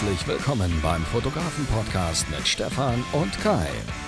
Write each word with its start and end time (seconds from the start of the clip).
Herzlich 0.00 0.26
willkommen 0.26 0.72
beim 0.82 1.02
Fotografen-Podcast 1.02 2.30
mit 2.30 2.48
Stefan 2.48 3.04
und 3.12 3.38
Kai. 3.42 3.66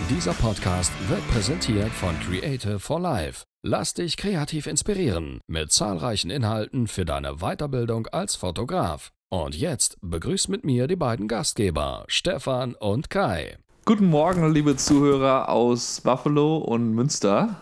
Dieser 0.08 0.32
Podcast 0.32 0.90
wird 1.10 1.20
präsentiert 1.28 1.90
von 1.90 2.18
Creative 2.20 2.78
for 2.78 2.98
Life. 2.98 3.44
Lass 3.62 3.92
dich 3.92 4.16
kreativ 4.16 4.66
inspirieren 4.66 5.40
mit 5.48 5.70
zahlreichen 5.70 6.30
Inhalten 6.30 6.86
für 6.86 7.04
deine 7.04 7.40
Weiterbildung 7.40 8.06
als 8.06 8.36
Fotograf. 8.36 9.10
Und 9.28 9.54
jetzt 9.54 9.98
begrüßt 10.00 10.48
mit 10.48 10.64
mir 10.64 10.86
die 10.86 10.96
beiden 10.96 11.28
Gastgeber, 11.28 12.04
Stefan 12.06 12.74
und 12.74 13.10
Kai. 13.10 13.58
Guten 13.84 14.06
Morgen, 14.06 14.50
liebe 14.50 14.76
Zuhörer 14.76 15.50
aus 15.50 16.00
Buffalo 16.00 16.56
und 16.56 16.94
Münster. 16.94 17.56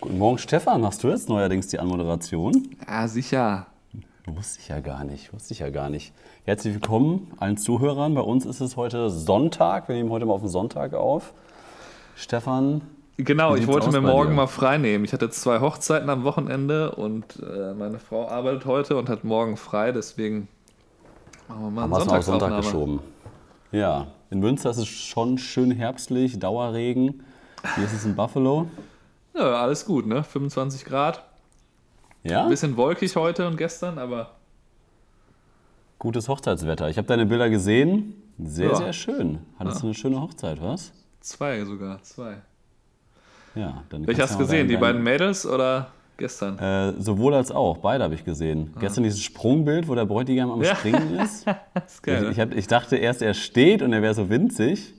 Guten 0.00 0.16
Morgen, 0.16 0.38
Stefan. 0.38 0.80
Machst 0.80 1.04
du 1.04 1.08
jetzt 1.08 1.28
neuerdings 1.28 1.66
die 1.66 1.78
Anmoderation? 1.78 2.74
Ja, 2.88 3.06
sicher. 3.06 3.66
Wusste 4.26 4.60
ich 4.60 4.68
ja 4.68 4.80
gar 4.80 5.04
nicht, 5.04 5.34
wusste 5.34 5.52
ich 5.52 5.60
ja 5.60 5.68
gar 5.68 5.90
nicht. 5.90 6.14
Herzlich 6.46 6.74
willkommen 6.74 7.32
allen 7.38 7.56
Zuhörern. 7.56 8.14
Bei 8.14 8.20
uns 8.20 8.44
ist 8.44 8.60
es 8.60 8.76
heute 8.76 9.08
Sonntag. 9.08 9.88
Wir 9.88 9.96
nehmen 9.96 10.10
heute 10.10 10.26
mal 10.26 10.34
auf 10.34 10.42
den 10.42 10.50
Sonntag 10.50 10.92
auf. 10.92 11.32
Stefan. 12.16 12.82
Genau, 13.16 13.54
ich 13.54 13.66
wollte 13.66 13.90
mir 13.90 14.02
morgen 14.02 14.28
dir? 14.28 14.36
mal 14.36 14.46
frei 14.46 14.76
nehmen. 14.76 15.06
Ich 15.06 15.14
hatte 15.14 15.30
zwei 15.30 15.60
Hochzeiten 15.60 16.10
am 16.10 16.22
Wochenende 16.22 16.96
und 16.96 17.42
äh, 17.42 17.72
meine 17.72 17.98
Frau 17.98 18.28
arbeitet 18.28 18.66
heute 18.66 18.98
und 18.98 19.08
hat 19.08 19.24
morgen 19.24 19.56
frei. 19.56 19.90
Deswegen 19.90 20.48
machen 21.48 21.62
wir 21.62 21.70
mal 21.70 21.84
einen 21.84 21.94
Sonntag, 21.94 22.18
auf 22.18 22.24
Sonntag 22.24 22.56
geschoben. 22.58 23.00
Ja, 23.72 24.08
in 24.28 24.40
Münster 24.40 24.68
ist 24.68 24.76
es 24.76 24.88
schon 24.88 25.38
schön 25.38 25.70
herbstlich, 25.70 26.38
Dauerregen. 26.38 27.24
Wie 27.76 27.84
ist 27.84 27.94
es 27.94 28.04
in 28.04 28.16
Buffalo? 28.16 28.66
Ja, 29.34 29.62
alles 29.62 29.86
gut, 29.86 30.06
ne? 30.06 30.22
25 30.22 30.84
Grad. 30.84 31.24
Ja? 32.22 32.42
Ein 32.42 32.50
bisschen 32.50 32.76
wolkig 32.76 33.16
heute 33.16 33.46
und 33.46 33.56
gestern, 33.56 33.98
aber. 33.98 34.32
Gutes 35.98 36.28
Hochzeitswetter. 36.28 36.88
Ich 36.88 36.98
habe 36.98 37.06
deine 37.06 37.26
Bilder 37.26 37.48
gesehen. 37.50 38.14
Sehr, 38.38 38.68
ja. 38.68 38.76
sehr 38.76 38.92
schön. 38.92 39.38
Hattest 39.58 39.76
ja. 39.76 39.80
du 39.82 39.86
eine 39.88 39.94
schöne 39.94 40.20
Hochzeit, 40.20 40.60
was? 40.60 40.92
Zwei 41.20 41.64
sogar, 41.64 42.02
zwei. 42.02 42.36
Ja, 43.54 43.84
dann. 43.88 44.06
Welche 44.06 44.22
hast 44.22 44.34
du 44.34 44.38
gesehen? 44.38 44.68
Die 44.68 44.76
beiden 44.76 45.02
Mädels 45.02 45.46
oder 45.46 45.88
gestern? 46.16 46.58
Äh, 46.58 47.00
sowohl 47.00 47.34
als 47.34 47.52
auch. 47.52 47.78
Beide 47.78 48.04
habe 48.04 48.14
ich 48.14 48.24
gesehen. 48.24 48.72
Ah. 48.74 48.80
Gestern 48.80 49.04
dieses 49.04 49.22
Sprungbild, 49.22 49.88
wo 49.88 49.94
der 49.94 50.04
Bräutigam 50.04 50.50
am 50.50 50.62
ja. 50.62 50.74
Springen 50.74 51.18
ist. 51.20 51.46
ist 51.86 52.02
geil, 52.02 52.24
ich, 52.24 52.30
ich, 52.32 52.40
hab, 52.40 52.54
ich 52.54 52.66
dachte 52.66 52.96
erst, 52.96 53.22
er 53.22 53.34
steht 53.34 53.82
und 53.82 53.92
er 53.92 54.02
wäre 54.02 54.14
so 54.14 54.28
winzig. 54.28 54.94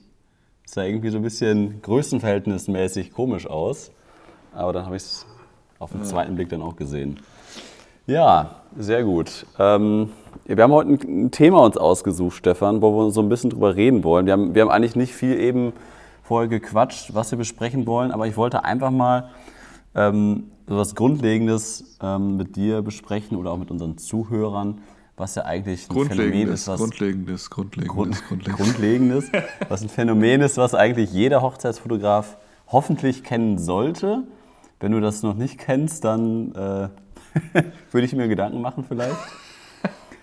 Das 0.64 0.74
sah 0.74 0.84
irgendwie 0.84 1.10
so 1.10 1.18
ein 1.18 1.22
bisschen 1.22 1.80
größenverhältnismäßig 1.82 3.12
komisch 3.12 3.46
aus. 3.46 3.92
Aber 4.52 4.72
dann 4.72 4.86
habe 4.86 4.96
ich 4.96 5.02
es 5.02 5.26
auf 5.78 5.92
den 5.92 6.04
zweiten 6.04 6.34
Blick 6.34 6.48
dann 6.48 6.62
auch 6.62 6.76
gesehen. 6.76 7.20
Ja, 8.06 8.62
sehr 8.76 9.04
gut. 9.04 9.46
Ähm, 9.58 10.10
wir 10.46 10.62
haben 10.62 10.72
heute 10.72 10.90
ein 10.90 11.30
Thema 11.30 11.64
uns 11.64 11.76
ausgesucht, 11.76 12.36
Stefan, 12.36 12.82
wo 12.82 12.92
wir 12.92 13.10
so 13.10 13.20
ein 13.20 13.28
bisschen 13.28 13.50
drüber 13.50 13.76
reden 13.76 14.04
wollen. 14.04 14.26
Wir 14.26 14.32
haben, 14.32 14.54
wir 14.54 14.62
haben 14.62 14.70
eigentlich 14.70 14.96
nicht 14.96 15.12
viel 15.12 15.38
eben 15.38 15.72
vorher 16.22 16.48
gequatscht, 16.48 17.14
was 17.14 17.30
wir 17.30 17.38
besprechen 17.38 17.86
wollen, 17.86 18.10
aber 18.10 18.26
ich 18.26 18.36
wollte 18.36 18.64
einfach 18.64 18.90
mal 18.90 19.30
ähm, 19.94 20.44
so 20.66 20.76
was 20.76 20.94
Grundlegendes 20.94 21.96
ähm, 22.02 22.36
mit 22.36 22.56
dir 22.56 22.82
besprechen 22.82 23.36
oder 23.36 23.52
auch 23.52 23.58
mit 23.58 23.70
unseren 23.70 23.98
Zuhörern, 23.98 24.78
was 25.16 25.34
ja 25.34 25.44
eigentlich 25.44 25.88
ein 25.90 26.06
Phänomen 26.06 26.48
ist, 26.48 26.68
was 26.68 26.80
Grundlegendes, 26.80 27.50
Grundlegendes, 27.50 28.24
Grundlegendes, 28.28 28.56
Grundlegendes 28.56 29.30
was 29.68 29.82
ein 29.82 29.88
Phänomen 29.88 30.40
ist, 30.40 30.58
was 30.58 30.74
eigentlich 30.74 31.12
jeder 31.12 31.42
Hochzeitsfotograf 31.42 32.36
hoffentlich 32.66 33.22
kennen 33.22 33.58
sollte 33.58 34.24
wenn 34.80 34.92
du 34.92 35.00
das 35.00 35.22
noch 35.22 35.34
nicht 35.34 35.58
kennst, 35.58 36.04
dann 36.04 36.52
äh, 36.52 36.88
würde 37.90 38.06
ich 38.06 38.12
mir 38.12 38.28
Gedanken 38.28 38.60
machen 38.60 38.84
vielleicht. 38.86 39.16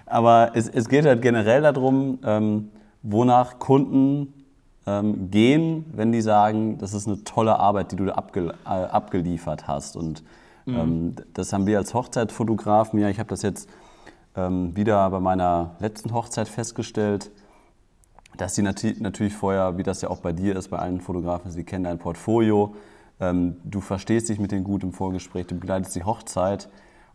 Aber 0.06 0.52
es, 0.54 0.68
es 0.68 0.90
geht 0.90 1.06
halt 1.06 1.22
generell 1.22 1.62
darum, 1.62 2.20
ähm, 2.24 2.70
wonach 3.02 3.60
Kunden 3.60 4.34
ähm, 4.86 5.32
gehen, 5.32 5.86
wenn 5.94 6.12
die 6.12 6.22
sagen, 6.22 6.78
das 6.78 6.94
ist 6.94 7.08
eine 7.08 7.24
tolle 7.24 7.60
Arbeit, 7.60 7.92
die 7.92 7.96
du 7.96 8.16
abge 8.16 8.54
äh, 8.66 8.68
abgeliefert 8.68 9.68
hast. 9.68 9.96
Und 9.96 10.24
mhm. 10.66 10.76
ähm, 10.76 11.16
das 11.34 11.54
haben 11.54 11.66
wir 11.66 11.78
als 11.78 11.94
Hochzeitfotografen, 11.94 13.00
ja, 13.00 13.10
ich 13.10 13.20
habe 13.20 13.30
das 13.30 13.42
jetzt 13.42 13.70
ähm, 14.36 14.76
wieder 14.76 15.10
bei 15.10 15.20
meiner 15.20 15.76
letzten 15.80 16.14
Hochzeit 16.14 16.48
festgestellt, 16.48 17.32
dass 18.38 18.56
sie 18.56 18.64
nat 18.64 18.84
natürlich 19.00 19.36
vorher, 19.36 19.78
wie 19.78 19.84
das 19.84 20.02
ja 20.02 20.10
auch 20.10 20.20
bei 20.20 20.34
dir 20.34 20.56
ist, 20.56 20.70
bei 20.70 20.80
allen 20.80 21.02
Fotografen, 21.02 21.52
sie 21.52 21.64
kennen 21.64 21.84
dein 21.84 22.00
Portfolio, 22.00 22.76
ähm, 23.20 23.58
du 23.64 23.80
verstehst 23.80 24.30
dich 24.30 24.40
mit 24.40 24.52
denen 24.52 24.64
gut 24.64 24.84
im 24.84 24.92
Vorgespräch, 24.92 25.48
du 25.48 25.56
begleitest 25.56 25.96
die 25.96 26.04
Hochzeit 26.04 26.68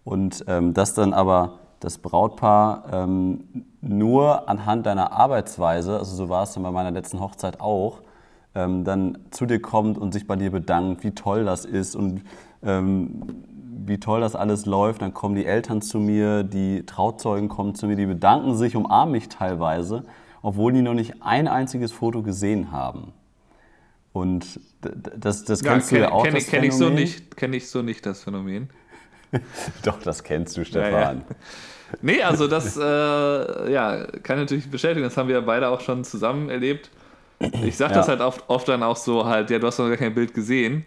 und 0.04 0.44
ähm, 0.46 0.74
dass 0.74 0.94
dann 0.94 1.12
aber 1.12 1.58
das 1.80 1.98
Brautpaar 1.98 2.84
ähm, 2.92 3.64
nur 3.80 4.48
anhand 4.48 4.86
deiner 4.86 5.12
Arbeitsweise, 5.12 5.98
also 5.98 6.16
so 6.16 6.28
war 6.28 6.42
es 6.42 6.52
dann 6.52 6.62
bei 6.62 6.70
meiner 6.70 6.90
letzten 6.90 7.20
Hochzeit 7.20 7.60
auch, 7.60 8.00
ähm, 8.54 8.84
dann 8.84 9.18
zu 9.30 9.46
dir 9.46 9.60
kommt 9.60 9.98
und 9.98 10.12
sich 10.12 10.26
bei 10.26 10.36
dir 10.36 10.50
bedankt, 10.50 11.04
wie 11.04 11.12
toll 11.12 11.44
das 11.44 11.64
ist 11.64 11.94
und 11.94 12.22
ähm, 12.62 13.44
wie 13.86 13.98
toll 13.98 14.20
das 14.20 14.34
alles 14.34 14.66
läuft. 14.66 15.02
Dann 15.02 15.14
kommen 15.14 15.34
die 15.34 15.46
Eltern 15.46 15.80
zu 15.82 15.98
mir, 15.98 16.42
die 16.42 16.84
Trauzeugen 16.84 17.48
kommen 17.48 17.74
zu 17.74 17.86
mir, 17.86 17.96
die 17.96 18.06
bedanken 18.06 18.56
sich, 18.56 18.76
umarmen 18.76 19.12
mich 19.12 19.28
teilweise, 19.28 20.04
obwohl 20.42 20.72
die 20.72 20.82
noch 20.82 20.94
nicht 20.94 21.22
ein 21.22 21.48
einziges 21.48 21.92
Foto 21.92 22.22
gesehen 22.22 22.72
haben. 22.72 23.12
Und 24.12 24.60
das, 24.80 25.44
das 25.44 25.62
kennst 25.62 25.92
ja, 25.92 25.98
kenn, 25.98 26.04
du 26.04 26.10
ja 26.10 26.12
auch. 26.12 26.24
Kenne 26.24 26.40
kenn 26.40 26.64
ich, 26.64 26.74
so 26.74 26.88
nicht, 26.88 27.36
kenn 27.36 27.52
ich 27.52 27.68
so 27.68 27.82
nicht 27.82 28.04
das 28.04 28.24
Phänomen. 28.24 28.68
Doch, 29.84 30.00
das 30.02 30.22
kennst 30.24 30.56
du, 30.56 30.64
Stefan. 30.64 30.92
Ja, 30.92 31.12
ja. 31.12 31.22
Nee, 32.02 32.22
also 32.22 32.48
das 32.48 32.76
äh, 32.76 33.72
ja, 33.72 34.06
kann 34.22 34.38
natürlich 34.38 34.70
bestätigen, 34.70 35.02
das 35.02 35.16
haben 35.16 35.28
wir 35.28 35.36
ja 35.36 35.40
beide 35.40 35.68
auch 35.68 35.80
schon 35.80 36.04
zusammen 36.04 36.50
erlebt. 36.50 36.90
Ich 37.62 37.76
sage 37.76 37.94
das 37.94 38.08
halt 38.08 38.20
oft, 38.20 38.44
oft 38.48 38.68
dann 38.68 38.82
auch 38.82 38.96
so 38.96 39.24
halt, 39.24 39.50
ja, 39.50 39.58
du 39.58 39.66
hast 39.66 39.78
noch 39.78 39.88
gar 39.88 39.96
kein 39.96 40.14
Bild 40.14 40.34
gesehen. 40.34 40.84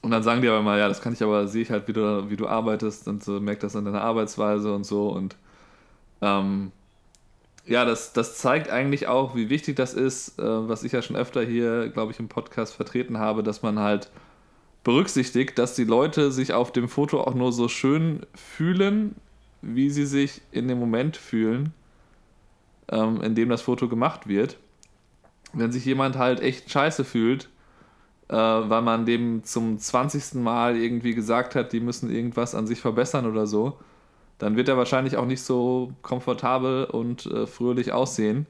Und 0.00 0.10
dann 0.10 0.22
sagen 0.22 0.42
die 0.42 0.48
aber 0.48 0.62
mal, 0.62 0.78
ja, 0.78 0.88
das 0.88 1.00
kann 1.00 1.12
ich 1.12 1.22
aber, 1.22 1.46
sehe 1.46 1.62
ich 1.62 1.70
halt, 1.70 1.86
wie 1.86 1.92
du, 1.92 2.28
wie 2.28 2.36
du 2.36 2.48
arbeitest 2.48 3.06
und 3.06 3.22
so, 3.22 3.38
merke 3.40 3.60
das 3.60 3.76
an 3.76 3.84
deiner 3.84 4.02
Arbeitsweise 4.02 4.74
und 4.74 4.84
so. 4.84 5.08
Und 5.08 5.36
ähm, 6.22 6.72
ja, 7.66 7.84
das, 7.84 8.12
das 8.12 8.38
zeigt 8.38 8.68
eigentlich 8.68 9.06
auch, 9.06 9.36
wie 9.36 9.48
wichtig 9.48 9.76
das 9.76 9.94
ist, 9.94 10.40
äh, 10.40 10.42
was 10.68 10.82
ich 10.82 10.92
ja 10.92 11.02
schon 11.02 11.14
öfter 11.14 11.42
hier, 11.42 11.88
glaube 11.90 12.10
ich, 12.10 12.18
im 12.18 12.28
Podcast 12.28 12.74
vertreten 12.74 13.18
habe, 13.18 13.44
dass 13.44 13.62
man 13.62 13.78
halt 13.78 14.10
berücksichtigt, 14.84 15.58
dass 15.58 15.74
die 15.74 15.84
Leute 15.84 16.32
sich 16.32 16.52
auf 16.52 16.72
dem 16.72 16.88
Foto 16.88 17.20
auch 17.20 17.34
nur 17.34 17.52
so 17.52 17.68
schön 17.68 18.26
fühlen, 18.34 19.14
wie 19.60 19.90
sie 19.90 20.06
sich 20.06 20.42
in 20.50 20.68
dem 20.68 20.78
Moment 20.78 21.16
fühlen, 21.16 21.72
ähm, 22.90 23.20
in 23.22 23.34
dem 23.34 23.48
das 23.48 23.62
Foto 23.62 23.88
gemacht 23.88 24.26
wird. 24.26 24.58
Wenn 25.52 25.70
sich 25.70 25.84
jemand 25.84 26.16
halt 26.16 26.40
echt 26.40 26.70
scheiße 26.70 27.04
fühlt, 27.04 27.48
äh, 28.28 28.34
weil 28.34 28.82
man 28.82 29.06
dem 29.06 29.44
zum 29.44 29.78
20. 29.78 30.42
Mal 30.42 30.76
irgendwie 30.76 31.14
gesagt 31.14 31.54
hat, 31.54 31.72
die 31.72 31.80
müssen 31.80 32.10
irgendwas 32.10 32.54
an 32.54 32.66
sich 32.66 32.80
verbessern 32.80 33.26
oder 33.26 33.46
so, 33.46 33.78
dann 34.38 34.56
wird 34.56 34.68
er 34.68 34.76
wahrscheinlich 34.76 35.16
auch 35.16 35.26
nicht 35.26 35.42
so 35.42 35.92
komfortabel 36.02 36.86
und 36.86 37.26
äh, 37.26 37.46
fröhlich 37.46 37.92
aussehen, 37.92 38.46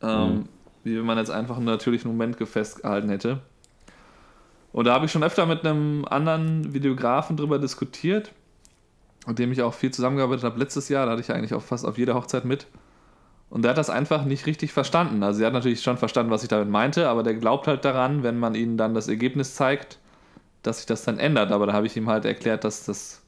ähm, 0.00 0.34
mhm. 0.34 0.48
wie 0.84 0.96
wenn 0.96 1.04
man 1.04 1.18
jetzt 1.18 1.30
einfach 1.30 1.56
einen 1.56 1.66
natürlichen 1.66 2.10
Moment 2.10 2.36
festgehalten 2.48 3.10
hätte. 3.10 3.40
Und 4.72 4.86
da 4.86 4.94
habe 4.94 5.06
ich 5.06 5.12
schon 5.12 5.22
öfter 5.22 5.46
mit 5.46 5.64
einem 5.64 6.04
anderen 6.06 6.72
Videografen 6.72 7.36
drüber 7.36 7.58
diskutiert, 7.58 8.32
mit 9.26 9.38
dem 9.38 9.52
ich 9.52 9.62
auch 9.62 9.74
viel 9.74 9.90
zusammengearbeitet 9.90 10.44
habe 10.44 10.58
letztes 10.58 10.88
Jahr. 10.88 11.06
Da 11.06 11.12
hatte 11.12 11.20
ich 11.20 11.32
eigentlich 11.32 11.54
auch 11.54 11.62
fast 11.62 11.84
auf 11.84 11.98
jeder 11.98 12.14
Hochzeit 12.14 12.44
mit. 12.44 12.66
Und 13.50 13.62
der 13.62 13.72
hat 13.72 13.78
das 13.78 13.90
einfach 13.90 14.24
nicht 14.24 14.46
richtig 14.46 14.72
verstanden. 14.72 15.22
Also 15.22 15.42
er 15.42 15.48
hat 15.48 15.52
natürlich 15.52 15.82
schon 15.82 15.98
verstanden, 15.98 16.32
was 16.32 16.42
ich 16.42 16.48
damit 16.48 16.70
meinte, 16.70 17.08
aber 17.08 17.22
der 17.22 17.34
glaubt 17.34 17.66
halt 17.66 17.84
daran, 17.84 18.22
wenn 18.22 18.38
man 18.38 18.54
ihnen 18.54 18.78
dann 18.78 18.94
das 18.94 19.08
Ergebnis 19.08 19.54
zeigt, 19.54 19.98
dass 20.62 20.78
sich 20.78 20.86
das 20.86 21.04
dann 21.04 21.18
ändert. 21.18 21.52
Aber 21.52 21.66
da 21.66 21.74
habe 21.74 21.86
ich 21.86 21.94
ihm 21.96 22.08
halt 22.08 22.24
erklärt, 22.24 22.64
dass 22.64 22.86
das 22.86 23.22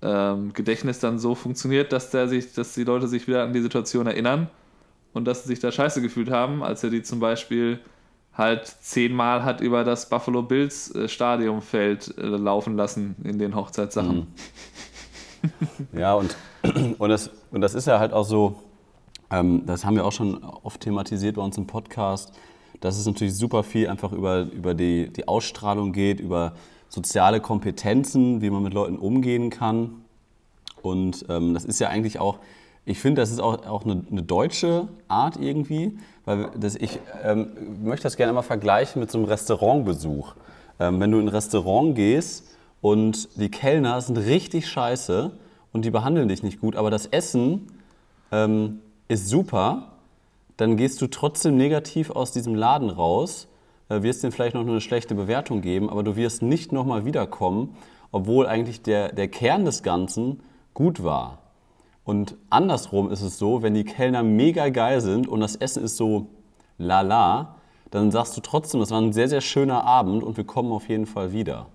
ähm, 0.00 0.52
Gedächtnis 0.52 1.00
dann 1.00 1.18
so 1.18 1.34
funktioniert, 1.34 1.92
dass, 1.92 2.10
der 2.10 2.28
sich, 2.28 2.52
dass 2.52 2.74
die 2.74 2.84
Leute 2.84 3.08
sich 3.08 3.26
wieder 3.26 3.42
an 3.42 3.52
die 3.52 3.60
Situation 3.60 4.06
erinnern 4.06 4.48
und 5.12 5.24
dass 5.24 5.42
sie 5.42 5.48
sich 5.48 5.58
da 5.58 5.72
scheiße 5.72 6.02
gefühlt 6.02 6.30
haben, 6.30 6.62
als 6.62 6.84
er 6.84 6.90
die 6.90 7.02
zum 7.02 7.18
Beispiel 7.18 7.80
halt 8.38 8.66
zehnmal 8.66 9.44
hat 9.44 9.60
über 9.60 9.84
das 9.84 10.08
Buffalo 10.08 10.42
Bills 10.42 10.94
äh, 10.94 11.08
Stadionfeld 11.08 12.16
äh, 12.16 12.22
laufen 12.22 12.76
lassen 12.76 13.16
in 13.24 13.38
den 13.38 13.54
Hochzeitssachen. 13.54 14.28
Mhm. 15.42 15.98
Ja, 15.98 16.14
und, 16.14 16.36
und, 16.98 17.08
das, 17.10 17.30
und 17.50 17.60
das 17.60 17.74
ist 17.74 17.86
ja 17.86 17.98
halt 17.98 18.12
auch 18.12 18.24
so, 18.24 18.62
ähm, 19.30 19.64
das 19.66 19.84
haben 19.84 19.96
wir 19.96 20.04
auch 20.04 20.12
schon 20.12 20.42
oft 20.42 20.80
thematisiert 20.80 21.36
bei 21.36 21.42
uns 21.42 21.56
im 21.58 21.66
Podcast, 21.66 22.32
dass 22.80 22.96
es 22.96 23.06
natürlich 23.06 23.34
super 23.34 23.62
viel 23.62 23.88
einfach 23.88 24.12
über, 24.12 24.42
über 24.52 24.74
die, 24.74 25.12
die 25.12 25.26
Ausstrahlung 25.28 25.92
geht, 25.92 26.20
über 26.20 26.54
soziale 26.88 27.40
Kompetenzen, 27.40 28.40
wie 28.40 28.50
man 28.50 28.62
mit 28.62 28.72
Leuten 28.72 28.96
umgehen 28.96 29.50
kann. 29.50 30.04
Und 30.82 31.26
ähm, 31.28 31.54
das 31.54 31.64
ist 31.64 31.80
ja 31.80 31.88
eigentlich 31.88 32.18
auch, 32.18 32.38
ich 32.84 32.98
finde, 32.98 33.20
das 33.20 33.30
ist 33.30 33.40
auch, 33.40 33.66
auch 33.66 33.84
eine, 33.84 34.02
eine, 34.10 34.22
deutsche 34.22 34.88
Art 35.08 35.36
irgendwie, 35.36 35.98
weil 36.28 36.50
das, 36.60 36.74
ich 36.74 37.00
ähm, 37.24 37.48
möchte 37.82 38.02
das 38.02 38.18
gerne 38.18 38.34
mal 38.34 38.42
vergleichen 38.42 39.00
mit 39.00 39.10
so 39.10 39.16
einem 39.16 39.26
Restaurantbesuch. 39.26 40.34
Ähm, 40.78 41.00
wenn 41.00 41.10
du 41.10 41.18
in 41.18 41.24
ein 41.24 41.28
Restaurant 41.28 41.94
gehst 41.94 42.44
und 42.82 43.40
die 43.40 43.50
Kellner 43.50 43.98
sind 44.02 44.18
richtig 44.18 44.68
scheiße 44.68 45.30
und 45.72 45.86
die 45.86 45.90
behandeln 45.90 46.28
dich 46.28 46.42
nicht 46.42 46.60
gut, 46.60 46.76
aber 46.76 46.90
das 46.90 47.06
Essen 47.06 47.68
ähm, 48.30 48.80
ist 49.08 49.30
super, 49.30 49.92
dann 50.58 50.76
gehst 50.76 51.00
du 51.00 51.06
trotzdem 51.06 51.56
negativ 51.56 52.10
aus 52.10 52.30
diesem 52.30 52.54
Laden 52.54 52.90
raus, 52.90 53.48
äh, 53.88 54.02
wirst 54.02 54.22
dir 54.22 54.30
vielleicht 54.30 54.54
noch 54.54 54.60
eine 54.60 54.82
schlechte 54.82 55.14
Bewertung 55.14 55.62
geben, 55.62 55.88
aber 55.88 56.02
du 56.02 56.14
wirst 56.16 56.42
nicht 56.42 56.72
nochmal 56.72 57.06
wiederkommen, 57.06 57.74
obwohl 58.12 58.46
eigentlich 58.46 58.82
der, 58.82 59.12
der 59.14 59.28
Kern 59.28 59.64
des 59.64 59.82
Ganzen 59.82 60.40
gut 60.74 61.02
war. 61.02 61.38
Und 62.08 62.38
andersrum 62.48 63.12
ist 63.12 63.20
es 63.20 63.38
so, 63.38 63.60
wenn 63.60 63.74
die 63.74 63.84
Kellner 63.84 64.22
mega 64.22 64.70
geil 64.70 65.02
sind 65.02 65.28
und 65.28 65.40
das 65.40 65.56
Essen 65.56 65.84
ist 65.84 65.98
so 65.98 66.28
lala, 66.78 67.56
dann 67.90 68.10
sagst 68.10 68.34
du 68.34 68.40
trotzdem, 68.40 68.80
das 68.80 68.90
war 68.90 68.98
ein 68.98 69.12
sehr, 69.12 69.28
sehr 69.28 69.42
schöner 69.42 69.84
Abend 69.84 70.22
und 70.22 70.38
wir 70.38 70.44
kommen 70.44 70.72
auf 70.72 70.88
jeden 70.88 71.04
Fall 71.04 71.34
wieder. 71.34 71.66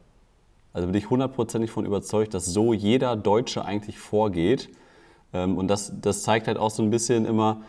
Also 0.74 0.88
bin 0.88 0.96
ich 0.96 1.12
hundertprozentig 1.12 1.70
von 1.70 1.86
überzeugt, 1.86 2.34
dass 2.34 2.48
so 2.48 2.74
jeder 2.74 3.16
Deutsche 3.16 3.64
eigentlich 3.64 4.00
vorgeht. 4.00 4.70
Ähm, 5.34 5.56
und 5.56 5.68
das, 5.68 5.94
das 6.02 6.24
zeigt 6.24 6.48
halt 6.48 6.58
auch 6.58 6.72
so 6.72 6.82
ein 6.82 6.90
bisschen 6.90 7.26
immer, 7.26 7.62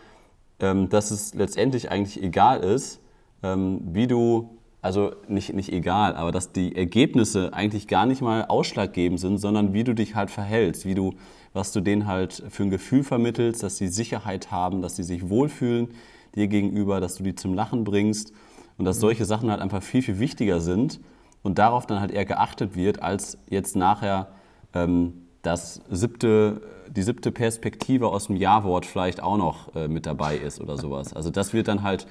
ähm, 0.59 0.89
dass 0.89 1.11
es 1.11 1.35
letztendlich 1.35 1.91
eigentlich 1.91 2.23
egal 2.23 2.61
ist, 2.61 2.99
ähm, 3.43 3.79
wie 3.93 4.07
du, 4.07 4.54
also 4.85 5.13
nicht, 5.27 5.51
nicht 5.51 5.73
egal, 5.73 6.15
aber 6.15 6.31
dass 6.31 6.51
die 6.51 6.75
Ergebnisse 6.75 7.51
eigentlich 7.53 7.87
gar 7.87 8.05
nicht 8.05 8.21
mal 8.21 8.45
ausschlaggebend 8.45 9.19
sind, 9.19 9.39
sondern 9.39 9.73
wie 9.73 9.83
du 9.83 9.95
dich 9.95 10.13
halt 10.13 10.29
verhältst, 10.29 10.85
wie 10.85 10.93
du, 10.93 11.15
was 11.53 11.71
du 11.71 11.81
denen 11.81 12.05
halt 12.05 12.43
für 12.49 12.61
ein 12.61 12.69
Gefühl 12.69 13.03
vermittelst, 13.03 13.63
dass 13.63 13.77
sie 13.77 13.87
Sicherheit 13.87 14.51
haben, 14.51 14.83
dass 14.83 14.95
sie 14.95 15.01
sich 15.01 15.27
wohlfühlen 15.27 15.87
dir 16.35 16.47
gegenüber, 16.47 17.01
dass 17.01 17.15
du 17.15 17.23
die 17.23 17.33
zum 17.33 17.55
Lachen 17.55 17.83
bringst 17.83 18.31
und 18.77 18.85
dass 18.85 18.99
solche 18.99 19.25
Sachen 19.25 19.49
halt 19.49 19.59
einfach 19.59 19.81
viel, 19.81 20.03
viel 20.03 20.19
wichtiger 20.19 20.59
sind 20.59 20.99
und 21.41 21.57
darauf 21.57 21.87
dann 21.87 21.99
halt 21.99 22.11
eher 22.11 22.25
geachtet 22.25 22.75
wird, 22.75 23.01
als 23.01 23.39
jetzt 23.49 23.75
nachher 23.75 24.27
ähm, 24.75 25.13
das 25.41 25.81
siebte, 25.89 26.61
die 26.89 27.01
siebte 27.01 27.31
Perspektive 27.31 28.09
aus 28.09 28.27
dem 28.27 28.35
Ja-Wort 28.35 28.85
vielleicht 28.85 29.23
auch 29.23 29.37
noch 29.37 29.73
äh, 29.75 29.87
mit 29.87 30.05
dabei 30.05 30.37
ist 30.37 30.61
oder 30.61 30.77
sowas. 30.77 31.11
Also 31.11 31.31
das 31.31 31.53
wird 31.53 31.69
dann 31.69 31.81
halt 31.81 32.05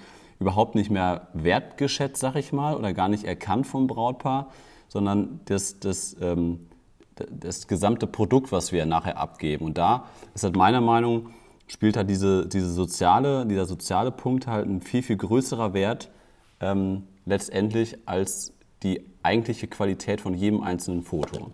überhaupt 0.44 0.74
nicht 0.74 0.90
mehr 0.90 1.28
wertgeschätzt, 1.32 2.20
sag 2.20 2.36
ich 2.36 2.52
mal, 2.52 2.76
oder 2.76 2.92
gar 2.92 3.08
nicht 3.08 3.24
erkannt 3.24 3.66
vom 3.66 3.86
Brautpaar, 3.86 4.50
sondern 4.88 5.40
das, 5.46 5.80
das, 5.80 6.16
ähm, 6.20 6.68
das 7.16 7.66
gesamte 7.66 8.06
Produkt, 8.06 8.52
was 8.52 8.70
wir 8.70 8.84
nachher 8.84 9.16
abgeben. 9.16 9.64
Und 9.64 9.78
da 9.78 10.04
ist 10.34 10.44
halt 10.44 10.54
meiner 10.56 10.80
Meinung 10.80 11.30
spielt 11.66 11.96
halt 11.96 12.10
diese, 12.10 12.46
diese 12.46 12.70
soziale, 12.70 13.46
dieser 13.46 13.64
soziale 13.64 14.10
Punkt 14.10 14.46
halt 14.46 14.66
ein 14.66 14.80
viel, 14.80 15.02
viel 15.02 15.16
größerer 15.16 15.72
Wert 15.72 16.10
ähm, 16.60 17.04
letztendlich 17.24 17.96
als 18.06 18.52
die 18.82 19.04
eigentliche 19.22 19.66
Qualität 19.66 20.20
von 20.20 20.34
jedem 20.34 20.62
einzelnen 20.62 21.02
Foto. 21.02 21.52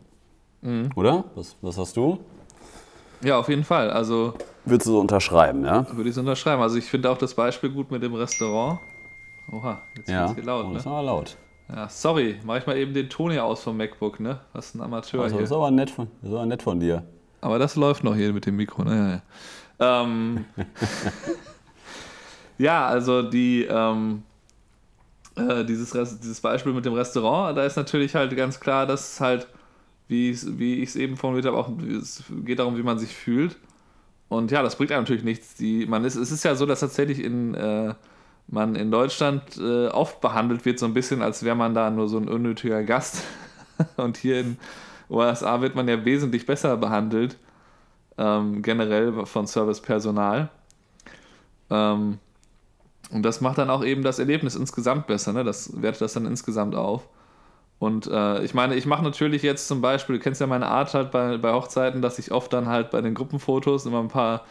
Mhm. 0.62 0.90
Oder? 0.96 1.24
Was, 1.34 1.56
was 1.62 1.78
hast 1.78 1.96
du? 1.96 2.18
Ja, 3.22 3.38
auf 3.38 3.48
jeden 3.48 3.64
Fall. 3.64 3.90
Also 3.90 4.34
Würdest 4.70 4.86
du 4.86 4.92
so 4.92 5.00
unterschreiben, 5.00 5.64
ja? 5.64 5.86
Würde 5.92 6.08
ich 6.08 6.14
so 6.14 6.20
unterschreiben. 6.20 6.62
Also 6.62 6.76
ich 6.76 6.84
finde 6.84 7.10
auch 7.10 7.18
das 7.18 7.34
Beispiel 7.34 7.70
gut 7.70 7.90
mit 7.90 8.02
dem 8.02 8.14
Restaurant. 8.14 8.80
Oha, 9.50 9.82
jetzt 9.96 10.08
ja. 10.08 10.28
wird 10.28 10.38
es 10.38 10.44
laut. 10.44 10.66
Oh, 10.66 10.74
das 10.74 10.84
ne? 10.84 10.98
ist 10.98 11.04
laut. 11.04 11.36
Ja, 11.74 11.88
sorry, 11.88 12.36
mach 12.44 12.58
ich 12.58 12.66
mal 12.66 12.76
eben 12.76 12.94
den 12.94 13.08
Ton 13.08 13.30
hier 13.30 13.44
aus 13.44 13.62
vom 13.62 13.76
MacBook, 13.76 14.20
ne? 14.20 14.40
Was 14.52 14.74
ein 14.74 14.80
Amateur 14.80 15.22
also, 15.22 15.34
hier. 15.34 15.42
Das 15.42 15.50
ist 15.50 15.56
aber 15.56 15.70
nett 15.70 15.90
von, 15.90 16.08
das 16.20 16.30
ist 16.30 16.36
aber 16.36 16.46
nett 16.46 16.62
von 16.62 16.80
dir. 16.80 17.04
Aber 17.40 17.58
das 17.58 17.76
läuft 17.76 18.04
noch 18.04 18.14
hier 18.14 18.32
mit 18.32 18.46
dem 18.46 18.56
Mikro, 18.56 18.84
ne? 18.84 19.22
Ja, 19.78 20.02
ähm, 20.02 20.44
ja 22.58 22.86
also 22.86 23.22
die, 23.22 23.64
ähm, 23.64 24.24
äh, 25.36 25.64
dieses, 25.64 25.90
dieses 25.92 26.40
Beispiel 26.40 26.72
mit 26.72 26.84
dem 26.84 26.94
Restaurant, 26.94 27.56
da 27.56 27.64
ist 27.64 27.76
natürlich 27.76 28.14
halt 28.14 28.36
ganz 28.36 28.58
klar, 28.58 28.86
dass 28.86 29.14
es 29.14 29.20
halt, 29.20 29.46
wie, 30.08 30.36
wie 30.58 30.82
ich 30.82 30.90
es 30.90 30.96
eben 30.96 31.16
formuliert 31.16 31.46
habe, 31.46 31.56
auch 31.56 31.70
es 32.00 32.24
geht 32.44 32.58
darum, 32.58 32.76
wie 32.76 32.82
man 32.82 32.98
sich 32.98 33.14
fühlt. 33.14 33.56
Und 34.30 34.52
ja, 34.52 34.62
das 34.62 34.76
bringt 34.76 34.92
einem 34.92 35.02
natürlich 35.02 35.24
nichts. 35.24 35.56
Die, 35.56 35.86
man 35.86 36.04
ist, 36.04 36.14
es 36.14 36.30
ist 36.30 36.44
ja 36.44 36.54
so, 36.54 36.64
dass 36.64 36.80
tatsächlich 36.80 37.22
in, 37.22 37.54
äh, 37.54 37.94
man 38.46 38.76
in 38.76 38.92
Deutschland 38.92 39.42
äh, 39.58 39.88
oft 39.88 40.20
behandelt 40.20 40.64
wird, 40.64 40.78
so 40.78 40.86
ein 40.86 40.94
bisschen, 40.94 41.20
als 41.20 41.42
wäre 41.42 41.56
man 41.56 41.74
da 41.74 41.90
nur 41.90 42.08
so 42.08 42.16
ein 42.16 42.28
unnötiger 42.28 42.84
Gast. 42.84 43.24
Und 43.96 44.16
hier 44.16 44.40
in 44.40 44.56
USA 45.10 45.60
wird 45.60 45.74
man 45.74 45.88
ja 45.88 46.04
wesentlich 46.04 46.46
besser 46.46 46.76
behandelt, 46.76 47.38
ähm, 48.18 48.62
generell 48.62 49.26
von 49.26 49.48
Servicepersonal. 49.48 50.48
Ähm, 51.68 52.18
und 53.10 53.24
das 53.24 53.40
macht 53.40 53.58
dann 53.58 53.70
auch 53.70 53.84
eben 53.84 54.04
das 54.04 54.20
Erlebnis 54.20 54.54
insgesamt 54.54 55.08
besser, 55.08 55.32
ne? 55.32 55.42
Das 55.42 55.82
wertet 55.82 56.02
das 56.02 56.12
dann 56.12 56.26
insgesamt 56.26 56.76
auf. 56.76 57.08
Und 57.80 58.06
äh, 58.06 58.44
ich 58.44 58.52
meine, 58.52 58.74
ich 58.74 58.84
mache 58.84 59.02
natürlich 59.02 59.42
jetzt 59.42 59.66
zum 59.66 59.80
Beispiel, 59.80 60.16
du 60.16 60.22
kennst 60.22 60.38
ja 60.38 60.46
meine 60.46 60.66
Art 60.66 60.92
halt 60.92 61.10
bei, 61.10 61.38
bei 61.38 61.54
Hochzeiten, 61.54 62.02
dass 62.02 62.18
ich 62.18 62.30
oft 62.30 62.52
dann 62.52 62.68
halt 62.68 62.90
bei 62.90 63.00
den 63.00 63.14
Gruppenfotos 63.14 63.86
immer 63.86 64.00
ein 64.00 64.08
paar, 64.08 64.44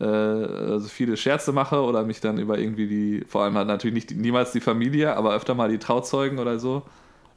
äh, 0.00 0.04
also 0.04 0.86
viele 0.88 1.16
Scherze 1.16 1.52
mache 1.52 1.82
oder 1.82 2.04
mich 2.04 2.20
dann 2.20 2.38
über 2.38 2.58
irgendwie 2.58 2.86
die, 2.86 3.24
vor 3.26 3.42
allem 3.42 3.54
halt 3.54 3.68
natürlich 3.68 3.94
nicht 3.94 4.10
niemals 4.10 4.52
die 4.52 4.60
Familie, 4.60 5.16
aber 5.16 5.34
öfter 5.34 5.54
mal 5.54 5.70
die 5.70 5.78
Trauzeugen 5.78 6.38
oder 6.38 6.58
so 6.58 6.82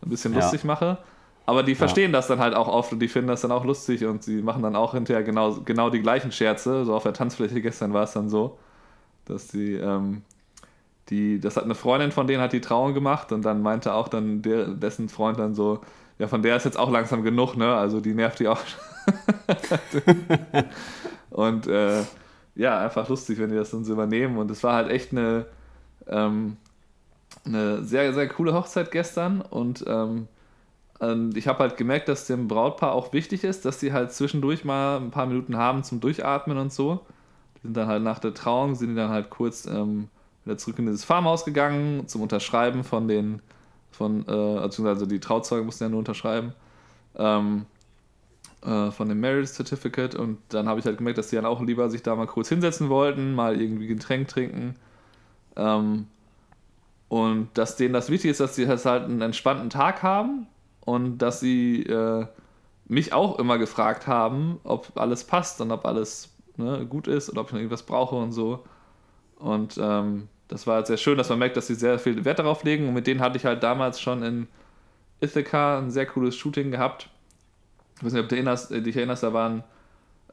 ein 0.02 0.10
bisschen 0.10 0.34
ja. 0.34 0.42
lustig 0.42 0.66
mache. 0.66 0.98
Aber 1.46 1.64
die 1.64 1.76
verstehen 1.76 2.12
ja. 2.12 2.18
das 2.18 2.28
dann 2.28 2.40
halt 2.40 2.54
auch 2.54 2.68
oft 2.68 2.92
und 2.92 3.00
die 3.00 3.08
finden 3.08 3.30
das 3.30 3.40
dann 3.40 3.54
auch 3.54 3.64
lustig 3.64 4.04
und 4.04 4.24
sie 4.24 4.42
machen 4.42 4.64
dann 4.64 4.76
auch 4.76 4.94
hinterher 4.96 5.24
genau, 5.24 5.62
genau 5.64 5.90
die 5.90 6.02
gleichen 6.02 6.34
Scherze. 6.34 6.84
So 6.84 6.94
auf 6.94 7.04
der 7.04 7.14
Tanzfläche 7.14 7.62
gestern 7.62 7.94
war 7.94 8.04
es 8.04 8.12
dann 8.12 8.28
so, 8.28 8.58
dass 9.24 9.48
die 9.48 9.76
ähm, 9.76 10.24
die, 11.10 11.40
das 11.40 11.56
hat 11.56 11.64
eine 11.64 11.76
Freundin 11.76 12.12
von 12.12 12.28
denen 12.28 12.42
hat 12.42 12.54
die 12.54 12.62
Trauung 12.62 12.94
gemacht 12.94 13.32
und 13.32 13.44
dann 13.44 13.62
meinte 13.62 13.94
auch 13.94 14.08
dann 14.08 14.42
der, 14.42 14.68
dessen 14.68 15.10
Freund 15.10 15.40
dann 15.40 15.56
so, 15.56 15.82
ja, 16.20 16.28
von 16.28 16.42
der 16.42 16.58
ist 16.58 16.66
jetzt 16.66 16.80
auch 16.80 16.92
langsam 16.92 17.24
genug, 17.24 17.56
ne? 17.56 17.76
Also 17.76 18.02
die 18.02 18.14
nervt 18.14 18.40
die 18.40 18.48
auch. 18.48 18.60
und 21.30 21.68
äh, 21.68 22.02
ja, 22.56 22.80
einfach 22.80 23.08
lustig, 23.08 23.38
wenn 23.40 23.50
die 23.50 23.56
das 23.56 23.72
dann 23.72 23.86
so 23.86 23.94
übernehmen. 23.94 24.38
Und 24.38 24.50
es 24.50 24.64
war 24.64 24.74
halt 24.74 24.90
echt 24.90 25.12
eine, 25.12 25.46
ähm, 26.08 26.58
eine 27.46 27.84
sehr, 27.84 28.14
sehr 28.14 28.28
coole 28.28 28.54
Hochzeit 28.54 28.92
gestern 28.92 29.42
und 29.42 29.86
ähm, 29.88 30.28
ich 31.36 31.48
habe 31.48 31.60
halt 31.60 31.78
gemerkt, 31.78 32.10
dass 32.10 32.26
dem 32.26 32.48
Brautpaar 32.48 32.92
auch 32.92 33.14
wichtig 33.14 33.44
ist, 33.44 33.66
dass 33.66 33.80
sie 33.80 33.94
halt 33.94 34.12
zwischendurch 34.12 34.66
mal 34.66 34.98
ein 34.98 35.12
paar 35.12 35.28
Minuten 35.28 35.56
haben 35.56 35.84
zum 35.84 36.00
Durchatmen 36.00 36.58
und 36.58 36.74
so. 36.74 37.06
Die 37.58 37.68
sind 37.68 37.78
dann 37.78 37.88
halt 37.88 38.02
nach 38.02 38.18
der 38.18 38.34
Trauung, 38.34 38.74
sind 38.74 38.90
die 38.90 38.96
dann 38.96 39.12
halt 39.12 39.30
kurz 39.30 39.68
ähm, 39.68 40.10
wieder 40.48 40.58
zurück 40.58 40.80
in 40.80 40.86
dieses 40.86 41.04
Farmhaus 41.04 41.46
gegangen 41.46 42.08
zum 42.08 42.22
Unterschreiben 42.22 42.84
von 42.84 43.08
den, 43.08 43.42
von, 43.92 44.22
äh, 44.22 44.62
beziehungsweise 44.62 45.08
die 45.08 45.20
Trauzeugen 45.20 45.66
mussten 45.66 45.84
ja 45.84 45.90
nur 45.90 46.00
unterschreiben, 46.00 46.54
ähm, 47.16 47.66
äh, 48.64 48.92
von 48.92 49.10
dem 49.10 49.20
Marriage 49.20 49.48
Certificate 49.54 50.16
und 50.16 50.40
dann 50.50 50.68
habe 50.68 50.80
ich 50.80 50.86
halt 50.86 50.98
gemerkt, 50.98 51.18
dass 51.18 51.30
die 51.30 51.36
dann 51.36 51.46
auch 51.46 51.62
lieber 51.62 51.90
sich 51.90 52.04
da 52.04 52.16
mal 52.16 52.28
kurz 52.28 52.50
hinsetzen 52.50 52.90
wollten, 52.90 53.36
mal 53.36 53.60
irgendwie 53.62 53.88
Getränk 53.88 54.28
trinken. 54.28 54.76
Ähm, 55.56 56.08
und 57.10 57.50
dass 57.54 57.78
denen 57.78 57.94
das 57.94 58.10
wichtig 58.10 58.32
ist, 58.32 58.40
dass 58.40 58.56
sie 58.56 58.68
halt 58.68 58.86
einen 58.86 59.22
entspannten 59.22 59.70
Tag 59.70 60.04
haben 60.04 60.48
und 60.82 61.20
dass 61.20 61.40
sie 61.40 61.84
äh, 61.84 62.26
mich 62.88 63.14
auch 63.14 63.40
immer 63.40 63.58
gefragt 63.58 64.08
haben, 64.08 64.60
ob 64.64 64.92
alles 64.96 65.24
passt 65.24 65.62
und 65.62 65.72
ob 65.72 65.86
alles 65.86 66.34
ne, 66.58 66.86
gut 66.86 67.08
ist 67.08 67.30
oder 67.30 67.42
ob 67.42 67.48
ich 67.48 67.54
noch 67.54 67.60
irgendwas 67.60 67.84
brauche 67.84 68.16
und 68.16 68.32
so. 68.32 68.64
Und 69.38 69.78
ähm, 69.82 70.28
das 70.48 70.66
war 70.66 70.76
halt 70.76 70.88
sehr 70.88 70.98
schön, 70.98 71.18
dass 71.18 71.30
man 71.30 71.40
merkt, 71.40 71.58
dass 71.58 71.68
sie 71.68 71.76
sehr 71.76 72.00
viel 72.00 72.24
Wert 72.24 72.40
darauf 72.40 72.64
legen. 72.64 72.88
Und 72.88 72.94
mit 72.94 73.08
denen 73.08 73.20
hatte 73.20 73.38
ich 73.38 73.46
halt 73.46 73.64
damals 73.64 74.00
schon 74.00 74.24
in 74.24 74.48
Ithaca 75.20 75.80
ein 75.80 75.92
sehr 75.92 76.06
cooles 76.06 76.36
Shooting 76.36 76.72
gehabt. 76.72 77.10
Ich 77.98 78.06
weiß 78.06 78.14
nicht, 78.14 78.24
ob 78.24 78.30
du 78.30 78.36
erinnerst, 78.36 78.72
äh, 78.72 78.82
dich 78.82 78.96
erinnerst, 78.96 79.24
da 79.24 79.34
waren, 79.34 79.64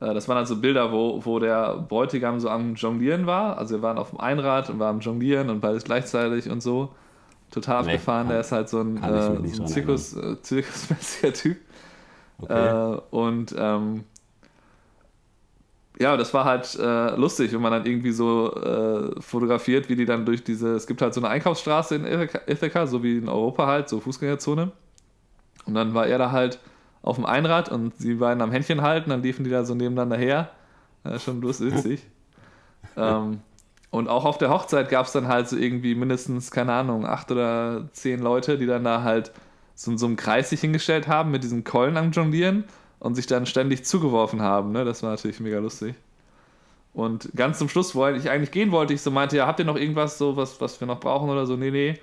äh, 0.00 0.14
das 0.14 0.28
waren 0.28 0.36
also 0.36 0.56
Bilder, 0.56 0.92
wo, 0.92 1.24
wo 1.24 1.38
der 1.38 1.76
Bräutigam 1.76 2.38
so 2.38 2.48
am 2.48 2.74
Jonglieren 2.74 3.26
war. 3.26 3.58
Also 3.58 3.76
wir 3.76 3.82
waren 3.82 3.98
auf 3.98 4.10
dem 4.10 4.20
Einrad 4.20 4.70
und 4.70 4.78
waren 4.78 4.96
am 4.96 5.00
Jonglieren 5.00 5.50
und 5.50 5.60
beides 5.60 5.84
gleichzeitig 5.84 6.48
und 6.50 6.62
so. 6.62 6.94
Total 7.50 7.82
nee, 7.82 7.92
abgefahren. 7.92 8.28
Der 8.28 8.40
ist 8.40 8.52
halt 8.52 8.68
so 8.68 8.80
ein, 8.80 9.02
äh, 9.02 9.22
so 9.22 9.62
ein 9.62 9.66
Zirkus, 9.66 10.16
äh, 10.16 10.36
zirkusmäßiger 10.42 11.32
Typ. 11.32 11.56
Okay. 12.38 12.94
Äh, 12.94 13.00
und 13.10 13.54
ähm, 13.56 14.04
ja, 15.98 16.16
das 16.16 16.34
war 16.34 16.44
halt 16.44 16.76
äh, 16.76 17.14
lustig, 17.16 17.52
wenn 17.52 17.60
man 17.60 17.72
dann 17.72 17.86
irgendwie 17.86 18.10
so 18.10 18.52
äh, 18.54 19.20
fotografiert, 19.20 19.88
wie 19.88 19.96
die 19.96 20.04
dann 20.04 20.26
durch 20.26 20.42
diese, 20.42 20.74
es 20.74 20.86
gibt 20.86 21.00
halt 21.02 21.14
so 21.14 21.20
eine 21.20 21.28
Einkaufsstraße 21.28 21.94
in 21.94 22.04
Ithaca, 22.04 22.86
so 22.86 23.02
wie 23.02 23.18
in 23.18 23.28
Europa 23.28 23.66
halt, 23.66 23.88
so 23.88 24.00
Fußgängerzone. 24.00 24.72
Und 25.66 25.74
dann 25.74 25.94
war 25.94 26.06
er 26.06 26.18
da 26.18 26.32
halt 26.32 26.58
auf 27.02 27.16
dem 27.16 27.26
Einrad 27.26 27.70
und 27.70 27.96
sie 27.96 28.14
beiden 28.14 28.42
am 28.42 28.50
Händchen 28.50 28.82
halten, 28.82 29.10
dann 29.10 29.22
liefen 29.22 29.44
die 29.44 29.50
da 29.50 29.64
so 29.64 29.74
nebeneinander 29.74 30.16
her. 30.16 30.50
Äh, 31.04 31.18
schon 31.18 31.40
lustig. 31.40 32.02
ähm, 32.96 33.40
und 33.90 34.08
auch 34.08 34.24
auf 34.24 34.38
der 34.38 34.50
Hochzeit 34.50 34.88
gab 34.88 35.06
es 35.06 35.12
dann 35.12 35.28
halt 35.28 35.48
so 35.48 35.56
irgendwie 35.56 35.94
mindestens, 35.94 36.50
keine 36.50 36.72
Ahnung, 36.72 37.06
acht 37.06 37.30
oder 37.30 37.88
zehn 37.92 38.20
Leute, 38.20 38.58
die 38.58 38.66
dann 38.66 38.82
da 38.82 39.02
halt 39.04 39.30
so 39.76 39.92
in 39.92 39.98
so 39.98 40.06
einem 40.06 40.16
Kreis 40.16 40.50
sich 40.50 40.60
hingestellt 40.60 41.06
haben 41.06 41.30
mit 41.30 41.44
diesen 41.44 41.62
Keulen 41.62 41.96
am 41.96 42.10
Jonglieren 42.10 42.64
und 43.04 43.16
sich 43.16 43.26
dann 43.26 43.44
ständig 43.44 43.84
zugeworfen 43.84 44.40
haben. 44.40 44.72
Ne? 44.72 44.86
Das 44.86 45.02
war 45.02 45.10
natürlich 45.10 45.38
mega 45.38 45.58
lustig. 45.58 45.94
Und 46.94 47.28
ganz 47.36 47.58
zum 47.58 47.68
Schluss, 47.68 47.94
wo 47.94 48.06
ich 48.06 48.30
eigentlich 48.30 48.50
gehen 48.50 48.72
wollte, 48.72 48.94
ich 48.94 49.02
so 49.02 49.10
meinte, 49.10 49.36
ja, 49.36 49.46
habt 49.46 49.58
ihr 49.58 49.66
noch 49.66 49.76
irgendwas, 49.76 50.16
so 50.16 50.38
was, 50.38 50.58
was 50.62 50.80
wir 50.80 50.86
noch 50.86 51.00
brauchen 51.00 51.28
oder 51.28 51.44
so? 51.44 51.54
Nee, 51.54 51.70
nee. 51.70 52.00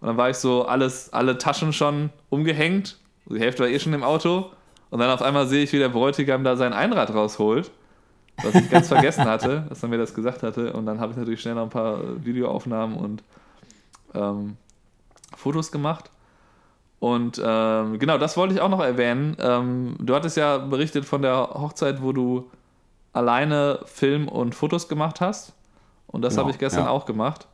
Und 0.00 0.06
dann 0.06 0.16
war 0.16 0.30
ich 0.30 0.36
so, 0.36 0.64
alles, 0.64 1.12
alle 1.12 1.38
Taschen 1.38 1.72
schon 1.72 2.10
umgehängt. 2.30 2.98
Die 3.28 3.40
Hälfte 3.40 3.64
war 3.64 3.68
eh 3.68 3.80
schon 3.80 3.94
im 3.94 4.04
Auto. 4.04 4.52
Und 4.90 5.00
dann 5.00 5.10
auf 5.10 5.22
einmal 5.22 5.48
sehe 5.48 5.64
ich, 5.64 5.72
wie 5.72 5.80
der 5.80 5.88
Bräutigam 5.88 6.44
da 6.44 6.54
sein 6.54 6.72
Einrad 6.72 7.12
rausholt. 7.12 7.72
was 8.40 8.54
ich 8.54 8.70
ganz 8.70 8.86
vergessen 8.86 9.24
hatte, 9.24 9.66
dass 9.68 9.82
er 9.82 9.88
mir 9.88 9.98
das 9.98 10.14
gesagt 10.14 10.44
hatte. 10.44 10.72
Und 10.72 10.86
dann 10.86 11.00
habe 11.00 11.10
ich 11.10 11.18
natürlich 11.18 11.40
schnell 11.40 11.56
noch 11.56 11.64
ein 11.64 11.70
paar 11.70 11.98
Videoaufnahmen 12.24 12.96
und 12.96 13.24
ähm, 14.14 14.56
Fotos 15.36 15.72
gemacht. 15.72 16.10
Und 17.04 17.38
ähm, 17.44 17.98
genau, 17.98 18.16
das 18.16 18.34
wollte 18.38 18.54
ich 18.54 18.62
auch 18.62 18.70
noch 18.70 18.80
erwähnen. 18.80 19.36
Ähm, 19.38 19.94
du 20.00 20.14
hattest 20.14 20.38
ja 20.38 20.56
berichtet 20.56 21.04
von 21.04 21.20
der 21.20 21.36
Hochzeit, 21.36 22.00
wo 22.00 22.12
du 22.12 22.50
alleine 23.12 23.80
Film 23.84 24.26
und 24.26 24.54
Fotos 24.54 24.88
gemacht 24.88 25.20
hast. 25.20 25.52
Und 26.06 26.22
das 26.22 26.32
genau, 26.32 26.44
habe 26.44 26.52
ich 26.52 26.58
gestern 26.58 26.84
ja. 26.84 26.90
auch 26.90 27.04
gemacht. 27.04 27.46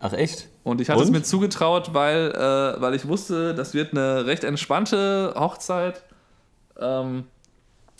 Ach 0.00 0.12
echt? 0.12 0.48
Und 0.64 0.80
ich 0.80 0.90
hatte 0.90 0.98
und? 0.98 1.04
es 1.04 1.12
mir 1.12 1.22
zugetraut, 1.22 1.94
weil, 1.94 2.32
äh, 2.32 2.80
weil 2.80 2.96
ich 2.96 3.06
wusste, 3.06 3.54
das 3.54 3.74
wird 3.74 3.92
eine 3.92 4.26
recht 4.26 4.42
entspannte 4.42 5.34
Hochzeit, 5.38 6.02
ähm, 6.76 7.26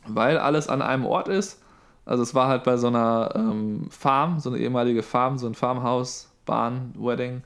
weil 0.08 0.38
alles 0.38 0.66
an 0.68 0.82
einem 0.82 1.06
Ort 1.06 1.28
ist. 1.28 1.62
Also 2.04 2.24
es 2.24 2.34
war 2.34 2.48
halt 2.48 2.64
bei 2.64 2.76
so 2.76 2.88
einer 2.88 3.30
ähm, 3.36 3.86
Farm, 3.90 4.40
so 4.40 4.50
eine 4.50 4.58
ehemalige 4.58 5.04
Farm, 5.04 5.38
so 5.38 5.46
ein 5.46 5.54
Farmhaus, 5.54 6.32
Bahn, 6.46 6.92
Wedding. 6.98 7.44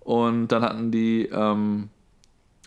Und 0.00 0.48
dann 0.48 0.62
hatten 0.62 0.90
die 0.90 1.30
ähm, 1.32 1.88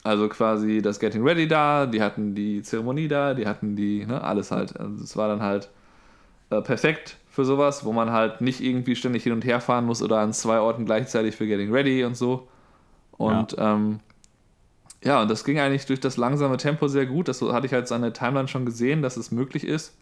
also 0.06 0.30
quasi 0.30 0.84
das 0.84 1.00
Getting 1.00 1.24
Ready 1.24 1.48
da, 1.48 1.88
die 1.88 2.00
hatten 2.00 2.36
die 2.36 2.62
Zeremonie 2.62 3.08
da, 3.08 3.34
die 3.34 3.48
hatten 3.48 3.76
die, 3.76 4.06
ne, 4.06 4.24
alles 4.24 4.52
halt. 4.52 4.80
Also 4.80 5.04
es 5.04 5.18
war 5.18 5.28
dann 5.28 5.42
halt 5.42 5.70
äh, 6.52 6.62
perfekt 6.62 7.18
für 7.28 7.44
sowas, 7.44 7.86
wo 7.86 7.92
man 7.92 8.12
halt 8.12 8.40
nicht 8.40 8.62
irgendwie 8.62 8.96
ständig 8.96 9.24
hin 9.24 9.34
und 9.34 9.44
her 9.44 9.60
fahren 9.60 9.86
muss 9.86 10.04
oder 10.04 10.20
an 10.20 10.32
zwei 10.32 10.60
Orten 10.60 10.86
gleichzeitig 10.86 11.36
für 11.36 11.48
Getting 11.48 11.72
Ready 11.72 12.04
und 12.04 12.16
so. 12.16 12.48
Und 13.14 13.54
ja, 13.54 13.74
ähm, 13.74 14.00
ja 15.04 15.24
und 15.24 15.32
das 15.32 15.44
ging 15.44 15.60
eigentlich 15.60 15.88
durch 15.88 16.02
das 16.02 16.18
langsame 16.18 16.58
Tempo 16.58 16.88
sehr 16.88 17.08
gut. 17.08 17.28
Das 17.28 17.42
hatte 17.42 17.66
ich 17.66 17.74
halt 17.74 17.88
seine 17.88 18.14
Timeline 18.14 18.48
schon 18.48 18.68
gesehen, 18.68 19.02
dass 19.02 19.18
es 19.18 19.32
möglich 19.32 19.64
ist. 19.64 19.98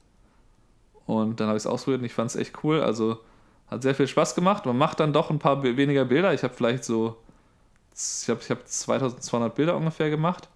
Und 1.05 1.39
dann 1.39 1.47
habe 1.47 1.55
ich 1.55 1.63
es 1.63 1.67
ausprobiert 1.67 2.01
und 2.01 2.05
ich 2.05 2.13
fand 2.13 2.29
es 2.29 2.35
echt 2.35 2.61
cool. 2.65 2.81
Also 2.81 3.19
hat 3.67 3.81
sehr 3.81 3.95
viel 3.95 4.07
Spaß 4.07 4.35
gemacht. 4.35 4.65
Man 4.65 4.77
macht 4.77 4.99
dann 4.99 5.13
doch 5.13 5.29
ein 5.29 5.39
paar 5.39 5.63
weniger 5.63 6.03
Bilder. 6.03 6.33
Ich 6.33 6.43
habe 6.43 6.53
vielleicht 6.53 6.83
so, 6.83 7.15
ich 7.93 8.29
habe 8.29 8.39
ich 8.41 8.49
hab 8.49 8.67
2200 8.67 9.53
Bilder 9.53 9.77
ungefähr 9.77 10.09
gemacht. 10.09 10.49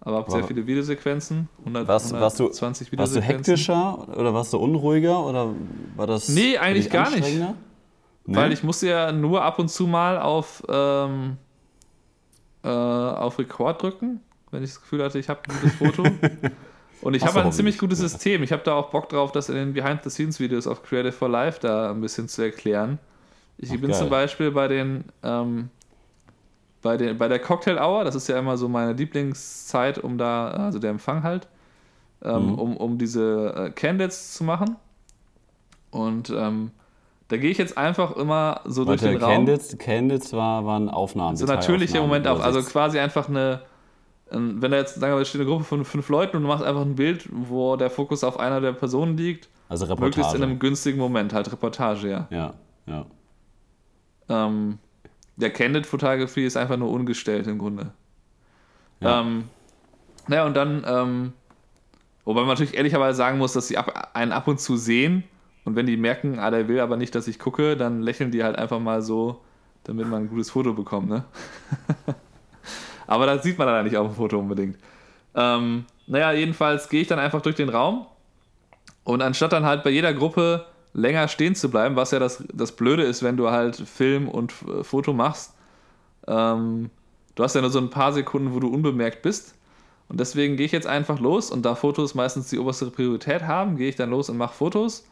Aber 0.00 0.18
habe 0.18 0.30
sehr 0.30 0.44
viele 0.44 0.66
Videosequenzen. 0.66 1.48
100, 1.60 1.88
warst, 1.88 2.14
120 2.14 2.20
warst 2.20 2.38
du, 2.38 2.92
Videosequenzen. 2.92 2.98
Warst 2.98 3.16
du 3.16 3.20
hektischer 3.22 4.16
oder 4.16 4.32
warst 4.32 4.52
du 4.52 4.58
unruhiger 4.58 5.24
oder 5.24 5.52
war 5.96 6.06
das? 6.06 6.28
Nee, 6.28 6.56
eigentlich 6.56 6.88
gar 6.88 7.10
nicht. 7.10 7.38
Nee? 8.28 8.36
Weil 8.36 8.52
ich 8.52 8.62
musste 8.62 8.88
ja 8.88 9.10
nur 9.10 9.42
ab 9.42 9.58
und 9.58 9.68
zu 9.70 9.86
mal 9.86 10.18
auf, 10.18 10.62
ähm, 10.68 11.38
äh, 12.62 12.68
auf 12.68 13.38
Record 13.38 13.82
drücken, 13.82 14.20
wenn 14.50 14.62
ich 14.62 14.70
das 14.70 14.80
Gefühl 14.82 15.02
hatte, 15.02 15.18
ich 15.18 15.28
habe 15.28 15.40
ein 15.48 15.54
gutes 15.60 15.74
Foto. 15.76 16.04
und 17.00 17.14
ich 17.14 17.24
habe 17.24 17.42
ein 17.42 17.52
ziemlich 17.52 17.78
gutes 17.78 17.98
System. 17.98 18.42
Ich 18.42 18.52
habe 18.52 18.62
da 18.62 18.74
auch 18.74 18.90
Bock 18.90 19.08
drauf, 19.08 19.32
das 19.32 19.48
in 19.48 19.56
den 19.56 19.72
Behind-the-Scenes-Videos 19.72 20.66
auf 20.66 20.82
Creative 20.82 21.12
for 21.12 21.28
Life 21.28 21.58
da 21.60 21.90
ein 21.90 22.00
bisschen 22.00 22.28
zu 22.28 22.42
erklären. 22.42 22.98
Ich 23.56 23.70
Ach, 23.70 23.80
bin 23.80 23.90
geil. 23.90 23.98
zum 23.98 24.10
Beispiel 24.10 24.50
bei 24.50 24.68
den 24.68 25.04
ähm, 25.22 25.70
bei, 26.82 26.96
den, 26.96 27.18
bei 27.18 27.28
der 27.28 27.38
Cocktail 27.38 27.78
Hour, 27.78 28.04
das 28.04 28.14
ist 28.14 28.28
ja 28.28 28.38
immer 28.38 28.56
so 28.56 28.68
meine 28.68 28.92
Lieblingszeit, 28.92 29.98
um 29.98 30.18
da, 30.18 30.48
also 30.48 30.78
der 30.78 30.90
Empfang 30.90 31.22
halt, 31.22 31.48
ähm, 32.22 32.52
mhm. 32.52 32.54
um, 32.54 32.76
um 32.76 32.98
diese 32.98 33.54
äh, 33.54 33.70
Candidates 33.70 34.34
zu 34.34 34.44
machen. 34.44 34.76
Und 35.90 36.30
ähm, 36.30 36.70
da 37.28 37.36
gehe 37.36 37.50
ich 37.50 37.58
jetzt 37.58 37.76
einfach 37.76 38.16
immer 38.16 38.60
so 38.64 38.86
Warte, 38.86 39.04
durch 39.04 39.12
den 39.12 39.22
Raum. 39.22 39.46
Candidates 39.78 40.32
war, 40.32 40.64
waren 40.64 40.88
Aufnahmen. 40.88 41.36
So 41.36 41.46
natürliche 41.46 42.00
Momente 42.00 42.30
auf, 42.30 42.40
also 42.40 42.62
quasi 42.62 42.98
einfach 42.98 43.28
eine, 43.28 43.62
wenn 44.30 44.70
da 44.70 44.76
jetzt, 44.76 45.00
sagen 45.00 45.16
wir, 45.16 45.24
steht 45.24 45.40
eine 45.40 45.50
Gruppe 45.50 45.64
von 45.64 45.84
fünf 45.84 46.08
Leuten 46.08 46.36
und 46.36 46.42
du 46.42 46.48
machst 46.48 46.64
einfach 46.64 46.82
ein 46.82 46.94
Bild, 46.94 47.28
wo 47.30 47.76
der 47.76 47.90
Fokus 47.90 48.24
auf 48.24 48.38
einer 48.38 48.60
der 48.60 48.72
Personen 48.72 49.16
liegt. 49.16 49.48
Also 49.68 49.84
Reportage. 49.84 50.06
Möglichst 50.06 50.34
in 50.34 50.42
einem 50.42 50.58
günstigen 50.58 50.98
Moment, 50.98 51.34
halt 51.34 51.50
Reportage, 51.52 52.08
ja. 52.08 52.26
Ja, 52.30 52.54
ja. 52.86 53.06
Ähm, 54.30 54.78
der 55.38 55.50
Candid 55.50 55.86
Photography 55.86 56.44
ist 56.44 56.56
einfach 56.56 56.76
nur 56.76 56.90
ungestellt 56.90 57.46
im 57.46 57.58
Grunde. 57.58 57.92
Ja. 59.00 59.20
Ähm, 59.20 59.44
naja, 60.26 60.44
und 60.44 60.54
dann, 60.54 60.84
ähm, 60.86 61.32
wobei 62.24 62.40
man 62.40 62.50
natürlich 62.50 62.74
ehrlicherweise 62.74 63.16
sagen 63.16 63.38
muss, 63.38 63.52
dass 63.52 63.68
sie 63.68 63.78
ab, 63.78 64.10
einen 64.14 64.32
ab 64.32 64.48
und 64.48 64.60
zu 64.60 64.76
sehen 64.76 65.24
und 65.64 65.76
wenn 65.76 65.86
die 65.86 65.96
merken, 65.96 66.38
ah, 66.38 66.50
der 66.50 66.66
will 66.66 66.80
aber 66.80 66.96
nicht, 66.96 67.14
dass 67.14 67.28
ich 67.28 67.38
gucke, 67.38 67.76
dann 67.76 68.02
lächeln 68.02 68.32
die 68.32 68.42
halt 68.42 68.56
einfach 68.56 68.80
mal 68.80 69.00
so, 69.00 69.42
damit 69.84 70.08
man 70.08 70.24
ein 70.24 70.28
gutes 70.28 70.50
Foto 70.50 70.74
bekommt, 70.74 71.08
ne? 71.08 71.24
aber 73.06 73.26
das 73.26 73.44
sieht 73.44 73.58
man 73.58 73.68
dann 73.68 73.84
nicht 73.84 73.96
auf 73.96 74.08
dem 74.08 74.16
Foto 74.16 74.38
unbedingt. 74.38 74.76
Ähm, 75.34 75.84
naja, 76.06 76.32
jedenfalls 76.32 76.88
gehe 76.88 77.02
ich 77.02 77.06
dann 77.06 77.20
einfach 77.20 77.42
durch 77.42 77.54
den 77.54 77.68
Raum 77.68 78.06
und 79.04 79.22
anstatt 79.22 79.52
dann 79.52 79.64
halt 79.64 79.84
bei 79.84 79.90
jeder 79.90 80.12
Gruppe 80.12 80.66
länger 80.98 81.28
stehen 81.28 81.54
zu 81.54 81.70
bleiben, 81.70 81.96
was 81.96 82.10
ja 82.10 82.18
das, 82.18 82.44
das 82.52 82.72
Blöde 82.72 83.04
ist, 83.04 83.22
wenn 83.22 83.36
du 83.36 83.50
halt 83.50 83.76
Film 83.76 84.28
und 84.28 84.52
äh, 84.66 84.82
Foto 84.84 85.12
machst. 85.12 85.54
Ähm, 86.26 86.90
du 87.34 87.44
hast 87.44 87.54
ja 87.54 87.60
nur 87.60 87.70
so 87.70 87.78
ein 87.78 87.90
paar 87.90 88.12
Sekunden, 88.12 88.52
wo 88.54 88.60
du 88.60 88.68
unbemerkt 88.68 89.22
bist. 89.22 89.54
Und 90.08 90.18
deswegen 90.20 90.56
gehe 90.56 90.66
ich 90.66 90.72
jetzt 90.72 90.86
einfach 90.86 91.20
los 91.20 91.50
und 91.50 91.64
da 91.64 91.74
Fotos 91.74 92.14
meistens 92.14 92.48
die 92.48 92.58
oberste 92.58 92.90
Priorität 92.90 93.42
haben, 93.42 93.76
gehe 93.76 93.90
ich 93.90 93.96
dann 93.96 94.10
los 94.10 94.30
und 94.30 94.38
mache 94.38 94.54
Fotos 94.54 95.06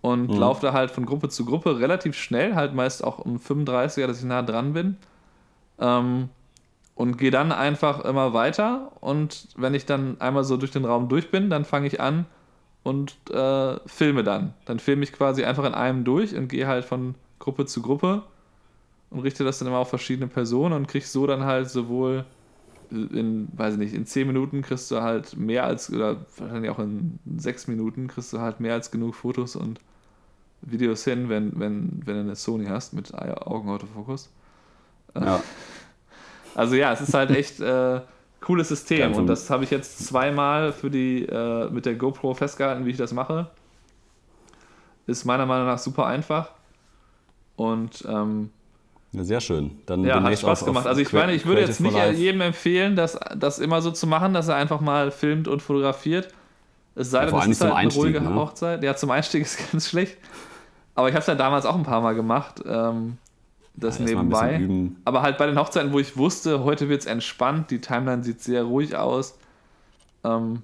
und 0.00 0.30
mhm. 0.30 0.36
laufe 0.38 0.64
da 0.64 0.72
halt 0.72 0.92
von 0.92 1.06
Gruppe 1.06 1.28
zu 1.28 1.44
Gruppe 1.44 1.80
relativ 1.80 2.16
schnell, 2.16 2.54
halt 2.54 2.72
meist 2.72 3.02
auch 3.02 3.18
um 3.18 3.38
35er, 3.38 4.06
dass 4.06 4.20
ich 4.20 4.24
nah 4.24 4.42
dran 4.42 4.72
bin. 4.72 4.96
Ähm, 5.80 6.28
und 6.94 7.16
gehe 7.16 7.30
dann 7.30 7.52
einfach 7.52 8.04
immer 8.04 8.32
weiter 8.32 8.90
und 9.00 9.48
wenn 9.56 9.74
ich 9.74 9.86
dann 9.86 10.20
einmal 10.20 10.42
so 10.42 10.56
durch 10.56 10.72
den 10.72 10.84
Raum 10.84 11.08
durch 11.08 11.30
bin, 11.30 11.48
dann 11.48 11.64
fange 11.64 11.86
ich 11.86 12.00
an, 12.00 12.26
und 12.82 13.16
äh, 13.30 13.78
filme 13.86 14.24
dann. 14.24 14.54
Dann 14.64 14.78
filme 14.78 15.04
ich 15.04 15.12
quasi 15.12 15.44
einfach 15.44 15.64
in 15.64 15.74
einem 15.74 16.04
durch 16.04 16.34
und 16.34 16.48
gehe 16.48 16.66
halt 16.66 16.84
von 16.84 17.14
Gruppe 17.38 17.66
zu 17.66 17.82
Gruppe 17.82 18.22
und 19.10 19.20
richte 19.20 19.44
das 19.44 19.58
dann 19.58 19.68
immer 19.68 19.78
auf 19.78 19.90
verschiedene 19.90 20.28
Personen 20.28 20.74
und 20.74 20.88
krieg 20.88 21.06
so 21.06 21.26
dann 21.26 21.44
halt 21.44 21.70
sowohl 21.70 22.24
in, 22.90 23.48
weiß 23.52 23.74
ich 23.74 23.78
nicht, 23.78 23.94
in 23.94 24.06
10 24.06 24.26
Minuten 24.26 24.62
kriegst 24.62 24.90
du 24.90 25.00
halt 25.02 25.36
mehr 25.36 25.64
als, 25.64 25.92
oder 25.92 26.24
wahrscheinlich 26.36 26.70
auch 26.70 26.78
in 26.78 27.18
6 27.36 27.68
Minuten 27.68 28.08
kriegst 28.08 28.32
du 28.32 28.40
halt 28.40 28.60
mehr 28.60 28.74
als 28.74 28.90
genug 28.90 29.14
Fotos 29.14 29.56
und 29.56 29.80
Videos 30.62 31.04
hin, 31.04 31.28
wenn, 31.28 31.58
wenn, 31.60 32.02
wenn 32.04 32.14
du 32.14 32.20
eine 32.20 32.36
Sony 32.36 32.66
hast 32.66 32.94
mit 32.94 33.14
Augenautofokus. 33.14 34.30
Ja. 35.14 35.42
Also 36.54 36.74
ja, 36.74 36.92
es 36.92 37.00
ist 37.00 37.14
halt 37.14 37.30
echt 37.30 37.60
äh, 37.60 38.00
cooles 38.40 38.68
System. 38.68 39.14
Und 39.14 39.26
das 39.26 39.50
habe 39.50 39.64
ich 39.64 39.70
jetzt 39.70 40.06
zweimal 40.06 40.72
für 40.72 40.90
die, 40.90 41.24
äh, 41.24 41.68
mit 41.70 41.86
der 41.86 41.94
GoPro 41.94 42.34
festgehalten, 42.34 42.86
wie 42.86 42.90
ich 42.90 42.96
das 42.96 43.12
mache. 43.12 43.50
Ist 45.06 45.24
meiner 45.24 45.46
Meinung 45.46 45.66
nach 45.66 45.78
super 45.78 46.06
einfach. 46.06 46.50
Und 47.56 48.04
ähm, 48.08 48.50
ja, 49.12 49.24
sehr 49.24 49.40
schön. 49.40 49.78
Dann 49.86 50.04
ja, 50.04 50.22
hat 50.22 50.38
Spaß 50.38 50.64
gemacht. 50.64 50.86
Also 50.86 51.00
ich 51.00 51.12
meine, 51.12 51.32
ich 51.32 51.46
würde 51.46 51.62
jetzt 51.62 51.80
nicht 51.80 51.96
jedem 52.14 52.42
empfehlen, 52.42 52.94
das, 52.94 53.18
das 53.36 53.58
immer 53.58 53.80
so 53.80 53.90
zu 53.90 54.06
machen, 54.06 54.34
dass 54.34 54.48
er 54.48 54.56
einfach 54.56 54.80
mal 54.80 55.10
filmt 55.10 55.48
und 55.48 55.62
fotografiert. 55.62 56.28
Es 56.94 57.10
sei 57.10 57.24
denn, 57.24 57.34
ja, 57.34 57.40
es 57.40 57.48
ist 57.48 57.60
halt 57.62 57.74
eine 57.74 57.92
ruhige 57.92 58.20
ne? 58.20 58.34
Hochzeit. 58.34 58.82
Ja, 58.82 58.96
zum 58.96 59.10
Einstieg 59.10 59.42
ist 59.44 59.72
ganz 59.72 59.88
schlecht. 59.88 60.18
Aber 60.94 61.08
ich 61.08 61.14
habe 61.14 61.20
es 61.20 61.26
ja 61.26 61.34
damals 61.34 61.64
auch 61.64 61.76
ein 61.76 61.84
paar 61.84 62.00
Mal 62.00 62.14
gemacht. 62.14 62.62
Ähm, 62.66 63.18
das 63.80 63.98
ja, 63.98 64.04
nebenbei. 64.04 64.60
Aber 65.04 65.22
halt 65.22 65.38
bei 65.38 65.46
den 65.46 65.58
Hochzeiten, 65.58 65.92
wo 65.92 65.98
ich 65.98 66.16
wusste, 66.16 66.64
heute 66.64 66.88
wird 66.88 67.00
es 67.00 67.06
entspannt, 67.06 67.70
die 67.70 67.80
Timeline 67.80 68.24
sieht 68.24 68.40
sehr 68.42 68.64
ruhig 68.64 68.96
aus. 68.96 69.38
Ähm, 70.24 70.62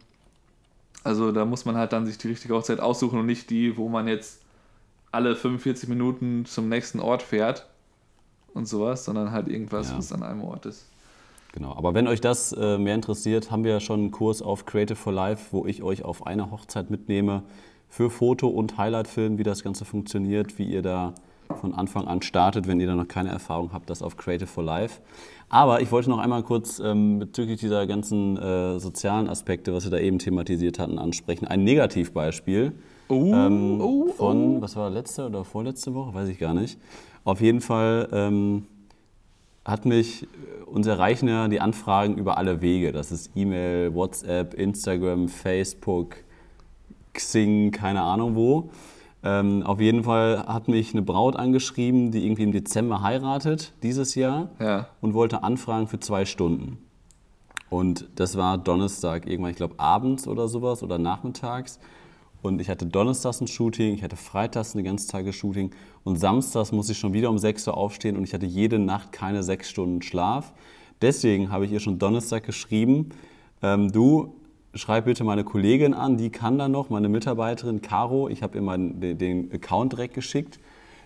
also 1.02 1.32
da 1.32 1.44
muss 1.44 1.64
man 1.64 1.76
halt 1.76 1.92
dann 1.92 2.06
sich 2.06 2.18
die 2.18 2.28
richtige 2.28 2.54
Hochzeit 2.54 2.80
aussuchen 2.80 3.18
und 3.18 3.26
nicht 3.26 3.50
die, 3.50 3.76
wo 3.76 3.88
man 3.88 4.08
jetzt 4.08 4.40
alle 5.12 5.36
45 5.36 5.88
Minuten 5.88 6.44
zum 6.46 6.68
nächsten 6.68 6.98
Ort 6.98 7.22
fährt 7.22 7.66
und 8.52 8.66
sowas, 8.66 9.04
sondern 9.04 9.30
halt 9.30 9.48
irgendwas, 9.48 9.90
ja. 9.90 9.98
was 9.98 10.12
an 10.12 10.22
einem 10.22 10.42
Ort 10.42 10.66
ist. 10.66 10.86
Genau, 11.52 11.72
aber 11.76 11.94
wenn 11.94 12.08
euch 12.08 12.20
das 12.20 12.52
äh, 12.52 12.78
mehr 12.78 12.96
interessiert, 12.96 13.52
haben 13.52 13.62
wir 13.62 13.70
ja 13.70 13.80
schon 13.80 14.00
einen 14.00 14.10
Kurs 14.10 14.42
auf 14.42 14.66
Creative 14.66 14.96
for 14.96 15.12
Life, 15.12 15.48
wo 15.52 15.66
ich 15.66 15.84
euch 15.84 16.02
auf 16.02 16.26
eine 16.26 16.50
Hochzeit 16.50 16.90
mitnehme 16.90 17.44
für 17.88 18.10
Foto- 18.10 18.48
und 18.48 18.76
Highlight-Film, 18.76 19.38
wie 19.38 19.44
das 19.44 19.62
Ganze 19.62 19.84
funktioniert, 19.84 20.58
wie 20.58 20.64
ihr 20.64 20.82
da 20.82 21.14
von 21.60 21.74
Anfang 21.74 22.06
an 22.06 22.22
startet, 22.22 22.66
wenn 22.66 22.80
ihr 22.80 22.86
da 22.86 22.94
noch 22.94 23.08
keine 23.08 23.30
Erfahrung 23.30 23.70
habt, 23.72 23.90
das 23.90 24.02
auf 24.02 24.16
Creative 24.16 24.46
for 24.46 24.64
Life. 24.64 25.00
Aber 25.48 25.80
ich 25.80 25.92
wollte 25.92 26.10
noch 26.10 26.18
einmal 26.18 26.42
kurz 26.42 26.80
ähm, 26.80 27.18
bezüglich 27.18 27.60
dieser 27.60 27.86
ganzen 27.86 28.36
äh, 28.36 28.78
sozialen 28.80 29.28
Aspekte, 29.28 29.72
was 29.72 29.84
wir 29.84 29.90
da 29.90 29.98
eben 29.98 30.18
thematisiert 30.18 30.78
hatten, 30.78 30.98
ansprechen. 30.98 31.46
Ein 31.46 31.64
Negativbeispiel 31.64 32.72
uh, 33.08 33.34
ähm, 33.34 33.80
uh, 33.80 34.08
von, 34.12 34.56
uh. 34.56 34.60
was 34.62 34.76
war 34.76 34.90
letzte 34.90 35.26
oder 35.26 35.44
vorletzte 35.44 35.94
Woche, 35.94 36.14
weiß 36.14 36.28
ich 36.28 36.38
gar 36.38 36.54
nicht. 36.54 36.78
Auf 37.24 37.40
jeden 37.40 37.60
Fall 37.60 38.08
ähm, 38.12 38.66
hat 39.64 39.86
mich, 39.86 40.26
uns 40.66 40.86
erreichen 40.86 41.28
ja 41.28 41.48
die 41.48 41.60
Anfragen 41.60 42.16
über 42.16 42.36
alle 42.36 42.60
Wege. 42.60 42.92
Das 42.92 43.12
ist 43.12 43.30
E-Mail, 43.34 43.94
WhatsApp, 43.94 44.54
Instagram, 44.54 45.28
Facebook, 45.28 46.16
Xing, 47.14 47.70
keine 47.70 48.02
Ahnung 48.02 48.34
wo. 48.34 48.70
Ähm, 49.26 49.62
auf 49.62 49.80
jeden 49.80 50.04
Fall 50.04 50.44
hat 50.46 50.68
mich 50.68 50.92
eine 50.92 51.00
Braut 51.00 51.34
angeschrieben, 51.34 52.10
die 52.10 52.26
irgendwie 52.26 52.42
im 52.42 52.52
Dezember 52.52 53.00
heiratet, 53.00 53.72
dieses 53.82 54.14
Jahr, 54.14 54.50
ja. 54.60 54.88
und 55.00 55.14
wollte 55.14 55.42
anfragen 55.42 55.88
für 55.88 55.98
zwei 55.98 56.26
Stunden. 56.26 56.76
Und 57.70 58.06
das 58.16 58.36
war 58.36 58.58
Donnerstag, 58.58 59.26
irgendwann, 59.26 59.50
ich 59.52 59.56
glaube, 59.56 59.76
abends 59.78 60.28
oder 60.28 60.46
sowas 60.46 60.82
oder 60.82 60.98
nachmittags. 60.98 61.80
und 62.42 62.60
ich 62.60 62.68
hatte 62.68 62.84
donnerstags 62.84 63.40
ein 63.40 63.46
Shooting, 63.46 63.94
ich 63.94 64.02
hatte 64.02 64.16
freitags 64.16 64.74
eine 64.74 64.82
ganze 64.82 65.08
Tage 65.08 65.32
Shooting 65.32 65.70
und 66.04 66.16
samstags 66.20 66.72
musste 66.72 66.92
ich 66.92 66.98
schon 66.98 67.14
wieder 67.14 67.30
um 67.30 67.38
6 67.38 67.66
Uhr 67.68 67.76
aufstehen 67.78 68.18
und 68.18 68.24
ich 68.24 68.34
hatte 68.34 68.44
jede 68.44 68.78
Nacht 68.78 69.12
keine 69.12 69.42
sechs 69.42 69.70
Stunden 69.70 70.02
Schlaf. 70.02 70.52
Deswegen 71.00 71.50
habe 71.50 71.64
ich 71.64 71.72
ihr 71.72 71.80
schon 71.80 71.98
Donnerstag 71.98 72.44
geschrieben, 72.44 73.08
ähm, 73.62 73.90
du 73.90 74.34
schreib 74.74 75.04
bitte 75.04 75.24
meine 75.24 75.44
Kollegin 75.44 75.94
an, 75.94 76.16
die 76.16 76.30
kann 76.30 76.58
dann 76.58 76.72
noch, 76.72 76.90
meine 76.90 77.08
Mitarbeiterin 77.08 77.82
Caro, 77.82 78.28
ich 78.28 78.42
habe 78.42 78.56
ihr 78.56 78.62
meinen, 78.62 79.00
den 79.18 79.52
Account 79.52 79.92
direkt 79.92 80.14
geschickt. 80.14 80.58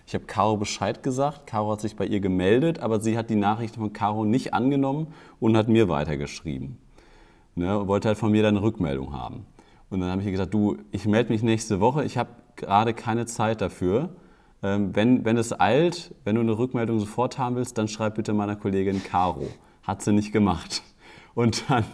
Ich 0.07 0.15
habe 0.15 0.25
Caro 0.25 0.57
Bescheid 0.57 1.03
gesagt, 1.03 1.45
Caro 1.45 1.71
hat 1.71 1.81
sich 1.81 1.95
bei 1.95 2.05
ihr 2.05 2.19
gemeldet, 2.19 2.79
aber 2.79 2.99
sie 2.99 3.17
hat 3.17 3.29
die 3.29 3.35
Nachricht 3.35 3.75
von 3.75 3.93
Caro 3.93 4.25
nicht 4.25 4.53
angenommen 4.53 5.07
und 5.39 5.55
hat 5.55 5.67
mir 5.67 5.87
weitergeschrieben. 5.87 6.77
Ne, 7.55 7.87
wollte 7.87 8.07
halt 8.07 8.17
von 8.17 8.31
mir 8.31 8.41
dann 8.41 8.57
eine 8.57 8.65
Rückmeldung 8.65 9.13
haben. 9.13 9.45
Und 9.89 9.99
dann 9.99 10.09
habe 10.09 10.21
ich 10.21 10.27
ihr 10.27 10.31
gesagt, 10.31 10.53
du, 10.53 10.77
ich 10.91 11.05
melde 11.05 11.31
mich 11.31 11.43
nächste 11.43 11.79
Woche, 11.79 12.03
ich 12.03 12.17
habe 12.17 12.29
gerade 12.55 12.93
keine 12.93 13.25
Zeit 13.25 13.61
dafür. 13.61 14.09
Ähm, 14.61 14.95
wenn, 14.95 15.25
wenn 15.25 15.37
es 15.37 15.59
eilt, 15.59 16.13
wenn 16.23 16.35
du 16.35 16.41
eine 16.41 16.57
Rückmeldung 16.57 16.99
sofort 16.99 17.37
haben 17.37 17.55
willst, 17.55 17.77
dann 17.77 17.87
schreib 17.87 18.15
bitte 18.15 18.33
meiner 18.33 18.55
Kollegin 18.55 19.03
Caro. 19.03 19.47
Hat 19.83 20.01
sie 20.01 20.11
nicht 20.11 20.31
gemacht. 20.31 20.83
Und 21.35 21.69
dann 21.69 21.85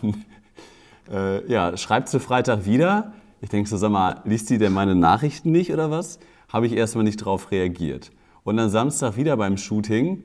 äh, 1.12 1.50
ja, 1.52 1.76
schreibt 1.78 2.10
sie 2.10 2.20
Freitag 2.20 2.66
wieder. 2.66 3.14
Ich 3.42 3.50
denke 3.50 3.70
so, 3.70 3.78
sag 3.78 3.92
mal, 3.92 4.22
liest 4.26 4.48
sie 4.48 4.58
denn 4.58 4.74
meine 4.74 4.96
Nachrichten 4.96 5.52
nicht 5.52 5.72
oder 5.72 5.92
was? 5.92 6.20
Habe 6.52 6.68
ich 6.68 6.74
erstmal 6.74 7.04
nicht 7.04 7.18
drauf 7.18 7.52
reagiert. 7.52 8.12
Und 8.44 8.58
dann 8.58 8.70
Samstag 8.70 9.18
wieder 9.18 9.38
beim 9.38 9.58
Shooting, 9.58 10.24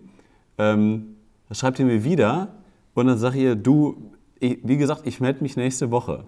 ähm, 0.58 1.16
schreibt 1.50 1.78
ihr 1.78 1.86
mir 1.86 2.04
wieder 2.04 2.48
und 2.94 3.06
dann 3.06 3.18
sage 3.18 3.38
ihr, 3.38 3.56
du, 3.56 4.12
ich, 4.38 4.58
wie 4.62 4.76
gesagt, 4.76 5.06
ich 5.06 5.20
melde 5.20 5.42
mich 5.42 5.56
nächste 5.56 5.90
Woche. 5.90 6.24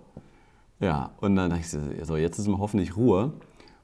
Ja, 0.80 1.12
und 1.20 1.36
dann 1.36 1.50
dachte 1.50 1.62
ich 1.62 2.06
so, 2.06 2.16
jetzt 2.16 2.38
ist 2.38 2.48
mal 2.48 2.58
hoffentlich 2.58 2.96
Ruhe. 2.96 3.32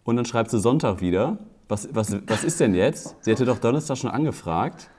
Und 0.05 0.17
dann 0.17 0.25
schreibt 0.25 0.51
sie 0.51 0.59
Sonntag 0.59 1.01
wieder, 1.01 1.39
was, 1.69 1.89
was, 1.93 2.17
was 2.27 2.45
ist 2.45 2.61
denn 2.61 2.75
jetzt? 2.75 3.15
Sie 3.21 3.31
hätte 3.31 3.45
doch 3.45 3.59
Donnerstag 3.59 3.99
schon 3.99 4.11
angefragt. 4.11 4.91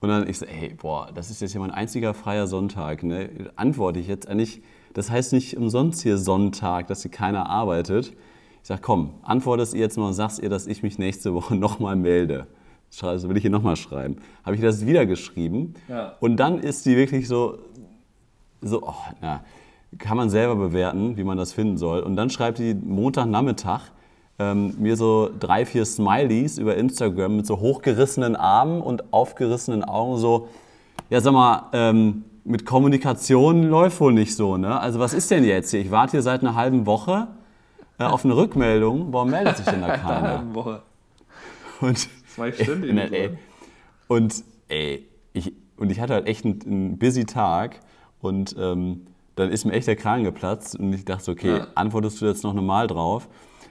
Und 0.00 0.10
dann 0.10 0.28
ich 0.28 0.38
so, 0.38 0.46
hey, 0.46 0.74
boah, 0.74 1.10
das 1.12 1.30
ist 1.30 1.40
jetzt 1.40 1.54
ja 1.54 1.60
mein 1.60 1.70
einziger 1.70 2.14
freier 2.14 2.46
Sonntag. 2.46 3.02
Ne? 3.02 3.50
Antworte 3.56 3.98
ich 3.98 4.06
jetzt 4.06 4.28
eigentlich, 4.28 4.62
das 4.94 5.10
heißt 5.10 5.32
nicht 5.32 5.56
umsonst 5.56 6.02
hier 6.02 6.18
Sonntag, 6.18 6.86
dass 6.88 7.02
hier 7.02 7.10
keiner 7.10 7.48
arbeitet. 7.48 8.12
Ich 8.62 8.68
sage, 8.68 8.80
komm, 8.82 9.14
antwortest 9.22 9.74
ihr 9.74 9.80
jetzt 9.80 9.96
mal 9.96 10.08
und 10.08 10.14
sagst 10.14 10.40
ihr, 10.40 10.48
dass 10.48 10.66
ich 10.66 10.82
mich 10.82 10.98
nächste 10.98 11.34
Woche 11.34 11.54
nochmal 11.56 11.96
melde. 11.96 12.46
Das 13.00 13.28
will 13.28 13.36
ich 13.36 13.42
hier 13.42 13.50
nochmal 13.50 13.76
schreiben. 13.76 14.16
Habe 14.44 14.56
ich 14.56 14.62
das 14.62 14.86
wieder 14.86 15.06
geschrieben. 15.06 15.74
Ja. 15.88 16.14
Und 16.20 16.36
dann 16.36 16.58
ist 16.58 16.84
sie 16.84 16.96
wirklich 16.96 17.28
so, 17.28 17.58
so, 18.62 18.82
oh, 18.82 18.94
na, 19.20 19.42
kann 19.98 20.16
man 20.16 20.30
selber 20.30 20.56
bewerten, 20.56 21.16
wie 21.16 21.24
man 21.24 21.38
das 21.38 21.52
finden 21.52 21.76
soll. 21.76 22.00
Und 22.00 22.16
dann 22.16 22.30
schreibt 22.30 22.58
die 22.58 22.74
Montagnachmittag 22.74 23.90
ähm, 24.38 24.74
mir 24.78 24.96
so 24.96 25.30
drei, 25.38 25.64
vier 25.64 25.84
Smileys 25.84 26.58
über 26.58 26.76
Instagram 26.76 27.36
mit 27.36 27.46
so 27.46 27.60
hochgerissenen 27.60 28.36
Armen 28.36 28.80
und 28.80 29.12
aufgerissenen 29.12 29.84
Augen 29.84 30.18
so, 30.18 30.48
ja 31.10 31.20
sag 31.20 31.32
mal, 31.32 31.68
ähm, 31.72 32.24
mit 32.48 32.64
Kommunikation 32.64 33.64
läuft 33.64 34.00
wohl 34.00 34.12
nicht 34.12 34.34
so, 34.34 34.56
ne? 34.56 34.80
Also 34.80 34.98
was 34.98 35.12
ist 35.12 35.30
denn 35.30 35.44
jetzt 35.44 35.70
hier? 35.70 35.80
Ich 35.80 35.90
warte 35.90 36.12
hier 36.12 36.22
seit 36.22 36.40
einer 36.40 36.54
halben 36.54 36.86
Woche 36.86 37.28
äh, 37.98 38.04
auf 38.04 38.24
eine 38.24 38.36
Rückmeldung. 38.36 39.12
Warum 39.12 39.30
meldet 39.30 39.58
sich 39.58 39.66
denn 39.66 39.82
da 39.82 39.96
keiner? 39.96 40.16
Eine 40.16 40.28
halben 40.28 40.54
Woche. 40.54 40.82
Und, 41.80 42.08
Zwei 42.34 42.52
Stunden. 42.52 42.96
Ey, 42.98 43.30
und 44.08 44.42
ey, 44.68 45.06
ich, 45.34 45.52
und 45.76 45.90
ich 45.90 46.00
hatte 46.00 46.14
halt 46.14 46.26
echt 46.26 46.44
einen, 46.44 46.60
einen 46.64 46.98
busy 46.98 47.26
Tag 47.26 47.80
und 48.20 48.56
ähm, 48.58 49.06
dann 49.36 49.50
ist 49.50 49.64
mir 49.64 49.72
echt 49.72 49.86
der 49.86 49.96
Kragen 49.96 50.24
geplatzt 50.24 50.78
und 50.78 50.92
ich 50.92 51.04
dachte, 51.04 51.30
okay, 51.30 51.58
ja. 51.58 51.66
antwortest 51.74 52.20
du 52.20 52.26
jetzt 52.26 52.42
noch 52.42 52.54
normal 52.54 52.86
drauf? 52.86 53.28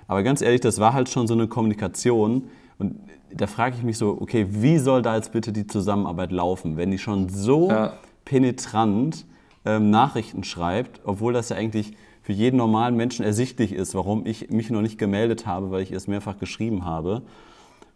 Aber 0.07 0.23
ganz 0.23 0.41
ehrlich, 0.41 0.61
das 0.61 0.79
war 0.79 0.93
halt 0.93 1.09
schon 1.09 1.27
so 1.27 1.33
eine 1.33 1.47
Kommunikation 1.47 2.49
und 2.77 2.95
da 3.33 3.47
frage 3.47 3.75
ich 3.75 3.83
mich 3.83 3.97
so, 3.97 4.17
okay, 4.21 4.45
wie 4.49 4.77
soll 4.77 5.01
da 5.01 5.15
jetzt 5.15 5.31
bitte 5.31 5.51
die 5.51 5.67
Zusammenarbeit 5.67 6.31
laufen, 6.31 6.77
wenn 6.77 6.91
die 6.91 6.97
schon 6.97 7.27
so 7.27 7.69
ja. 7.69 7.93
Penetrant 8.27 9.25
ähm, 9.63 9.89
Nachrichten 9.89 10.43
schreibt, 10.43 10.99
obwohl 11.05 11.31
das 11.31 11.47
ja 11.47 11.55
eigentlich 11.55 11.93
für 12.21 12.33
jeden 12.33 12.57
normalen 12.57 12.97
Menschen 12.97 13.23
ersichtlich 13.23 13.71
ist, 13.71 13.95
warum 13.95 14.25
ich 14.25 14.49
mich 14.49 14.69
noch 14.69 14.81
nicht 14.81 14.97
gemeldet 14.97 15.47
habe, 15.47 15.71
weil 15.71 15.81
ich 15.81 15.93
es 15.93 16.07
mehrfach 16.07 16.37
geschrieben 16.37 16.83
habe. 16.83 17.21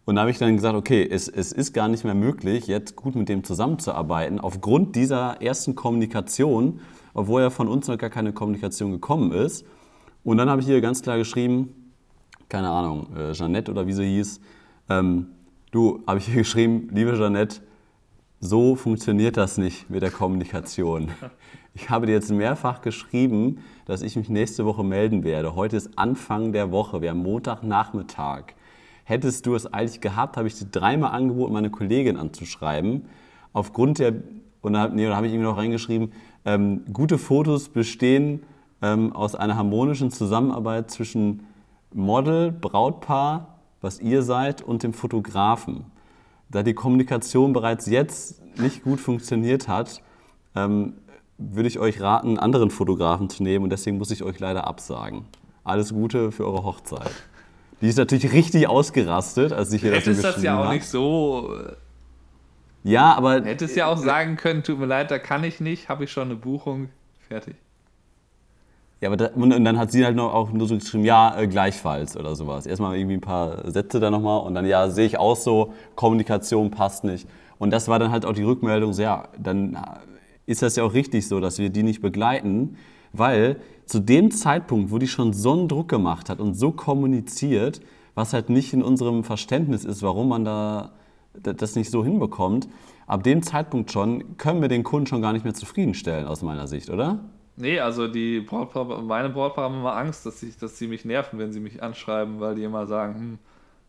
Und 0.06 0.15
da 0.15 0.22
habe 0.22 0.32
ich 0.32 0.38
dann 0.38 0.56
gesagt, 0.56 0.74
okay, 0.74 1.06
es, 1.06 1.28
es 1.28 1.52
ist 1.52 1.74
gar 1.74 1.89
nicht 1.89 2.06
mehr 2.06 2.15
möglich, 2.15 2.67
jetzt 2.67 2.96
gut 2.96 3.13
mit 3.15 3.28
dem 3.28 3.44
zusammenzuarbeiten, 3.44 4.39
aufgrund 4.39 4.96
dieser 4.96 5.41
ersten 5.41 5.76
Kommunikation, 5.76 6.80
obwohl 7.13 7.41
ja 7.41 7.50
von 7.50 7.67
uns 7.67 7.89
noch 7.89 7.98
gar 7.98 8.10
keine 8.10 8.32
Kommunikation 8.32 8.94
gekommen 8.94 9.34
ist. 9.34 9.65
Und 10.24 10.38
dann 10.38 10.50
habe 10.50 10.62
ich 10.62 10.67
hier 10.67 10.80
ganz 10.80 11.02
klar 11.02 11.17
geschrieben, 11.17 11.91
keine 12.48 12.70
Ahnung, 12.70 13.08
äh, 13.17 13.34
Jeannette 13.34 13.70
oder 13.70 13.86
wie 13.86 13.94
sie 13.94 14.06
hieß, 14.06 14.39
ähm, 14.89 15.28
du, 15.72 16.02
habe 16.08 16.20
ich 16.20 16.26
hier 16.28 16.36
geschrieben, 16.44 16.88
liebe 16.94 17.17
Jeannette, 17.17 17.58
so 18.41 18.75
funktioniert 18.75 19.38
das 19.38 19.58
nicht 19.58 19.89
mit 19.89 20.01
der 20.01 20.12
Kommunikation. 20.12 21.10
Ich 21.73 21.89
habe 21.89 22.06
dir 22.06 22.12
jetzt 22.12 22.32
mehrfach 22.32 22.82
geschrieben, 22.82 23.60
dass 23.86 24.01
ich 24.01 24.17
mich 24.17 24.27
nächste 24.27 24.65
Woche 24.65 24.84
melden 24.84 25.23
werde. 25.23 25.56
Heute 25.56 25.77
ist 25.77 25.97
Anfang 25.97 26.51
der 26.51 26.71
Woche, 26.71 27.01
wir 27.01 27.12
haben 27.12 27.23
Montagnachmittag. 27.23 28.56
Hättest 29.06 29.45
du 29.45 29.56
es 29.56 29.71
eigentlich 29.71 30.01
gehabt, 30.01 30.36
habe 30.36 30.47
ich 30.47 30.56
dir 30.56 30.65
dreimal 30.65 31.12
angeboten, 31.12 31.54
meine 31.54 31.69
Kollegin 31.69 32.17
anzuschreiben. 32.17 33.06
Aufgrund 33.54 33.99
der, 33.99 34.15
und 34.62 34.73
da, 34.73 34.89
nee, 34.89 35.08
da 35.08 35.15
habe 35.15 35.27
ich 35.27 35.34
ihm 35.34 35.43
noch 35.43 35.58
reingeschrieben, 35.58 36.12
ähm, 36.43 36.84
gute 36.91 37.17
Fotos 37.17 37.69
bestehen 37.69 38.43
ähm, 38.82 39.15
aus 39.15 39.36
einer 39.36 39.56
harmonischen 39.56 40.12
Zusammenarbeit 40.12 40.89
zwischen 40.89 41.45
Model, 41.93 42.51
Brautpaar, 42.51 43.60
was 43.82 43.99
ihr 43.99 44.23
seid, 44.23 44.62
und 44.62 44.84
dem 44.84 44.93
Fotografen. 44.93 45.86
Da 46.52 46.64
die 46.64 46.74
Kommunikation 46.74 47.54
bereits 47.54 47.86
jetzt 47.88 48.42
nicht 48.58 48.84
gut 48.84 49.00
funktioniert 49.00 49.68
hat, 49.68 50.02
ähm, 50.56 50.94
würde 51.38 51.68
ich 51.68 51.80
euch 51.80 52.02
raten, 52.02 52.28
einen 52.28 52.40
anderen 52.40 52.70
Fotografen 52.70 53.30
zu 53.30 53.42
nehmen 53.42 53.64
und 53.64 53.70
deswegen 53.72 53.98
muss 53.98 54.12
ich 54.12 54.24
euch 54.24 54.40
leider 54.40 54.68
absagen. 54.68 55.26
Alles 55.64 55.94
Gute 55.94 56.32
für 56.32 56.46
eure 56.46 56.64
Hochzeit. 56.64 57.12
Die 57.80 57.88
ist 57.88 57.98
natürlich 57.98 58.32
richtig 58.32 58.68
ausgerastet, 58.68 59.54
als 59.54 59.74
ich 59.74 59.82
hier 59.82 59.92
das 59.92 60.04
geschrieben 60.04 60.22
das 60.22 60.44
ja 60.44 60.60
auch 60.60 60.66
hab. 60.66 60.74
nicht 60.74 60.86
so 60.86 61.56
ja, 62.84 63.14
aber. 63.14 63.44
Hättest 63.44 63.76
ja 63.76 63.88
auch 63.88 63.98
sagen 63.98 64.38
können, 64.38 64.64
tut 64.64 64.80
mir 64.80 64.86
leid, 64.86 65.12
da 65.12 65.20
kann 65.20 65.44
ich 65.44 65.60
nicht, 65.60 65.90
habe 65.90 66.06
ich 66.06 66.12
schon 66.12 66.26
eine 66.26 66.36
Buchung, 66.36 66.90
fertig. 67.28 67.56
Ja, 69.02 69.10
aber 69.10 69.18
da, 69.18 69.30
und 69.34 69.50
dann 69.50 69.80
hat 69.80 69.92
sie 69.92 70.06
halt 70.06 70.16
noch 70.16 70.32
auch 70.32 70.52
nur 70.52 70.68
so 70.68 70.76
geschrieben, 70.76 71.04
ja, 71.04 71.36
äh, 71.36 71.48
gleichfalls 71.48 72.16
oder 72.16 72.36
sowas. 72.36 72.68
Erstmal 72.68 72.96
irgendwie 72.96 73.16
ein 73.16 73.22
paar 73.22 73.70
Sätze 73.72 74.00
da 74.00 74.12
nochmal 74.12 74.42
und 74.46 74.54
dann, 74.54 74.66
ja, 74.68 74.90
sehe 74.90 75.08
ich 75.08 75.18
auch 75.18 75.36
so, 75.36 75.74
Kommunikation 75.96 76.70
passt 76.70 77.04
nicht. 77.04 77.28
Und 77.58 77.72
das 77.72 77.88
war 77.88 77.98
dann 77.98 78.12
halt 78.12 78.26
auch 78.26 78.34
die 78.34 78.44
Rückmeldung, 78.44 78.94
so, 78.94 79.02
ja, 79.02 79.28
dann 79.42 79.76
ist 80.46 80.62
das 80.62 80.76
ja 80.76 80.84
auch 80.84 80.94
richtig 80.94 81.28
so, 81.28 81.40
dass 81.40 81.58
wir 81.58 81.72
die 81.72 81.82
nicht 81.82 82.02
begleiten, 82.02 82.78
weil 83.12 83.58
zu 83.88 84.00
dem 84.00 84.30
Zeitpunkt, 84.30 84.92
wo 84.92 85.00
die 85.00 85.08
schon 85.08 85.34
so 85.34 85.54
einen 85.54 85.68
Druck 85.68 85.90
gemacht 85.90 86.30
hat 86.30 86.40
und 86.40 86.54
so 86.54 86.72
kommuniziert, 86.72 87.82
was 88.14 88.34
halt 88.34 88.50
nicht 88.50 88.72
in 88.72 88.84
unserem 88.84 89.24
Verständnis 89.24 89.84
ist, 89.84 90.04
warum 90.04 90.30
man 90.30 90.46
da 90.46 90.92
das 91.34 91.76
nicht 91.76 91.90
so 91.90 92.04
hinbekommt, 92.04 92.68
ab 93.08 93.24
dem 93.24 93.42
Zeitpunkt 93.42 93.92
schon 93.92 94.38
können 94.38 94.62
wir 94.62 94.68
den 94.68 94.84
Kunden 94.84 95.08
schon 95.08 95.22
gar 95.22 95.34
nicht 95.34 95.44
mehr 95.44 95.54
zufriedenstellen, 95.56 96.28
aus 96.28 96.44
meiner 96.44 96.68
Sicht, 96.68 96.90
oder? 96.90 97.20
Nee, 97.58 97.80
also 97.80 98.08
die 98.08 98.40
Brautpaare, 98.40 99.02
meine 99.04 99.30
Brautpaare 99.30 99.70
haben 99.70 99.80
immer 99.80 99.96
Angst, 99.96 100.26
dass, 100.26 100.42
ich, 100.42 100.58
dass 100.58 100.78
sie 100.78 100.88
mich 100.88 101.06
nerven, 101.06 101.38
wenn 101.38 101.52
sie 101.52 101.60
mich 101.60 101.84
anschreiben, 101.84 102.40
weil 102.40 102.56
die 102.56 102.64
immer 102.64 102.88
sagen, 102.88 103.16
hm, 103.16 103.40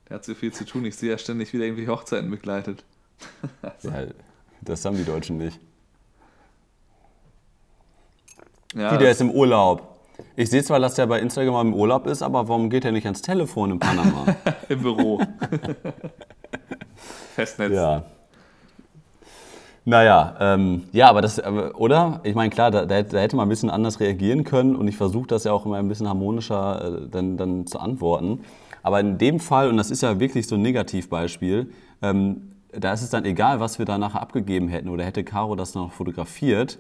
der 0.09 0.17
hat 0.17 0.25
so 0.25 0.35
viel 0.35 0.53
zu 0.53 0.65
tun, 0.65 0.85
ich 0.85 0.97
sehe 0.97 1.11
ja 1.11 1.19
ständig 1.19 1.53
wieder 1.53 1.65
irgendwie 1.65 1.89
Hochzeiten 1.89 2.31
begleitet. 2.31 2.85
also. 3.63 3.89
Ja, 3.89 4.07
das 4.61 4.85
haben 4.85 4.97
die 4.97 5.05
Deutschen 5.05 5.39
nicht. 5.39 5.59
Ja, 8.75 8.93
Wie, 8.93 8.99
der 8.99 9.11
ist 9.11 9.21
im 9.21 9.31
Urlaub. 9.31 9.93
Ich 10.37 10.51
sehe 10.51 10.63
zwar, 10.63 10.81
dass 10.81 10.95
der 10.95 11.07
bei 11.07 11.21
Instagram 11.21 11.69
im 11.69 11.75
Urlaub 11.75 12.07
ist, 12.07 12.23
aber 12.23 12.49
warum 12.49 12.71
geht 12.71 12.85
er 12.85 12.93
nicht 12.93 13.05
ans 13.05 13.23
Telefon 13.23 13.73
in 13.73 13.79
Panama? 13.79 14.37
Im 14.69 14.83
Büro. 14.83 15.21
Festnetz. 17.35 17.73
Ja. 17.73 18.05
Naja, 19.85 20.37
ähm, 20.39 20.85
ja, 20.93 21.09
aber 21.09 21.23
das, 21.23 21.43
oder? 21.45 22.21
Ich 22.23 22.37
meine, 22.37 22.51
klar, 22.51 22.71
da, 22.71 22.87
da, 22.87 22.95
hätte 22.95 23.35
man 23.35 23.47
ein 23.47 23.49
bisschen 23.49 23.71
anders 23.71 23.99
reagieren 23.99 24.45
können 24.45 24.77
und 24.77 24.87
ich 24.87 24.97
versuche 24.97 25.27
das 25.27 25.45
ja 25.45 25.53
auch 25.53 25.67
immer 25.67 25.77
ein 25.77 25.89
bisschen 25.89 26.09
harmonischer 26.09 27.03
äh, 27.03 27.09
dann, 27.11 27.37
dann 27.37 27.67
zu 27.67 27.81
antworten. 27.81 28.41
Aber 28.85 29.01
in 29.01 29.19
dem 29.19 29.41
Fall, 29.41 29.69
und 29.69 29.77
das 29.77 29.91
ist 29.91 30.03
ja 30.03 30.21
wirklich 30.21 30.47
so 30.47 30.55
ein 30.55 30.63
Negativbeispiel, 30.63 31.73
ähm, 32.01 32.53
da 32.73 32.93
ist 32.93 33.03
es 33.03 33.11
dann 33.11 33.25
egal, 33.25 33.61
was 33.61 33.79
wir 33.79 33.87
da 33.87 33.99
nachher 33.99 34.23
abgegeben 34.23 34.69
hätten 34.69 34.89
oder 34.89 35.05
hätte 35.05 35.25
Caro 35.25 35.57
das 35.57 35.75
noch 35.75 35.93
fotografiert, 35.93 36.79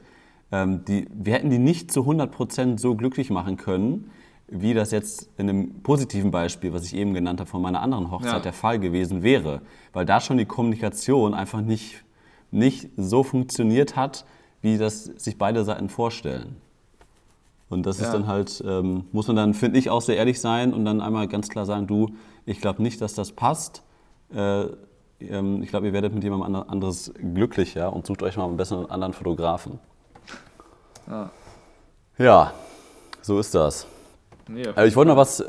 ähm, 0.53 0.85
die, 0.85 1.09
wir 1.13 1.35
hätten 1.35 1.51
die 1.51 1.59
nicht 1.59 1.93
zu 1.93 2.01
100% 2.01 2.79
so 2.79 2.95
glücklich 2.95 3.31
machen 3.31 3.57
können, 3.57 4.11
wie 4.49 4.75
das 4.75 4.91
jetzt 4.91 5.31
in 5.39 5.49
einem 5.49 5.83
positiven 5.83 6.31
Beispiel, 6.31 6.73
was 6.73 6.85
ich 6.85 6.95
eben 6.95 7.15
genannt 7.15 7.41
habe, 7.41 7.49
von 7.49 7.63
meiner 7.63 7.81
anderen 7.81 8.11
Hochzeit 8.11 8.33
ja. 8.33 8.41
der 8.41 8.53
Fall 8.53 8.79
gewesen 8.79 9.23
wäre. 9.23 9.63
Weil 9.93 10.05
da 10.05 10.21
schon 10.21 10.37
die 10.37 10.45
Kommunikation 10.45 11.33
einfach 11.33 11.63
nicht, 11.63 12.05
nicht 12.53 12.89
so 12.97 13.23
funktioniert 13.25 13.97
hat, 13.97 14.25
wie 14.61 14.79
das 14.79 15.05
sich 15.05 15.39
beide 15.39 15.65
Seiten 15.65 15.89
vorstellen. 15.89 16.57
Und 17.69 17.85
das 17.87 17.99
Ja. 17.99 18.07
ist 18.07 18.13
dann 18.13 18.27
halt, 18.27 18.63
ähm, 18.67 19.05
muss 19.13 19.27
man 19.27 19.37
dann, 19.37 19.55
finde 19.55 19.79
ich, 19.79 19.91
auch 19.91 20.03
sehr 20.03 20.17
ehrlich 20.17 20.41
sein 20.41 20.73
und 20.75 20.85
dann 20.85 21.01
einmal 21.01 21.27
ganz 21.27 21.49
klar 21.49 21.65
sagen, 21.67 21.87
du, 21.87 22.11
ich 22.45 22.61
glaube 22.61 22.83
nicht, 22.83 23.01
dass 23.01 23.15
das 23.15 23.33
passt. 23.33 23.83
Äh, 24.35 24.67
ähm, 25.21 25.63
ich 25.63 25.71
glaube, 25.71 25.87
ihr 25.87 25.93
werdet 25.93 26.13
mit 26.15 26.23
jemandem 26.23 26.47
ander- 26.55 26.71
anderes 26.71 27.13
glücklicher 27.15 27.93
und 27.93 28.07
sucht 28.07 28.23
euch 28.23 28.37
mal 28.37 28.47
einen 28.47 28.87
anderen 28.91 29.13
Fotografen. 29.15 29.79
Ja. 31.09 31.31
Ja, 32.19 32.53
so 33.23 33.39
ist 33.39 33.55
das. 33.55 33.87
Nee, 34.49 34.67
Also 34.67 34.83
ich 34.83 34.95
wollte 34.97 35.09
noch 35.11 35.17
was, 35.17 35.43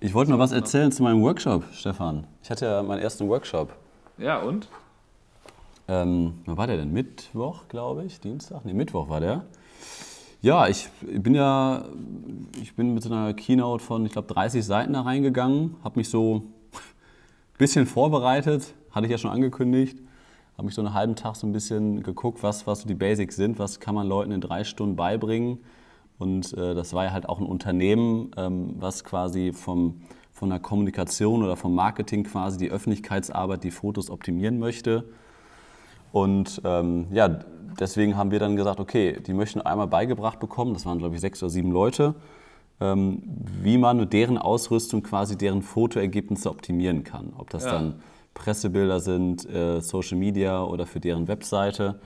ich 0.00 0.12
wollte 0.14 0.30
noch 0.30 0.38
was 0.38 0.52
erzählen 0.52 0.92
zu 0.92 1.02
meinem 1.02 1.22
Workshop, 1.22 1.64
Stefan. 1.72 2.26
Ich 2.42 2.50
hatte 2.50 2.66
ja 2.66 2.82
meinen 2.82 3.00
ersten 3.00 3.28
Workshop. 3.28 3.70
ja, 4.18 4.40
und? 4.42 4.68
Ähm, 5.92 6.38
wann 6.46 6.56
war 6.56 6.66
der 6.66 6.78
denn? 6.78 6.90
Mittwoch, 6.90 7.68
glaube 7.68 8.04
ich? 8.04 8.18
Dienstag? 8.18 8.64
Ne, 8.64 8.72
Mittwoch 8.72 9.10
war 9.10 9.20
der. 9.20 9.44
Ja, 10.40 10.66
ich 10.66 10.88
bin 11.02 11.34
ja, 11.34 11.84
ich 12.62 12.74
bin 12.74 12.94
mit 12.94 13.02
so 13.02 13.12
einer 13.12 13.34
Keynote 13.34 13.84
von, 13.84 14.06
ich 14.06 14.12
glaube, 14.12 14.32
30 14.32 14.64
Seiten 14.64 14.94
da 14.94 15.02
reingegangen, 15.02 15.76
habe 15.84 15.98
mich 15.98 16.08
so 16.08 16.36
ein 16.36 16.42
bisschen 17.58 17.84
vorbereitet, 17.84 18.72
hatte 18.90 19.04
ich 19.04 19.12
ja 19.12 19.18
schon 19.18 19.30
angekündigt, 19.30 19.98
habe 20.56 20.64
mich 20.64 20.74
so 20.74 20.80
einen 20.80 20.94
halben 20.94 21.14
Tag 21.14 21.36
so 21.36 21.46
ein 21.46 21.52
bisschen 21.52 22.02
geguckt, 22.02 22.42
was, 22.42 22.66
was 22.66 22.80
so 22.80 22.88
die 22.88 22.94
Basics 22.94 23.36
sind, 23.36 23.58
was 23.58 23.78
kann 23.78 23.94
man 23.94 24.08
Leuten 24.08 24.32
in 24.32 24.40
drei 24.40 24.64
Stunden 24.64 24.96
beibringen. 24.96 25.58
Und 26.18 26.54
äh, 26.54 26.74
das 26.74 26.94
war 26.94 27.04
ja 27.04 27.12
halt 27.12 27.28
auch 27.28 27.38
ein 27.38 27.46
Unternehmen, 27.46 28.30
ähm, 28.38 28.76
was 28.78 29.04
quasi 29.04 29.52
vom, 29.52 30.00
von 30.30 30.48
der 30.48 30.58
Kommunikation 30.58 31.42
oder 31.42 31.56
vom 31.56 31.74
Marketing 31.74 32.24
quasi 32.24 32.56
die 32.56 32.70
Öffentlichkeitsarbeit, 32.70 33.62
die 33.62 33.70
Fotos 33.70 34.08
optimieren 34.08 34.58
möchte. 34.58 35.04
Und 36.12 36.60
ähm, 36.64 37.06
ja, 37.10 37.28
deswegen 37.80 38.16
haben 38.16 38.30
wir 38.30 38.38
dann 38.38 38.56
gesagt, 38.56 38.80
okay, 38.80 39.18
die 39.26 39.32
möchten 39.32 39.60
einmal 39.60 39.86
beigebracht 39.86 40.38
bekommen, 40.38 40.74
das 40.74 40.86
waren 40.86 40.98
glaube 40.98 41.14
ich 41.14 41.20
sechs 41.20 41.42
oder 41.42 41.50
sieben 41.50 41.72
Leute, 41.72 42.14
ähm, 42.80 43.22
wie 43.62 43.78
man 43.78 43.96
mit 43.96 44.12
deren 44.12 44.38
Ausrüstung 44.38 45.02
quasi 45.02 45.36
deren 45.38 45.62
Fotoergebnisse 45.62 46.50
optimieren 46.50 47.02
kann. 47.04 47.32
Ob 47.36 47.50
das 47.50 47.64
Ja. 47.64 47.72
dann 47.72 47.94
Pressebilder 48.34 49.00
sind, 49.00 49.48
äh, 49.48 49.80
Social 49.80 50.18
Media 50.18 50.62
oder 50.64 50.86
für 50.86 51.00
deren 51.00 51.28
Webseite, 51.28 52.00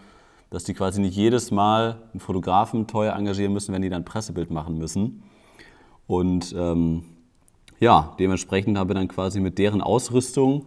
dass 0.50 0.64
die 0.64 0.74
quasi 0.74 1.00
nicht 1.00 1.16
jedes 1.16 1.50
Mal 1.50 1.96
einen 2.12 2.20
Fotografen 2.20 2.86
teuer 2.86 3.14
engagieren 3.14 3.52
müssen, 3.52 3.72
wenn 3.74 3.82
die 3.82 3.88
dann 3.88 4.02
ein 4.02 4.04
Pressebild 4.04 4.50
machen 4.50 4.78
müssen. 4.78 5.22
Und 6.06 6.54
ähm, 6.56 7.04
ja, 7.80 8.14
dementsprechend 8.18 8.78
habe 8.78 8.92
ich 8.92 8.98
dann 8.98 9.08
quasi 9.08 9.40
mit 9.40 9.58
deren 9.58 9.82
Ausrüstung, 9.82 10.66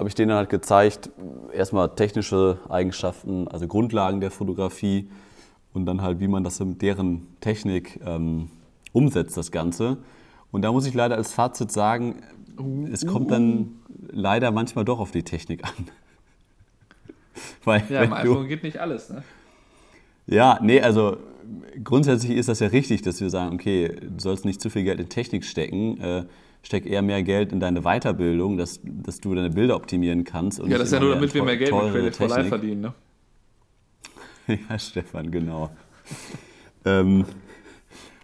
habe 0.00 0.08
ich 0.08 0.14
denen 0.14 0.32
halt 0.32 0.48
gezeigt, 0.48 1.10
erstmal 1.52 1.94
technische 1.94 2.56
Eigenschaften, 2.70 3.46
also 3.48 3.68
Grundlagen 3.68 4.22
der 4.22 4.30
Fotografie 4.30 5.10
und 5.74 5.84
dann 5.84 6.00
halt, 6.00 6.20
wie 6.20 6.26
man 6.26 6.42
das 6.42 6.58
mit 6.58 6.80
deren 6.80 7.26
Technik 7.42 8.00
ähm, 8.06 8.48
umsetzt, 8.92 9.36
das 9.36 9.52
Ganze. 9.52 9.98
Und 10.52 10.62
da 10.62 10.72
muss 10.72 10.86
ich 10.86 10.94
leider 10.94 11.16
als 11.16 11.34
Fazit 11.34 11.70
sagen, 11.70 12.22
es 12.90 13.06
kommt 13.06 13.30
dann 13.30 13.72
leider 14.10 14.50
manchmal 14.52 14.86
doch 14.86 15.00
auf 15.00 15.10
die 15.10 15.22
Technik 15.22 15.64
an. 15.64 15.72
Weil, 17.64 17.82
Ja, 17.90 18.02
im 18.02 18.10
du- 18.10 18.16
iPhone 18.16 18.48
geht 18.48 18.62
nicht 18.62 18.78
alles, 18.78 19.10
ne? 19.10 19.22
ja, 20.26 20.58
nee, 20.62 20.80
also 20.80 21.18
grundsätzlich 21.84 22.38
ist 22.38 22.48
das 22.48 22.60
ja 22.60 22.68
richtig, 22.68 23.02
dass 23.02 23.20
wir 23.20 23.28
sagen, 23.28 23.54
okay, 23.54 23.94
du 24.00 24.18
sollst 24.18 24.46
nicht 24.46 24.62
zu 24.62 24.70
viel 24.70 24.84
Geld 24.84 24.98
in 24.98 25.10
Technik 25.10 25.44
stecken, 25.44 26.00
äh, 26.00 26.24
steck 26.62 26.86
eher 26.86 27.02
mehr 27.02 27.22
Geld 27.22 27.52
in 27.52 27.60
deine 27.60 27.82
Weiterbildung, 27.82 28.56
dass, 28.56 28.80
dass 28.82 29.20
du 29.20 29.34
deine 29.34 29.50
Bilder 29.50 29.76
optimieren 29.76 30.24
kannst. 30.24 30.60
Und 30.60 30.70
Ja, 30.70 30.78
das 30.78 30.88
ist 30.88 30.92
ja 30.92 31.00
nur, 31.00 31.14
damit 31.14 31.32
wir 31.34 31.42
mehr 31.42 31.56
Geld 31.56 31.72
mit 31.72 31.92
Credit 31.92 32.16
for 32.16 32.28
Life 32.28 32.48
verdienen, 32.48 32.80
ne? 32.80 32.94
Ja, 34.68 34.78
Stefan, 34.78 35.30
genau. 35.30 35.70
ähm, 36.84 37.24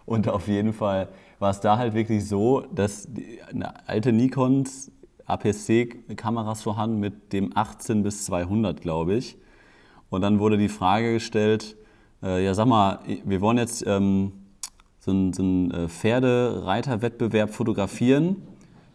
und 0.05 0.27
auf 0.27 0.47
jeden 0.47 0.73
Fall 0.73 1.07
war 1.39 1.51
es 1.51 1.59
da 1.59 1.77
halt 1.77 1.93
wirklich 1.93 2.25
so, 2.27 2.65
dass 2.73 3.07
die, 3.11 3.39
eine 3.49 3.87
alte 3.87 4.11
Nikons 4.11 4.91
APS-C-Kameras 5.25 6.63
vorhanden 6.63 6.99
mit 6.99 7.33
dem 7.33 7.55
18 7.55 8.03
bis 8.03 8.25
200, 8.25 8.81
glaube 8.81 9.15
ich. 9.15 9.37
Und 10.09 10.21
dann 10.21 10.39
wurde 10.39 10.57
die 10.57 10.69
Frage 10.69 11.13
gestellt, 11.13 11.75
äh, 12.23 12.43
ja 12.43 12.53
sag 12.53 12.67
mal, 12.67 12.99
wir 13.25 13.41
wollen 13.41 13.57
jetzt 13.57 13.85
ähm, 13.85 14.31
so 15.07 15.13
einen, 15.13 15.31
so 15.33 15.41
einen 15.41 15.71
äh, 15.71 15.87
Pferdereiterwettbewerb 15.87 17.53
fotografieren. 17.53 18.35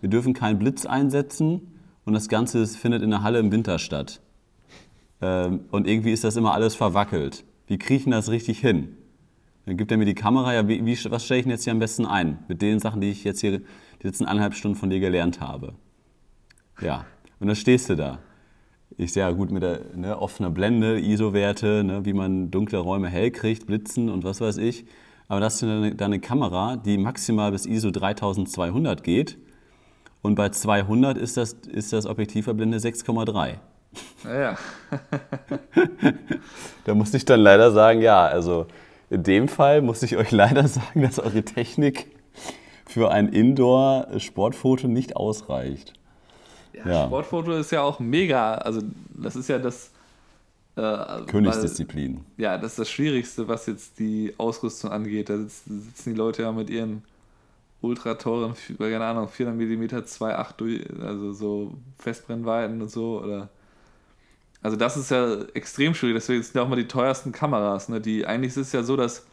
Wir 0.03 0.11
dürfen 0.11 0.35
keinen 0.35 0.59
Blitz 0.59 0.85
einsetzen 0.85 1.73
und 2.05 2.13
das 2.13 2.29
Ganze 2.29 2.67
findet 2.67 3.03
in 3.03 3.11
der 3.11 3.23
Halle 3.23 3.39
im 3.39 3.51
Winter 3.51 3.79
statt. 3.79 4.21
Ähm, 5.23 5.61
und 5.71 5.89
irgendwie 5.89 6.13
ist 6.13 6.23
das 6.23 6.37
immer 6.37 6.53
alles 6.53 6.75
verwackelt. 6.75 7.45
Ich 7.67 8.05
denn 8.05 8.11
das 8.11 8.29
richtig 8.31 8.59
hin? 8.59 8.99
Dann 9.65 9.79
gibt 9.79 9.91
er 9.91 9.97
mir 9.97 10.05
die 10.05 10.15
Kamera, 10.15 10.53
ja, 10.53 10.69
wie, 10.69 10.85
was 11.11 11.25
stelle 11.25 11.41
ich 11.41 11.45
denn 11.45 11.53
jetzt 11.53 11.65
hier 11.65 11.73
am 11.73 11.79
besten 11.79 12.05
ein? 12.05 12.39
Mit 12.47 12.61
den 12.61 12.79
Sachen, 12.79 13.01
die 13.01 13.11
ich 13.11 13.25
jetzt 13.25 13.41
hier 13.41 13.61
die 13.61 14.07
letzten 14.07 14.27
eineinhalb 14.27 14.55
Stunden 14.55 14.77
von 14.77 14.91
dir 14.91 15.01
gelernt 15.01 15.41
habe. 15.41 15.73
Ja, 16.83 17.07
und 17.41 17.47
dann 17.47 17.57
stehst 17.57 17.89
du 17.89 17.97
da. 17.97 18.19
Ich 18.99 19.15
sehe 19.15 19.23
ja 19.23 19.31
gut 19.31 19.51
mit 19.51 19.63
der 19.63 19.81
ne, 19.95 20.19
offener 20.19 20.51
Blende, 20.51 21.01
ISO-Werte, 21.01 21.85
ne, 21.85 22.05
wie 22.05 22.13
man 22.13 22.51
dunkle 22.51 22.79
Räume 22.81 23.09
hell 23.09 23.31
kriegt, 23.31 23.67
Blitzen 23.67 24.11
und 24.11 24.25
was 24.25 24.43
weiß 24.43 24.59
ich. 24.59 24.85
Aber 25.33 25.41
das 25.41 25.55
ist 25.55 25.63
dann 25.63 25.71
eine, 25.71 25.95
dann 25.95 26.13
eine 26.13 26.21
Kamera, 26.21 26.77
die 26.77 26.99
maximal 26.99 27.53
bis 27.53 27.65
ISO 27.65 27.91
3200 27.91 29.03
geht. 29.03 29.39
Und 30.21 30.35
bei 30.35 30.51
200 30.51 31.17
ist 31.17 31.39
das, 31.39 31.55
ist 31.55 31.95
das 31.95 32.05
Objektiv 32.05 32.45
bei 32.45 32.53
Blende 32.53 32.77
6,3. 32.77 33.55
Ja, 34.25 34.41
ja. 34.41 34.59
Da 36.85 36.95
muss 36.95 37.15
ich 37.15 37.25
dann 37.25 37.41
leider 37.41 37.73
sagen, 37.73 38.03
ja, 38.03 38.27
also 38.27 38.67
in 39.09 39.23
dem 39.23 39.49
Fall 39.49 39.81
muss 39.81 40.03
ich 40.03 40.19
euch 40.19 40.31
leider 40.33 40.69
sagen, 40.69 41.01
dass 41.01 41.19
eure 41.19 41.43
Technik 41.43 42.15
für 42.85 43.11
ein 43.11 43.31
Indoor-Sportfoto 43.31 44.87
nicht 44.87 45.17
ausreicht. 45.17 45.95
Ja, 46.75 46.87
Ja. 46.87 47.07
Sportfoto 47.07 47.53
ist 47.53 47.73
ja 47.73 47.81
auch 47.81 48.01
mega. 48.01 48.57
Also, 48.57 48.83
das 49.09 49.37
ist 49.37 49.49
ja 49.49 49.59
das. 49.59 49.92
Äh, 50.77 51.23
Königsdisziplin. 51.27 52.17
Weil, 52.37 52.45
ja, 52.45 52.59
das 52.59 52.73
ist 52.73 52.79
das 52.79 52.91
Schwierigste, 52.91 53.47
was 53.49 53.67
jetzt 53.67 53.99
die 53.99 54.35
Ausrüstung 54.39 54.91
angeht. 54.91 55.29
Da 55.29 55.37
sitzen, 55.39 55.83
sitzen 55.83 56.11
die 56.11 56.17
Leute 56.17 56.43
ja 56.43 56.53
mit 56.53 56.71
ihren 56.71 57.03
ultra 57.83 58.15
teuren, 58.15 58.55
keine 58.79 59.05
Ahnung, 59.05 59.29
400 59.29 59.69
mm 59.69 59.83
2.8 59.83 60.57
durch, 60.57 60.83
also 61.03 61.33
so 61.33 61.73
Festbrennweiten 61.99 62.81
und 62.81 62.91
so. 62.91 63.21
Oder 63.23 63.51
also, 64.63 64.77
das 64.77 64.97
ist 64.97 65.11
ja 65.11 65.43
extrem 65.55 65.93
schwierig. 65.95 66.17
Deswegen 66.17 66.43
sind 66.43 66.55
ja 66.55 66.63
auch 66.63 66.69
mal 66.69 66.77
die 66.77 66.87
teuersten 66.87 67.33
Kameras. 67.33 67.89
Ne? 67.89 68.01
Die, 68.01 68.25
eigentlich 68.25 68.53
ist 68.53 68.69
es 68.69 68.73
ja 68.73 68.83
so, 68.83 68.97
dass 68.97 69.27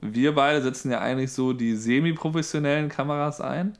wir 0.00 0.34
beide 0.34 0.60
setzen 0.60 0.90
ja 0.90 1.00
eigentlich 1.00 1.32
so 1.32 1.52
die 1.52 1.76
semi-professionellen 1.76 2.88
Kameras 2.88 3.40
ein. 3.40 3.78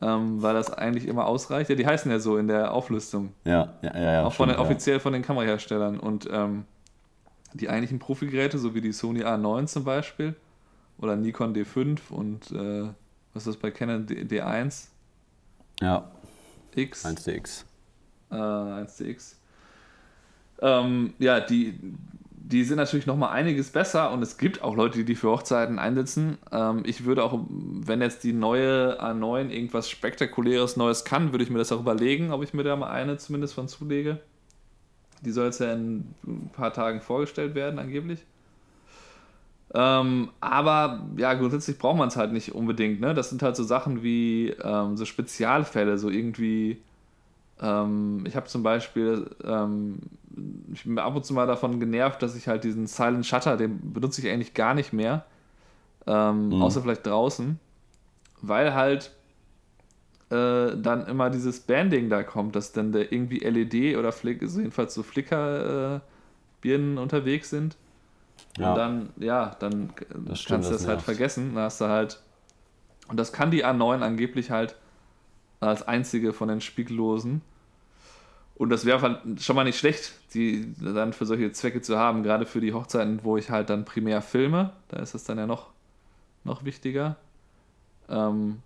Ähm, 0.00 0.40
weil 0.42 0.54
das 0.54 0.70
eigentlich 0.72 1.06
immer 1.06 1.26
ausreicht. 1.26 1.70
Ja, 1.70 1.76
die 1.76 1.86
heißen 1.86 2.08
ja 2.10 2.20
so 2.20 2.36
in 2.38 2.46
der 2.46 2.72
Auflistung. 2.72 3.32
Ja, 3.44 3.74
ja, 3.82 3.94
ja. 3.96 4.12
ja 4.12 4.24
auch 4.24 4.32
von 4.32 4.48
den, 4.48 4.54
stimmt, 4.54 4.64
ja. 4.68 4.70
offiziell 4.70 5.00
von 5.00 5.12
den 5.12 5.22
Kameraherstellern. 5.22 5.98
Und 5.98 6.28
ähm, 6.30 6.64
die 7.54 7.68
eigentlichen 7.68 7.98
Profigeräte, 7.98 8.58
so 8.58 8.74
wie 8.74 8.80
die 8.80 8.92
Sony 8.92 9.24
A9 9.24 9.66
zum 9.66 9.84
Beispiel 9.84 10.36
oder 10.98 11.16
Nikon 11.16 11.54
D5 11.54 11.98
und 12.10 12.50
äh, 12.52 12.88
was 13.34 13.46
ist 13.46 13.48
das 13.48 13.56
bei 13.56 13.70
Canon 13.70 14.06
D 14.06 14.22
D1 14.22 14.88
Ja, 15.80 16.10
X, 16.74 17.04
1DX. 17.06 17.64
äh, 18.30 18.34
1DX. 18.34 19.34
Ähm, 20.60 21.14
ja, 21.18 21.40
die, 21.40 21.78
die 22.50 22.64
sind 22.64 22.78
natürlich 22.78 23.04
nochmal 23.04 23.30
einiges 23.30 23.68
besser 23.68 24.10
und 24.10 24.22
es 24.22 24.38
gibt 24.38 24.62
auch 24.62 24.74
Leute, 24.74 24.96
die 24.96 25.04
die 25.04 25.16
für 25.16 25.28
Hochzeiten 25.28 25.78
einsetzen. 25.78 26.38
Ähm, 26.50 26.82
ich 26.86 27.04
würde 27.04 27.22
auch, 27.22 27.38
wenn 27.50 28.00
jetzt 28.00 28.24
die 28.24 28.32
neue 28.32 28.98
A9 29.02 29.50
irgendwas 29.50 29.90
spektakuläres 29.90 30.78
Neues 30.78 31.04
kann, 31.04 31.32
würde 31.32 31.44
ich 31.44 31.50
mir 31.50 31.58
das 31.58 31.72
auch 31.72 31.80
überlegen, 31.80 32.32
ob 32.32 32.42
ich 32.42 32.54
mir 32.54 32.64
da 32.64 32.74
mal 32.74 32.88
eine 32.88 33.18
zumindest 33.18 33.52
von 33.52 33.68
zulege. 33.68 34.18
Die 35.20 35.30
soll 35.30 35.46
jetzt 35.46 35.60
ja 35.60 35.74
in 35.74 36.14
ein 36.26 36.50
paar 36.54 36.72
Tagen 36.72 37.02
vorgestellt 37.02 37.54
werden, 37.54 37.78
angeblich. 37.78 38.20
Ähm, 39.74 40.30
aber 40.40 41.06
ja, 41.18 41.34
grundsätzlich 41.34 41.76
braucht 41.76 41.98
man 41.98 42.08
es 42.08 42.16
halt 42.16 42.32
nicht 42.32 42.54
unbedingt. 42.54 42.98
Ne? 43.00 43.12
Das 43.12 43.28
sind 43.28 43.42
halt 43.42 43.56
so 43.56 43.62
Sachen 43.64 44.02
wie 44.02 44.54
ähm, 44.62 44.96
so 44.96 45.04
Spezialfälle, 45.04 45.98
so 45.98 46.08
irgendwie. 46.08 46.78
Ähm, 47.60 48.24
ich 48.26 48.36
habe 48.36 48.46
zum 48.46 48.62
Beispiel, 48.62 49.28
ähm, 49.44 49.98
ich 50.72 50.84
bin 50.84 50.98
ab 50.98 51.14
und 51.16 51.24
zu 51.24 51.34
mal 51.34 51.46
davon 51.46 51.80
genervt, 51.80 52.22
dass 52.22 52.36
ich 52.36 52.48
halt 52.48 52.64
diesen 52.64 52.86
Silent 52.86 53.26
Shutter, 53.26 53.56
den 53.56 53.92
benutze 53.92 54.20
ich 54.20 54.28
eigentlich 54.32 54.54
gar 54.54 54.74
nicht 54.74 54.92
mehr. 54.92 55.24
Ähm, 56.06 56.48
Mhm. 56.48 56.62
Außer 56.62 56.82
vielleicht 56.82 57.06
draußen. 57.06 57.58
Weil 58.40 58.74
halt 58.74 59.10
äh, 60.30 60.76
dann 60.76 61.06
immer 61.06 61.30
dieses 61.30 61.60
Banding 61.60 62.08
da 62.10 62.22
kommt, 62.22 62.54
dass 62.56 62.72
dann 62.72 62.92
da 62.92 63.00
irgendwie 63.00 63.38
LED 63.38 63.96
oder 63.96 64.12
Flick, 64.12 64.42
also 64.42 64.60
jedenfalls 64.60 64.94
so 64.94 65.02
Flicker-Birnen 65.02 66.98
unterwegs 66.98 67.50
sind. 67.50 67.76
Ja. 68.58 68.70
Und 68.70 68.78
dann, 68.78 69.08
ja, 69.18 69.56
dann 69.58 69.90
Das 70.26 70.44
kannst 70.44 70.68
du 70.68 70.72
das 70.72 70.82
das 70.82 70.86
halt 70.88 71.02
vergessen. 71.02 71.54
Dann 71.54 71.64
hast 71.64 71.80
du 71.80 71.86
halt. 71.86 72.20
Und 73.08 73.18
das 73.18 73.32
kann 73.32 73.50
die 73.50 73.64
A9 73.64 74.02
angeblich 74.02 74.50
halt 74.50 74.76
als 75.60 75.82
einzige 75.86 76.32
von 76.32 76.48
den 76.48 76.60
Spiegellosen. 76.60 77.40
Und 78.58 78.70
das 78.70 78.84
wäre 78.84 79.20
schon 79.38 79.56
mal 79.56 79.64
nicht 79.64 79.78
schlecht, 79.78 80.12
die 80.34 80.74
dann 80.80 81.12
für 81.12 81.26
solche 81.26 81.52
Zwecke 81.52 81.80
zu 81.80 81.96
haben, 81.96 82.24
gerade 82.24 82.44
für 82.44 82.60
die 82.60 82.74
Hochzeiten, 82.74 83.20
wo 83.22 83.36
ich 83.36 83.50
halt 83.50 83.70
dann 83.70 83.84
primär 83.84 84.20
filme. 84.20 84.72
Da 84.88 84.98
ist 84.98 85.14
das 85.14 85.24
dann 85.24 85.38
ja 85.38 85.46
noch 85.46 85.68
noch 86.44 86.64
wichtiger. 86.64 87.16
Ähm, 88.08 88.60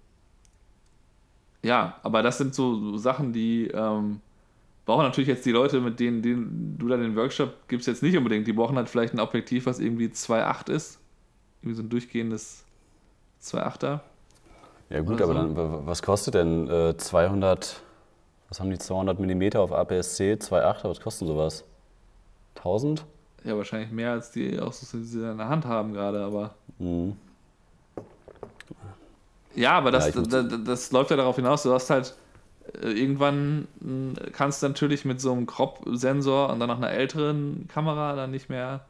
ja, 1.63 1.99
aber 2.03 2.23
das 2.23 2.39
sind 2.39 2.55
so, 2.55 2.97
Sachen, 2.97 3.33
die 3.33 3.69
ähm, 3.69 4.21
brauchen 4.87 5.05
natürlich 5.05 5.29
jetzt 5.29 5.45
die 5.45 5.53
Leute, 5.53 5.81
mit 5.81 6.01
denen, 6.01 6.23
denen 6.23 6.77
du 6.79 6.89
dann 6.89 7.01
den 7.01 7.15
Workshop 7.15 7.69
gibst, 7.69 7.87
jetzt 7.87 8.03
nicht 8.03 8.17
unbedingt. 8.17 8.47
Die 8.47 8.53
brauchen 8.53 8.77
halt 8.77 8.89
vielleicht 8.89 9.15
ein 9.15 9.21
Objektiv, 9.21 9.67
was 9.67 9.79
irgendwie 9.79 10.07
2,8 10.07 10.71
ist. 10.71 10.99
Irgendwie 11.61 11.77
so 11.77 11.83
ein 11.83 11.91
durchgehendes 11.91 12.65
2,8er. 13.43 14.01
Ja 14.91 15.01
gut, 15.01 15.23
aber 15.23 15.35
so. 15.35 15.55
dann, 15.55 15.87
was 15.87 16.03
kostet 16.03 16.35
denn 16.35 16.69
äh, 16.69 16.97
200, 16.97 17.81
was 18.53 18.61
haben 18.61 18.69
die 18.69 18.77
200 18.77 19.19
mm 19.19 19.57
auf 19.57 19.73
APS-C, 19.73 20.35
2,8, 20.35 20.85
was 20.85 21.01
kostet 21.01 21.27
sowas? 21.27 21.65
1000? 22.57 23.07
Ja, 23.45 23.57
wahrscheinlich 23.57 23.91
mehr 23.91 24.13
als 24.13 24.31
die 24.31 24.61
auch 24.61 24.75
so, 24.75 24.99
die 24.99 25.05
sie 25.05 25.27
in 25.31 25.39
der 25.39 25.49
Hand 25.49 25.65
haben 25.65 25.95
gerade, 25.95 26.21
aber. 26.23 26.55
Mhm. 26.79 27.17
Ja, 29.55 29.73
aber 29.73 29.91
das, 29.91 30.15
Ja, 30.15 30.21
muss- 30.21 30.29
das, 30.29 30.47
das 30.65 30.93
läuft 30.93 31.11
ja 31.11 31.17
darauf 31.17 31.37
hinaus, 31.37 31.63
du 31.63 31.73
hast 31.73 31.89
halt 31.89 32.15
äh, 32.83 32.89
irgendwann 32.91 33.67
kannst 34.33 34.63
du 34.63 34.69
natürlich 34.69 35.07
mit 35.07 35.19
so 35.21 35.33
einem 35.33 35.47
Crop-Sensor 35.47 36.51
und 36.51 36.61
dann 36.61 36.69
noch 36.69 36.77
einer 36.77 36.91
älteren 36.91 37.67
Kamera 37.69 38.15
dann 38.17 38.33
nicht 38.33 38.51
mehr 38.51 38.85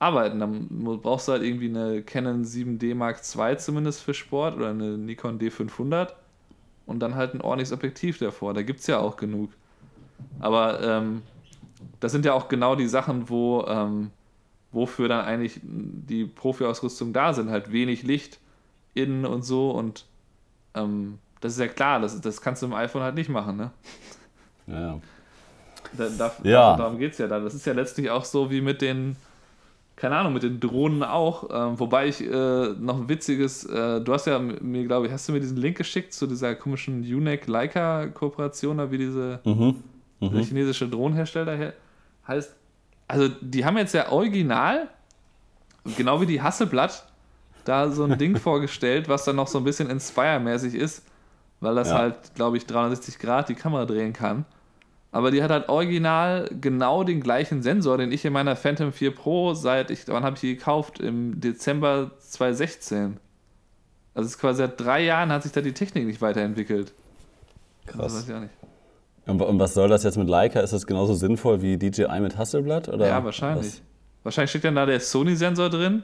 arbeiten. 0.00 0.40
Dann 0.40 0.68
brauchst 1.02 1.28
du 1.28 1.32
halt 1.32 1.44
irgendwie 1.44 1.68
eine 1.68 2.02
Canon 2.02 2.44
7D 2.44 2.94
Mark 2.96 3.20
II 3.36 3.56
zumindest 3.58 4.02
für 4.02 4.14
Sport 4.14 4.56
oder 4.56 4.70
eine 4.70 4.98
Nikon 4.98 5.38
D500 5.38 6.14
und 6.86 7.00
dann 7.00 7.14
halt 7.14 7.34
ein 7.34 7.40
ordentliches 7.40 7.72
Objektiv 7.72 8.18
davor. 8.18 8.54
Da 8.54 8.62
gibt 8.62 8.80
es 8.80 8.86
ja 8.86 8.98
auch 8.98 9.16
genug. 9.16 9.50
Aber 10.40 10.80
ähm, 10.82 11.22
das 12.00 12.12
sind 12.12 12.24
ja 12.24 12.32
auch 12.32 12.48
genau 12.48 12.74
die 12.74 12.88
Sachen, 12.88 13.28
wo 13.28 13.64
ähm, 13.66 14.10
wofür 14.72 15.08
dann 15.08 15.24
eigentlich 15.24 15.60
die 15.62 16.24
Profi-Ausrüstung 16.24 17.12
da 17.12 17.32
sind. 17.32 17.50
Halt 17.50 17.72
wenig 17.72 18.02
Licht 18.02 18.38
innen 18.94 19.26
und 19.26 19.42
so 19.42 19.70
und 19.70 20.06
ähm, 20.74 21.18
das 21.40 21.52
ist 21.52 21.58
ja 21.58 21.68
klar, 21.68 22.00
das, 22.00 22.20
das 22.20 22.40
kannst 22.40 22.62
du 22.62 22.66
im 22.66 22.72
iPhone 22.72 23.02
halt 23.02 23.14
nicht 23.14 23.28
machen, 23.28 23.56
ne? 23.56 23.70
Ja. 24.66 24.98
Da, 25.96 26.08
da, 26.08 26.32
Ja. 26.42 26.76
Darum 26.76 26.98
geht 26.98 27.12
es 27.12 27.18
ja 27.18 27.28
da. 27.28 27.38
Das 27.38 27.54
ist 27.54 27.66
ja 27.66 27.72
letztlich 27.72 28.10
auch 28.10 28.24
so 28.24 28.50
wie 28.50 28.60
mit 28.60 28.82
den, 28.82 29.16
keine 29.96 30.14
Ahnung, 30.16 30.34
mit 30.34 30.42
den 30.42 30.60
Drohnen 30.60 31.02
auch. 31.02 31.48
Ähm, 31.50 31.80
wobei 31.80 32.06
ich 32.08 32.20
äh, 32.22 32.68
noch 32.78 32.98
ein 32.98 33.08
witziges, 33.08 33.64
äh, 33.64 34.00
du 34.00 34.12
hast 34.12 34.26
ja 34.26 34.38
mir, 34.38 34.84
glaube 34.84 35.06
ich, 35.06 35.12
hast 35.12 35.26
du 35.28 35.32
mir 35.32 35.40
diesen 35.40 35.56
Link 35.56 35.78
geschickt 35.78 36.12
zu 36.12 36.26
dieser 36.26 36.54
komischen 36.54 37.02
UNEC-Leica-Kooperation, 37.02 38.78
da 38.78 38.90
wie 38.90 38.98
diese 38.98 39.40
Mhm. 39.44 39.76
der 40.20 40.42
chinesische 40.44 40.88
Drohnenhersteller 40.88 41.56
her 41.56 41.72
heißt. 42.26 42.54
Also, 43.08 43.28
die 43.40 43.64
haben 43.64 43.76
jetzt 43.78 43.94
ja 43.94 44.10
original, 44.10 44.88
genau 45.96 46.20
wie 46.20 46.26
die 46.26 46.42
Hasselblatt, 46.42 47.06
da 47.64 47.90
so 47.90 48.04
ein 48.04 48.18
Ding 48.18 48.36
vorgestellt, 48.38 49.08
was 49.08 49.24
dann 49.24 49.36
noch 49.36 49.46
so 49.48 49.58
ein 49.58 49.64
bisschen 49.64 49.88
Inspire-mäßig 49.90 50.74
ist, 50.74 51.04
weil 51.60 51.74
das 51.74 51.88
Ja. 51.90 51.98
halt, 51.98 52.34
glaube 52.34 52.56
ich, 52.56 52.66
360 52.66 53.18
Grad 53.18 53.48
die 53.48 53.54
Kamera 53.54 53.84
drehen 53.86 54.12
kann. 54.12 54.44
Aber 55.16 55.30
die 55.30 55.42
hat 55.42 55.50
halt 55.50 55.70
original 55.70 56.46
genau 56.60 57.02
den 57.02 57.22
gleichen 57.22 57.62
Sensor, 57.62 57.96
den 57.96 58.12
ich 58.12 58.22
in 58.26 58.34
meiner 58.34 58.54
Phantom 58.54 58.92
4 58.92 59.14
Pro 59.14 59.54
seit, 59.54 59.90
ich, 59.90 60.06
wann 60.08 60.24
habe 60.24 60.34
ich 60.34 60.40
die 60.42 60.54
gekauft? 60.56 61.00
Im 61.00 61.40
Dezember 61.40 62.10
2016. 62.18 63.16
Also 64.12 64.26
es 64.26 64.34
ist 64.34 64.38
quasi 64.38 64.58
seit 64.58 64.78
drei 64.78 65.02
Jahren 65.02 65.32
hat 65.32 65.42
sich 65.42 65.52
da 65.52 65.62
die 65.62 65.72
Technik 65.72 66.06
nicht 66.06 66.20
weiterentwickelt. 66.20 66.92
Das 67.86 67.94
Krass. 67.96 68.14
weiß 68.14 68.28
ich 68.28 68.34
auch 68.34 68.40
nicht. 68.40 68.52
Und, 69.24 69.40
und 69.40 69.58
was 69.58 69.72
soll 69.72 69.88
das 69.88 70.02
jetzt 70.04 70.18
mit 70.18 70.28
Leica? 70.28 70.60
Ist 70.60 70.74
das 70.74 70.86
genauso 70.86 71.14
sinnvoll 71.14 71.62
wie 71.62 71.78
DJI 71.78 72.20
mit 72.20 72.36
Hasselblatt? 72.36 72.88
Oder 72.90 73.06
Ja, 73.08 73.24
wahrscheinlich. 73.24 73.66
was? 73.66 73.82
Wahrscheinlich 74.22 74.50
steckt 74.50 74.66
dann 74.66 74.74
da 74.74 74.84
der 74.84 75.00
Sony-Sensor 75.00 75.70
drin. 75.70 76.02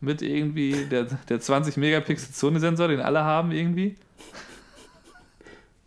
Mit 0.00 0.20
irgendwie 0.20 0.86
der, 0.90 1.04
der 1.28 1.38
20 1.38 1.76
Megapixel 1.76 2.34
Sony-Sensor, 2.34 2.88
den 2.88 2.98
alle 3.00 3.22
haben 3.22 3.52
irgendwie. 3.52 3.94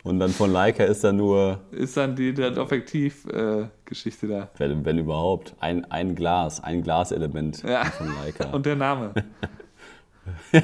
Und 0.06 0.20
dann 0.20 0.30
von 0.30 0.52
Leica 0.54 0.84
ist 0.84 1.04
dann 1.04 1.18
nur, 1.18 1.60
Ist 1.72 1.98
dann 1.98 2.16
die, 2.16 2.32
die 2.32 2.44
Objektiv-Geschichte 2.44 4.28
da. 4.28 4.50
wenn, 4.58 4.86
wenn 4.86 5.00
überhaupt, 5.00 5.56
ein, 5.60 5.84
ein 5.92 6.14
Glas, 6.16 6.64
ein 6.64 6.84
Glaselement 6.84 7.64
Ja. 7.64 7.86
von 7.86 8.14
Leica. 8.16 8.50
Und 8.52 8.68
der 8.68 8.76
Name. 8.76 9.14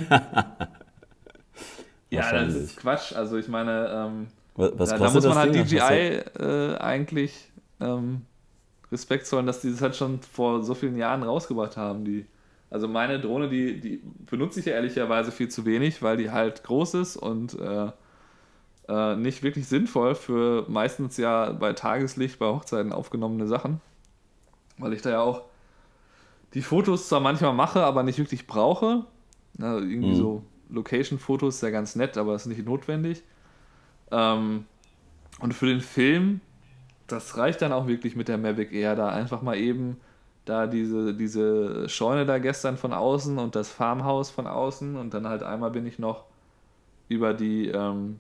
ja, 2.12 2.32
das 2.32 2.54
ist 2.54 2.78
Quatsch. 2.78 3.14
Also 3.14 3.38
ich 3.38 3.48
meine, 3.48 3.90
ähm, 3.92 4.28
was 4.56 4.72
was 4.78 4.90
da, 4.90 4.98
da 5.00 5.10
muss 5.12 5.26
man 5.26 5.36
halt 5.36 5.56
Ding? 5.56 5.66
DJI 5.66 6.22
äh, 6.40 6.76
eigentlich 6.78 7.52
ähm, 7.80 8.22
Respekt 8.92 9.26
zollen, 9.26 9.48
dass 9.48 9.62
die 9.62 9.72
das 9.72 9.82
halt 9.82 9.96
schon 9.96 10.20
vor 10.22 10.62
so 10.64 10.74
vielen 10.76 10.98
Jahren 10.98 11.24
rausgebracht 11.24 11.78
haben. 11.78 12.06
Die, 12.06 12.26
also 12.70 12.88
meine 12.88 13.20
Drohne, 13.20 13.50
die, 13.50 13.80
die 13.80 14.04
benutze 14.30 14.60
ich 14.60 14.68
ja 14.68 14.74
ehrlicherweise 14.74 15.32
viel 15.32 15.50
zu 15.50 15.66
wenig, 15.66 16.04
weil 16.04 16.18
die 16.18 16.30
halt 16.32 16.64
groß 16.64 16.94
ist 16.96 17.18
und 17.18 17.60
äh, 17.60 17.92
äh, 18.92 19.16
nicht 19.16 19.42
wirklich 19.44 19.68
sinnvoll 19.68 20.16
für 20.16 20.66
meistens 20.68 21.18
ja 21.18 21.52
bei 21.54 21.74
Tageslicht, 21.74 22.40
bei 22.40 22.48
Hochzeiten 22.48 22.92
aufgenommene 22.92 23.48
Sachen. 23.48 23.80
Weil 24.78 24.94
ich 24.94 25.02
da 25.02 25.12
ja 25.12 25.22
auch 25.22 25.44
die 26.54 26.62
Fotos 26.62 27.08
zwar 27.08 27.22
manchmal 27.22 27.54
mache, 27.54 27.84
aber 27.84 28.04
nicht 28.04 28.20
wirklich 28.20 28.48
brauche. 28.48 29.06
Na, 29.58 29.78
irgendwie 29.78 30.14
Mhm. 30.14 30.16
so 30.16 30.44
Location-Fotos 30.70 31.56
ist 31.56 31.62
ja 31.62 31.70
ganz 31.70 31.96
nett, 31.96 32.18
aber 32.18 32.36
ist 32.36 32.46
nicht 32.48 32.66
notwendig. 32.66 33.24
Ähm, 34.12 34.66
und 35.40 35.54
für 35.54 35.68
den 35.68 35.82
Film, 35.82 36.42
das 37.08 37.38
reicht 37.38 37.62
dann 37.62 37.72
auch 37.74 37.88
wirklich 37.88 38.16
mit 38.16 38.28
der 38.28 38.38
Mavic 38.38 38.74
Air, 38.74 38.96
da 38.96 39.10
einfach 39.10 39.42
mal 39.42 39.58
eben 39.58 39.98
da 40.46 40.68
diese, 40.68 41.14
diese 41.14 41.88
Scheune 41.90 42.26
da 42.26 42.40
gestern 42.40 42.78
von 42.78 42.94
außen 42.94 43.38
und 43.38 43.56
das 43.56 43.70
Farmhaus 43.70 44.32
von 44.32 44.48
außen 44.48 44.96
und 44.98 45.14
dann 45.14 45.28
halt 45.28 45.44
einmal 45.44 45.72
bin 45.72 45.86
ich 45.86 46.00
noch 46.00 46.26
über 47.10 47.34
die, 47.34 47.68
ähm, 47.68 48.18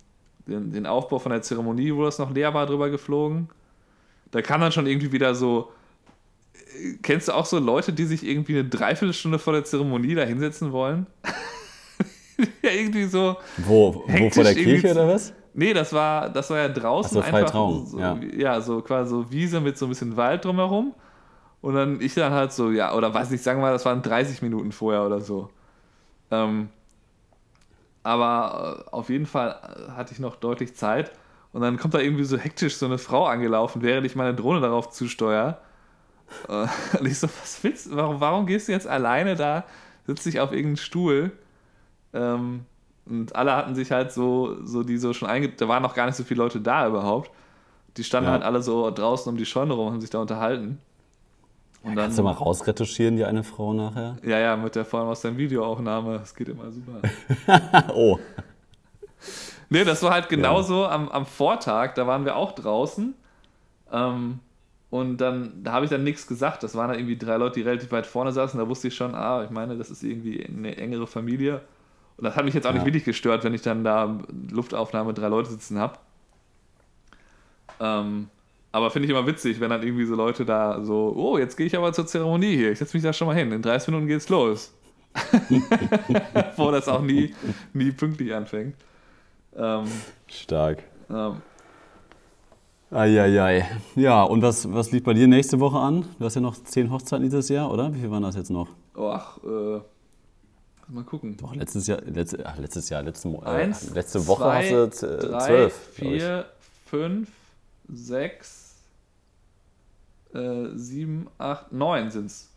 den, 0.51 0.71
den 0.71 0.85
Aufbau 0.85 1.19
von 1.19 1.31
der 1.31 1.41
Zeremonie, 1.41 1.93
wo 1.95 2.03
das 2.03 2.19
noch 2.19 2.31
leer 2.31 2.53
war, 2.53 2.65
drüber 2.65 2.89
geflogen. 2.89 3.49
Da 4.31 4.41
kam 4.41 4.61
dann 4.61 4.71
schon 4.71 4.87
irgendwie 4.87 5.11
wieder 5.11 5.35
so, 5.35 5.71
äh, 6.53 6.97
kennst 7.01 7.27
du 7.27 7.33
auch 7.33 7.45
so 7.45 7.59
Leute, 7.59 7.93
die 7.93 8.05
sich 8.05 8.25
irgendwie 8.25 8.59
eine 8.59 8.69
Dreiviertelstunde 8.69 9.39
vor 9.39 9.53
der 9.53 9.63
Zeremonie 9.63 10.15
da 10.15 10.23
hinsetzen 10.23 10.71
wollen? 10.71 11.07
ja, 12.61 12.71
irgendwie 12.71 13.05
so, 13.05 13.37
Wo, 13.57 14.03
wo 14.07 14.29
vor 14.29 14.43
der 14.43 14.55
Kirche 14.55 14.91
oder 14.91 15.07
was? 15.07 15.33
Nee, 15.53 15.73
das 15.73 15.91
war, 15.91 16.29
das 16.29 16.49
war 16.49 16.59
ja 16.59 16.69
draußen 16.69 17.15
so, 17.15 17.21
einfach 17.21 17.49
Trauung, 17.49 17.85
so, 17.85 17.99
ja. 17.99 18.17
ja. 18.37 18.61
so 18.61 18.81
quasi 18.81 19.09
so 19.09 19.31
Wiese 19.31 19.59
mit 19.59 19.77
so 19.77 19.85
ein 19.85 19.89
bisschen 19.89 20.15
Wald 20.15 20.45
drumherum. 20.45 20.93
Und 21.61 21.75
dann 21.75 22.01
ich 22.01 22.13
dann 22.15 22.33
halt 22.33 22.53
so, 22.53 22.71
ja, 22.71 22.93
oder 22.95 23.13
weiß 23.13 23.29
nicht, 23.29 23.43
sagen 23.43 23.59
wir 23.59 23.67
mal, 23.67 23.73
das 23.73 23.85
waren 23.85 24.01
30 24.01 24.41
Minuten 24.41 24.71
vorher 24.71 25.05
oder 25.05 25.19
so. 25.19 25.49
Ähm, 26.31 26.69
aber 28.03 28.85
äh, 28.87 28.89
auf 28.91 29.09
jeden 29.09 29.25
Fall 29.25 29.55
äh, 29.89 29.91
hatte 29.91 30.13
ich 30.13 30.19
noch 30.19 30.35
deutlich 30.35 30.75
Zeit. 30.75 31.11
Und 31.53 31.61
dann 31.61 31.77
kommt 31.77 31.93
da 31.93 31.99
irgendwie 31.99 32.23
so 32.23 32.37
hektisch 32.37 32.77
so 32.77 32.85
eine 32.85 32.97
Frau 32.97 33.25
angelaufen, 33.27 33.81
während 33.81 34.05
ich 34.05 34.15
meine 34.15 34.33
Drohne 34.35 34.61
darauf 34.61 34.89
zusteuere. 34.89 35.57
Äh, 36.49 36.67
Und 36.99 37.05
ich 37.07 37.19
so, 37.19 37.27
was 37.27 37.63
willst 37.63 37.87
du? 37.91 37.95
Warum, 37.95 38.19
warum 38.21 38.45
gehst 38.45 38.67
du 38.67 38.71
jetzt 38.73 38.87
alleine 38.87 39.35
da, 39.35 39.65
sitzt 40.07 40.25
dich 40.25 40.39
auf 40.39 40.51
irgendeinen 40.51 40.77
Stuhl? 40.77 41.31
Ähm, 42.13 42.65
und 43.05 43.35
alle 43.35 43.55
hatten 43.55 43.75
sich 43.75 43.91
halt 43.91 44.11
so, 44.13 44.57
so 44.65 44.83
die 44.83 44.97
so 44.97 45.13
schon 45.13 45.29
einge... 45.29 45.49
Da 45.49 45.67
waren 45.67 45.83
noch 45.83 45.95
gar 45.95 46.05
nicht 46.05 46.15
so 46.15 46.23
viele 46.23 46.39
Leute 46.43 46.61
da 46.61 46.87
überhaupt. 46.87 47.31
Die 47.97 48.03
standen 48.03 48.27
Ja. 48.27 48.33
halt 48.33 48.43
alle 48.43 48.61
so 48.61 48.89
draußen 48.91 49.31
um 49.31 49.37
die 49.37 49.45
Scheune 49.45 49.73
rum 49.73 49.87
und 49.87 49.93
haben 49.93 50.01
sich 50.01 50.09
da 50.11 50.19
unterhalten. 50.19 50.79
Und 51.83 51.95
dann, 51.95 52.05
Kannst 52.05 52.19
du 52.19 52.23
mal 52.23 52.31
rausretuschieren, 52.33 53.15
die 53.15 53.25
eine 53.25 53.43
Frau 53.43 53.73
nachher? 53.73 54.17
ja, 54.23 54.37
ja, 54.39 54.55
mit 54.55 54.75
der 54.75 54.85
allem 54.93 55.07
aus 55.07 55.21
der 55.21 55.35
Videoaufnahme. 55.35 56.19
Das 56.19 56.35
geht 56.35 56.49
immer 56.49 56.71
super. 56.71 57.01
oh, 57.95 58.19
Nee, 59.69 59.85
das 59.85 60.03
war 60.03 60.11
halt 60.11 60.27
genauso 60.27 60.85
am, 60.85 61.07
am 61.09 61.25
Vortag, 61.25 61.93
da 61.93 62.05
waren 62.05 62.25
wir 62.25 62.35
auch 62.35 62.51
draußen. 62.51 63.13
Ähm, 63.91 64.39
und 64.89 65.17
dann, 65.17 65.63
da 65.63 65.71
habe 65.71 65.85
ich 65.85 65.91
dann 65.91 66.03
nichts 66.03 66.27
gesagt. 66.27 66.63
Das 66.63 66.75
waren 66.75 66.89
dann 66.89 66.99
irgendwie 66.99 67.17
drei 67.17 67.37
Leute, 67.37 67.55
die 67.55 67.61
relativ 67.61 67.91
weit 67.93 68.05
vorne 68.05 68.33
saßen. 68.33 68.59
Da 68.59 68.67
wusste 68.67 68.89
ich 68.89 68.95
schon, 68.95 69.15
ah, 69.15 69.43
ich 69.45 69.49
meine, 69.49 69.77
das 69.77 69.89
ist 69.89 70.03
irgendwie 70.03 70.45
eine 70.45 70.75
engere 70.75 71.07
Familie. 71.07 71.61
Und 72.17 72.25
das 72.25 72.35
hat 72.35 72.43
mich 72.43 72.53
jetzt 72.53 72.67
auch 72.67 72.73
nicht 72.73 72.81
Ja. 72.81 72.85
wirklich 72.85 73.05
gestört, 73.05 73.45
wenn 73.45 73.53
ich 73.53 73.61
dann 73.61 73.85
da 73.85 74.19
Luftaufnahme 74.51 75.13
drei 75.13 75.29
Leute 75.29 75.49
sitzen 75.49 75.79
habe. 75.79 75.97
Ähm, 77.79 78.27
aber 78.71 78.89
finde 78.91 79.05
ich 79.07 79.12
immer 79.12 79.25
witzig, 79.27 79.60
wenn 79.60 79.69
dann 79.69 79.84
irgendwie 79.84 80.05
so 80.05 80.15
Leute 80.15 80.45
da 80.45 80.84
so, 80.84 81.13
oh, 81.15 81.38
jetzt 81.38 81.57
gehe 81.57 81.65
ich 81.67 81.75
aber 81.77 81.91
zur 81.93 82.05
Zeremonie 82.07 82.55
hier. 82.55 82.71
Ich 82.71 82.79
setze 82.79 82.95
mich 82.95 83.03
da 83.03 83.12
schon 83.13 83.27
mal 83.27 83.36
hin. 83.36 83.51
In 83.51 83.62
30 83.62 83.89
Minuten 83.89 84.07
geht's 84.07 84.29
los. 84.29 84.73
Wo 86.55 86.71
das 86.71 86.88
auch 86.88 87.01
nie, 87.01 87.34
nie 87.73 87.91
pünktlich 87.91 88.34
anfängt. 88.34 88.75
Ähm, 89.55 89.84
stark. 90.27 90.84
ähm, 91.10 91.41
Eieiei. 92.91 93.65
Ja, 93.95 94.23
und 94.23 94.41
was, 94.41 94.71
was 94.73 94.91
liegt 94.91 95.05
bei 95.05 95.13
dir 95.13 95.27
nächste 95.27 95.60
Woche 95.60 95.77
an? 95.79 96.05
Du 96.19 96.25
hast 96.25 96.36
ja 96.36 96.41
noch 96.41 96.55
zehn 96.62 96.91
Hochzeiten 96.91 97.23
dieses 97.23 97.47
Jahr, 97.49 97.71
oder? 97.71 97.93
Wie 97.93 97.99
viel 97.99 98.12
waren 98.12 98.23
das 98.23 98.36
jetzt 98.36 98.49
noch? 98.51 98.67
oh, 98.95 99.10
ach, 99.10 99.38
äh, 99.43 99.79
mal 100.89 101.03
gucken. 101.05 101.38
Doch, 101.38 101.55
letztes 101.55 101.88
Jahr, 101.88 102.01
letzte, 102.05 102.45
ach, 102.45 102.57
letztes 102.57 102.89
Jahr, 102.89 103.01
letzte, 103.03 103.29
Mo- 103.29 103.41
äh, 103.45 103.49
Eins, 103.49 103.93
letzte 103.93 104.25
Woche 104.27 104.43
zwei, 104.43 104.69
hast 104.88 105.03
du 105.03 105.05
äh, 105.07 105.17
drei, 105.19 105.39
zwölf. 105.45 105.73
vier, 105.93 106.45
fünf, 106.86 107.29
sechs, 107.87 108.75
äh, 110.33 110.67
sieben, 110.75 111.29
acht, 111.37 111.71
neun 111.71 112.09
sind's. 112.11 112.49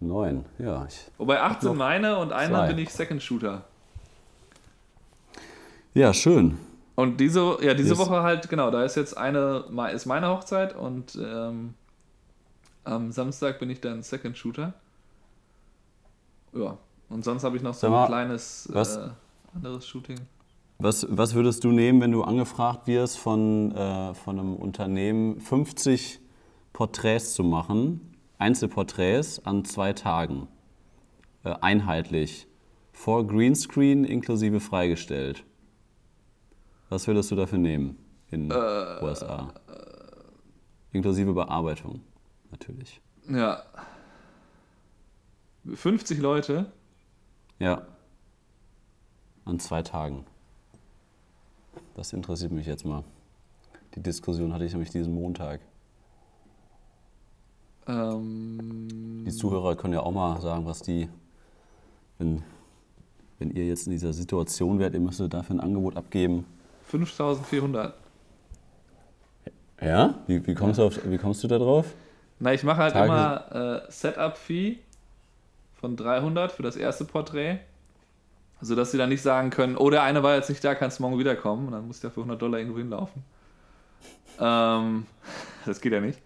Neun, 0.00 0.44
ja. 0.58 0.86
Ich, 0.86 1.10
Wobei 1.18 1.40
acht 1.40 1.60
sind 1.60 1.76
meine 1.76 2.18
und 2.18 2.32
einer 2.32 2.58
zwei. 2.60 2.68
bin 2.68 2.78
ich 2.78 2.90
Second 2.90 3.22
Shooter. 3.22 3.64
ja, 5.94 6.14
schön. 6.14 6.58
Und 6.94 7.18
diese, 7.20 7.58
ja, 7.62 7.74
diese 7.74 7.90
Yes. 7.90 7.98
Woche 7.98 8.22
halt, 8.22 8.48
genau, 8.48 8.70
da 8.70 8.84
ist 8.84 8.96
jetzt 8.96 9.16
eine, 9.16 9.64
ist 9.92 10.06
meine 10.06 10.28
Hochzeit 10.28 10.74
und 10.74 11.16
ähm, 11.20 11.74
am 12.84 13.12
Samstag 13.12 13.58
bin 13.60 13.70
ich 13.70 13.80
dann 13.80 14.02
Second 14.02 14.36
Shooter. 14.36 14.72
Ja, 16.52 16.76
und 17.08 17.24
sonst 17.24 17.44
habe 17.44 17.56
ich 17.56 17.62
noch 17.62 17.74
so 17.74 17.80
Sag 17.82 17.90
mal, 17.90 18.02
ein 18.02 18.08
kleines 18.08 18.66
äh, 18.66 19.10
anderes 19.54 19.86
Shooting. 19.86 20.18
Was, 20.80 21.04
was 21.10 21.34
würdest 21.34 21.64
du 21.64 21.72
nehmen, 21.72 22.00
wenn 22.00 22.12
du 22.12 22.22
angefragt 22.22 22.86
wirst 22.86 23.18
von, 23.18 23.72
äh, 23.72 24.14
von 24.14 24.38
einem 24.38 24.54
Unternehmen, 24.54 25.40
50 25.40 26.20
Porträts 26.72 27.34
zu 27.34 27.42
machen, 27.42 28.14
Einzelporträts 28.38 29.44
an 29.44 29.64
zwei 29.64 29.92
Tagen, 29.92 30.46
äh, 31.42 31.52
einheitlich, 31.60 32.46
vor 32.92 33.26
Greenscreen 33.26 34.04
inklusive 34.04 34.60
freigestellt? 34.60 35.44
Was 36.90 37.08
würdest 37.08 37.32
du 37.32 37.34
dafür 37.34 37.58
nehmen 37.58 37.98
in 38.30 38.52
USA? 38.52 39.52
Inklusive 40.92 41.32
Bearbeitung, 41.32 42.02
natürlich. 42.52 43.00
Ja. 43.28 43.64
50 45.74 46.20
Leute. 46.20 46.70
Ja. 47.58 47.82
An 49.44 49.58
zwei 49.58 49.82
Tagen. 49.82 50.24
Das 51.98 52.12
interessiert 52.12 52.52
mich 52.52 52.64
jetzt 52.64 52.84
mal. 52.84 53.02
Die 53.96 54.00
Diskussion 54.00 54.52
hatte 54.54 54.64
ich 54.64 54.70
nämlich 54.70 54.90
diesen 54.90 55.12
Montag. 55.12 55.58
Ähm, 57.88 59.24
Die 59.26 59.32
Zuhörer 59.32 59.74
können 59.74 59.94
ja 59.94 60.00
auch 60.04 60.12
mal 60.12 60.40
sagen, 60.40 60.64
was 60.64 60.80
die, 60.80 61.08
wenn, 62.18 62.44
wenn 63.40 63.50
ihr 63.50 63.66
jetzt 63.66 63.86
in 63.88 63.90
dieser 63.94 64.12
Situation 64.12 64.78
wärt, 64.78 64.94
ihr 64.94 65.00
müsstet 65.00 65.34
dafür 65.34 65.56
ein 65.56 65.60
Angebot 65.60 65.96
abgeben. 65.96 66.46
5400. 66.84 67.94
Ja? 69.82 70.14
Wie, 70.28 70.46
wie, 70.46 70.54
kommst, 70.54 70.78
du 70.78 70.84
auf, 70.84 71.00
wie 71.04 71.18
kommst 71.18 71.42
du 71.42 71.48
da 71.48 71.58
drauf? 71.58 71.94
Na, 72.38 72.54
ich 72.54 72.62
mache 72.62 72.76
halt 72.80 72.92
Tage- 72.92 73.06
immer 73.08 73.82
äh, 73.88 73.90
Setup-Fee 73.90 74.78
von 75.74 75.96
300 75.96 76.52
für 76.52 76.62
das 76.62 76.76
erste 76.76 77.04
Porträt. 77.04 77.58
Sodass 78.60 78.90
sie 78.90 78.98
dann 78.98 79.08
nicht 79.08 79.22
sagen 79.22 79.50
können, 79.50 79.76
oh, 79.76 79.88
der 79.90 80.02
eine 80.02 80.22
war 80.22 80.34
jetzt 80.34 80.48
nicht 80.48 80.64
da, 80.64 80.74
kannst 80.74 80.98
du 80.98 81.02
morgen 81.02 81.18
wiederkommen. 81.18 81.66
Und 81.66 81.72
dann 81.72 81.86
muss 81.86 82.00
der 82.00 82.10
für 82.10 82.20
100 82.20 82.40
Dollar 82.40 82.58
irgendwo 82.58 82.78
hinlaufen. 82.78 83.22
Ähm, 84.40 85.06
das 85.66 85.80
geht 85.80 85.92
ja 85.92 86.00
nicht. 86.00 86.20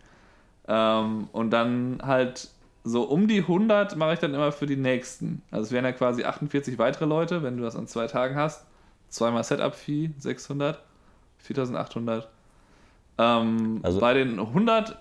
Ähm, 0.68 1.28
und 1.32 1.50
dann 1.50 2.00
halt 2.02 2.48
so 2.84 3.02
um 3.02 3.28
die 3.28 3.40
100 3.40 3.96
mache 3.96 4.14
ich 4.14 4.18
dann 4.18 4.34
immer 4.34 4.50
für 4.52 4.66
die 4.66 4.76
nächsten. 4.76 5.42
Also 5.50 5.66
es 5.66 5.72
wären 5.72 5.84
ja 5.84 5.92
quasi 5.92 6.24
48 6.24 6.78
weitere 6.78 7.04
Leute, 7.04 7.42
wenn 7.42 7.56
du 7.56 7.62
das 7.62 7.76
an 7.76 7.86
zwei 7.86 8.06
Tagen 8.06 8.36
hast. 8.36 8.64
Zweimal 9.08 9.44
Setup-Fee, 9.44 10.10
600, 10.18 10.80
4800. 11.38 12.28
Ähm, 13.18 13.80
Also- 13.82 14.00
bei 14.00 14.14
den 14.14 14.40
100, 14.40 14.96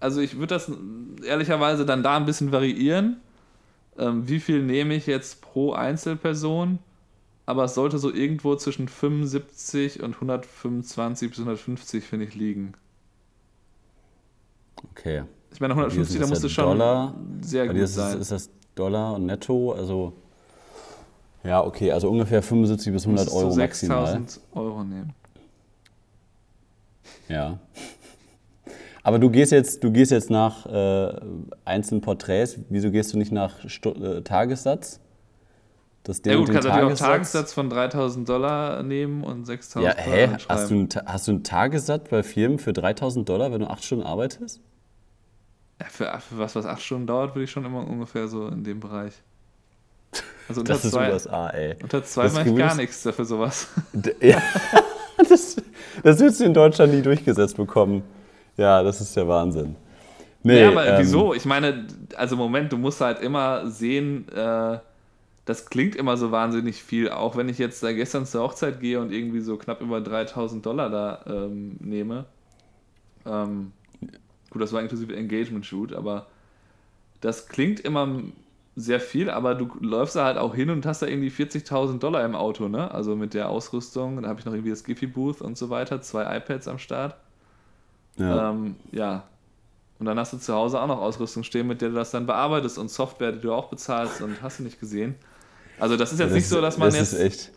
also 0.00 0.20
ich 0.20 0.34
würde 0.36 0.54
das 0.54 0.70
ehrlicherweise 1.24 1.86
dann 1.86 2.02
da 2.02 2.16
ein 2.16 2.24
bisschen 2.24 2.50
variieren. 2.52 3.20
Ähm, 3.98 4.28
wie 4.28 4.40
viel 4.40 4.62
nehme 4.62 4.94
ich 4.94 5.06
jetzt 5.06 5.42
pro 5.42 5.72
Einzelperson? 5.72 6.78
Aber 7.44 7.64
es 7.64 7.74
sollte 7.74 7.98
so 7.98 8.12
irgendwo 8.12 8.54
zwischen 8.56 8.88
75 8.88 10.02
und 10.02 10.14
125 10.14 11.28
bis 11.30 11.38
150, 11.40 12.04
finde 12.04 12.26
ich, 12.26 12.34
liegen. 12.34 12.72
Okay. 14.90 15.24
Ich 15.52 15.60
meine, 15.60 15.74
Bei 15.74 15.80
dir 15.88 15.90
150, 15.90 16.12
sind 16.12 16.20
da 16.20 16.24
es 16.24 16.30
musst 16.30 16.42
ja 16.42 16.48
du 16.48 16.54
schon 16.54 16.64
Dollar. 16.78 17.14
sehr 17.42 17.66
gut 17.66 17.76
ist, 17.76 17.94
sein. 17.94 18.18
ist 18.20 18.30
das 18.30 18.50
Dollar 18.74 19.14
und 19.14 19.26
netto, 19.26 19.72
also 19.72 20.14
ja, 21.44 21.62
okay, 21.62 21.90
also 21.92 22.08
ungefähr 22.08 22.42
75 22.42 22.92
bis 22.92 23.02
100 23.04 23.24
Musstest 23.26 23.42
du 23.42 23.46
Euro 23.46 23.56
maximal. 23.56 24.06
6000 24.06 24.40
Euro 24.54 24.84
nehmen. 24.84 25.12
Ja. 27.28 27.58
Aber 29.04 29.18
du 29.18 29.30
gehst 29.30 29.52
jetzt, 29.52 29.82
du 29.82 29.90
gehst 29.90 30.12
jetzt 30.12 30.30
nach 30.30 30.66
äh, 30.66 31.12
einzelnen 31.64 32.00
Porträts. 32.02 32.56
Wieso 32.68 32.90
gehst 32.90 33.12
du 33.12 33.18
nicht 33.18 33.32
nach 33.32 33.68
Stu 33.68 33.90
äh, 33.90 34.22
Tagessatz? 34.22 35.00
Das 36.04 36.20
Ja 36.24 36.36
gut, 36.36 36.48
den 36.48 36.54
kannst 36.54 36.68
natürlich 36.68 36.84
auch 36.84 36.88
einen 36.88 36.96
Tagessatz 36.96 37.52
von 37.52 37.70
3000 37.70 38.28
Dollar 38.28 38.82
nehmen 38.82 39.22
und 39.24 39.44
6000 39.44 39.84
Ja, 39.96 40.04
Dollar 40.04 40.16
hä? 40.16 40.28
Hast 40.48 40.70
du, 40.70 40.74
einen, 40.74 40.88
hast 41.06 41.28
du 41.28 41.32
einen 41.32 41.44
Tagessatz 41.44 42.08
bei 42.08 42.22
Firmen 42.22 42.58
für 42.58 42.72
3000 42.72 43.28
Dollar, 43.28 43.52
wenn 43.52 43.60
du 43.60 43.70
acht 43.70 43.84
Stunden 43.84 44.04
arbeitest? 44.04 44.60
Ja, 45.80 45.86
für, 45.88 46.20
für 46.20 46.38
was, 46.38 46.54
was 46.54 46.66
8 46.66 46.80
Stunden 46.82 47.06
dauert, 47.06 47.34
würde 47.34 47.44
ich 47.44 47.50
schon 47.50 47.64
immer 47.64 47.86
ungefähr 47.86 48.28
so 48.28 48.48
in 48.48 48.62
dem 48.64 48.78
Bereich. 48.80 49.14
Also 50.48 50.60
unter 50.60 50.72
Das 50.74 50.84
ist 50.84 50.92
zwei, 50.92 51.12
USA, 51.12 51.50
ey. 51.50 51.76
unter 51.82 52.04
zwei 52.04 52.28
mache 52.30 52.48
ich 52.48 52.56
gar 52.56 52.70
ist- 52.72 52.76
nichts 52.76 53.02
dafür 53.02 53.24
sowas. 53.24 53.68
Ja, 54.20 54.40
das, 55.28 55.56
das 56.02 56.20
wirst 56.20 56.40
du 56.40 56.44
in 56.44 56.54
Deutschland 56.54 56.94
nie 56.94 57.02
durchgesetzt 57.02 57.56
bekommen. 57.56 58.02
Ja, 58.62 58.80
das 58.80 59.00
ist 59.00 59.16
der 59.16 59.26
Wahnsinn. 59.26 59.74
Nee, 60.44 60.60
ja, 60.60 60.68
aber 60.68 60.86
ähm, 60.86 61.00
wieso? 61.00 61.34
Ich 61.34 61.44
meine, 61.44 61.84
also 62.14 62.36
Moment, 62.36 62.72
du 62.72 62.78
musst 62.78 63.00
halt 63.00 63.20
immer 63.20 63.66
sehen, 63.66 64.28
äh, 64.28 64.78
das 65.46 65.66
klingt 65.66 65.96
immer 65.96 66.16
so 66.16 66.30
wahnsinnig 66.30 66.80
viel, 66.80 67.10
auch 67.10 67.36
wenn 67.36 67.48
ich 67.48 67.58
jetzt 67.58 67.82
da 67.82 67.92
gestern 67.92 68.24
zur 68.24 68.44
Hochzeit 68.44 68.78
gehe 68.78 69.00
und 69.00 69.10
irgendwie 69.10 69.40
so 69.40 69.56
knapp 69.56 69.80
über 69.80 70.00
3000 70.00 70.64
Dollar 70.64 70.90
da 70.90 71.24
ähm, 71.26 71.76
nehme. 71.80 72.26
Ähm, 73.26 73.72
gut, 74.50 74.62
das 74.62 74.72
war 74.72 74.80
inklusive 74.80 75.16
Engagement 75.16 75.66
Shoot, 75.66 75.92
aber 75.92 76.26
das 77.20 77.48
klingt 77.48 77.80
immer 77.80 78.22
sehr 78.76 79.00
viel, 79.00 79.28
aber 79.28 79.56
du 79.56 79.72
läufst 79.80 80.14
da 80.14 80.24
halt 80.24 80.38
auch 80.38 80.54
hin 80.54 80.70
und 80.70 80.86
hast 80.86 81.02
da 81.02 81.08
irgendwie 81.08 81.30
40.000 81.30 81.98
Dollar 81.98 82.24
im 82.24 82.36
Auto, 82.36 82.68
ne? 82.68 82.92
Also 82.92 83.16
mit 83.16 83.34
der 83.34 83.48
Ausrüstung, 83.48 84.14
dann 84.14 84.28
habe 84.28 84.38
ich 84.38 84.46
noch 84.46 84.52
irgendwie 84.52 84.70
das 84.70 84.84
Giphy 84.84 85.08
Booth 85.08 85.40
und 85.40 85.58
so 85.58 85.68
weiter, 85.68 86.00
zwei 86.00 86.36
iPads 86.36 86.68
am 86.68 86.78
Start. 86.78 87.16
Ja. 88.16 88.50
Ähm, 88.50 88.76
ja. 88.92 89.24
Und 89.98 90.06
dann 90.06 90.18
hast 90.18 90.32
du 90.32 90.38
zu 90.38 90.52
Hause 90.52 90.80
auch 90.80 90.86
noch 90.88 91.00
Ausrüstung 91.00 91.44
stehen, 91.44 91.66
mit 91.68 91.80
der 91.80 91.90
du 91.90 91.94
das 91.94 92.10
dann 92.10 92.26
bearbeitest 92.26 92.76
und 92.78 92.90
Software, 92.90 93.32
die 93.32 93.40
du 93.40 93.52
auch 93.52 93.68
bezahlst 93.68 94.20
und 94.20 94.42
hast 94.42 94.58
du 94.58 94.64
nicht 94.64 94.80
gesehen. 94.80 95.14
Also 95.78 95.96
das 95.96 96.12
ist 96.12 96.18
jetzt 96.18 96.30
das 96.30 96.34
nicht 96.36 96.48
so, 96.48 96.60
dass 96.60 96.76
man 96.76 96.92
das 96.92 97.12
jetzt, 97.18 97.52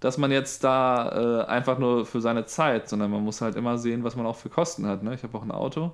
dass 0.00 0.16
man 0.16 0.30
jetzt 0.30 0.62
da 0.62 1.42
äh, 1.42 1.46
einfach 1.46 1.78
nur 1.78 2.06
für 2.06 2.20
seine 2.20 2.46
Zeit, 2.46 2.88
sondern 2.88 3.10
man 3.10 3.22
muss 3.24 3.40
halt 3.40 3.56
immer 3.56 3.78
sehen, 3.78 4.04
was 4.04 4.14
man 4.16 4.26
auch 4.26 4.36
für 4.36 4.48
Kosten 4.48 4.86
hat. 4.86 5.02
Ne? 5.02 5.14
Ich 5.14 5.22
habe 5.24 5.36
auch 5.36 5.42
ein 5.42 5.50
Auto, 5.50 5.90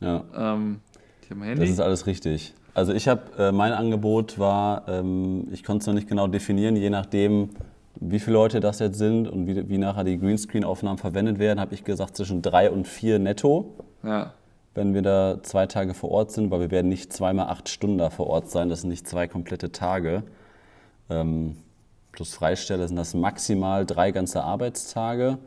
Ja. 0.00 0.24
ähm, 0.36 0.80
ich 1.22 1.30
habe 1.30 1.40
ein 1.42 1.50
Das 1.50 1.58
Handy. 1.60 1.70
ist 1.72 1.80
alles 1.80 2.06
richtig. 2.06 2.54
Also 2.74 2.92
ich 2.92 3.08
habe, 3.08 3.22
äh, 3.38 3.52
mein 3.52 3.72
Angebot 3.72 4.38
war, 4.38 4.86
ähm, 4.88 5.48
ich 5.52 5.62
konnte 5.64 5.82
es 5.82 5.86
noch 5.86 5.94
nicht 5.94 6.08
genau 6.08 6.26
definieren, 6.26 6.76
je 6.76 6.90
nachdem, 6.90 7.50
wie 8.00 8.18
viele 8.20 8.34
Leute 8.34 8.60
das 8.60 8.78
jetzt 8.78 8.98
sind 8.98 9.26
und 9.28 9.46
wie, 9.46 9.68
wie 9.68 9.78
nachher 9.78 10.04
die 10.04 10.18
Greenscreen-Aufnahmen 10.18 10.98
verwendet 10.98 11.38
werden, 11.38 11.60
habe 11.60 11.74
ich 11.74 11.84
gesagt 11.84 12.16
zwischen 12.16 12.42
drei 12.42 12.70
und 12.70 12.86
vier 12.86 13.18
netto, 13.18 13.74
Ja. 14.02 14.32
wenn 14.74 14.94
wir 14.94 15.02
da 15.02 15.38
zwei 15.42 15.66
Tage 15.66 15.94
vor 15.94 16.10
Ort 16.12 16.30
sind, 16.32 16.50
weil 16.50 16.60
wir 16.60 16.70
werden 16.70 16.88
nicht 16.88 17.12
zweimal 17.12 17.46
acht 17.48 17.68
Stunden 17.68 17.98
da 17.98 18.10
vor 18.10 18.28
Ort 18.28 18.50
sein, 18.50 18.68
das 18.68 18.82
sind 18.82 18.90
nicht 18.90 19.08
zwei 19.08 19.26
komplette 19.26 19.72
Tage. 19.72 20.22
Ähm, 21.10 21.56
plus 22.12 22.34
Freistelle 22.34 22.86
sind 22.86 22.96
das 22.96 23.14
maximal 23.14 23.84
drei 23.84 24.10
ganze 24.12 24.44
Arbeitstage 24.44 25.38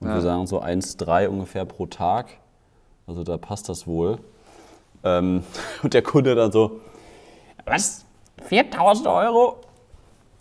und 0.00 0.08
Ja. 0.08 0.14
wir 0.14 0.20
sagen 0.22 0.46
so 0.46 0.60
eins, 0.60 0.96
drei 0.96 1.28
ungefähr 1.28 1.64
pro 1.64 1.86
Tag. 1.86 2.28
Also 3.06 3.24
da 3.24 3.36
passt 3.36 3.68
das 3.68 3.86
wohl. 3.86 4.18
Ähm, 5.04 5.42
und 5.82 5.92
der 5.94 6.02
Kunde 6.02 6.34
dann 6.34 6.52
so, 6.52 6.80
was? 7.66 8.04
4000 8.44 9.06
Euro? 9.08 9.56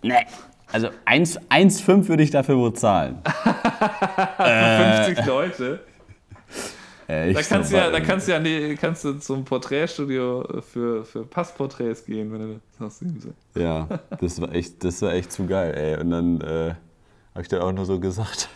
Nee. 0.01 0.25
Also 0.71 0.89
1 1.05 1.39
1,5 1.49 2.07
würde 2.07 2.23
ich 2.23 2.31
dafür 2.31 2.57
wohl 2.57 2.73
zahlen. 2.73 3.19
50 4.37 5.25
Leute. 5.25 5.79
Äh, 7.07 7.31
Da 7.33 7.41
kannst, 7.41 7.71
ja, 7.71 7.89
da 7.89 7.99
kannst 8.01 8.27
du 8.27 8.33
ja 8.33 8.39
nee, 8.39 8.75
kannst 8.75 9.05
du 9.05 9.13
zum 9.13 9.45
Porträtstudio 9.45 10.61
für, 10.61 11.05
für 11.05 11.23
Passporträts 11.23 12.05
gehen, 12.05 12.31
wenn 12.33 12.39
du 12.39 12.59
das 12.79 13.01
hast. 13.01 13.03
Ja, 13.55 13.87
das 14.19 14.41
war 14.41 14.53
echt, 14.53 14.83
das 14.83 15.01
war 15.01 15.13
echt 15.13 15.31
zu 15.31 15.45
geil, 15.45 15.73
ey. 15.73 16.01
Und 16.01 16.11
dann 16.11 16.41
äh, 16.41 16.73
habe 17.33 17.41
ich 17.41 17.47
dann 17.47 17.61
auch 17.61 17.71
nur 17.71 17.85
so 17.85 17.99
gesagt. 17.99 18.49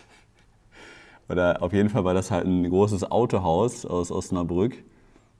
Oder 1.30 1.62
auf 1.62 1.72
jeden 1.72 1.88
Fall 1.88 2.04
war 2.04 2.12
das 2.12 2.30
halt 2.30 2.46
ein 2.46 2.68
großes 2.68 3.10
Autohaus 3.10 3.86
aus 3.86 4.10
Osnabrück. 4.12 4.74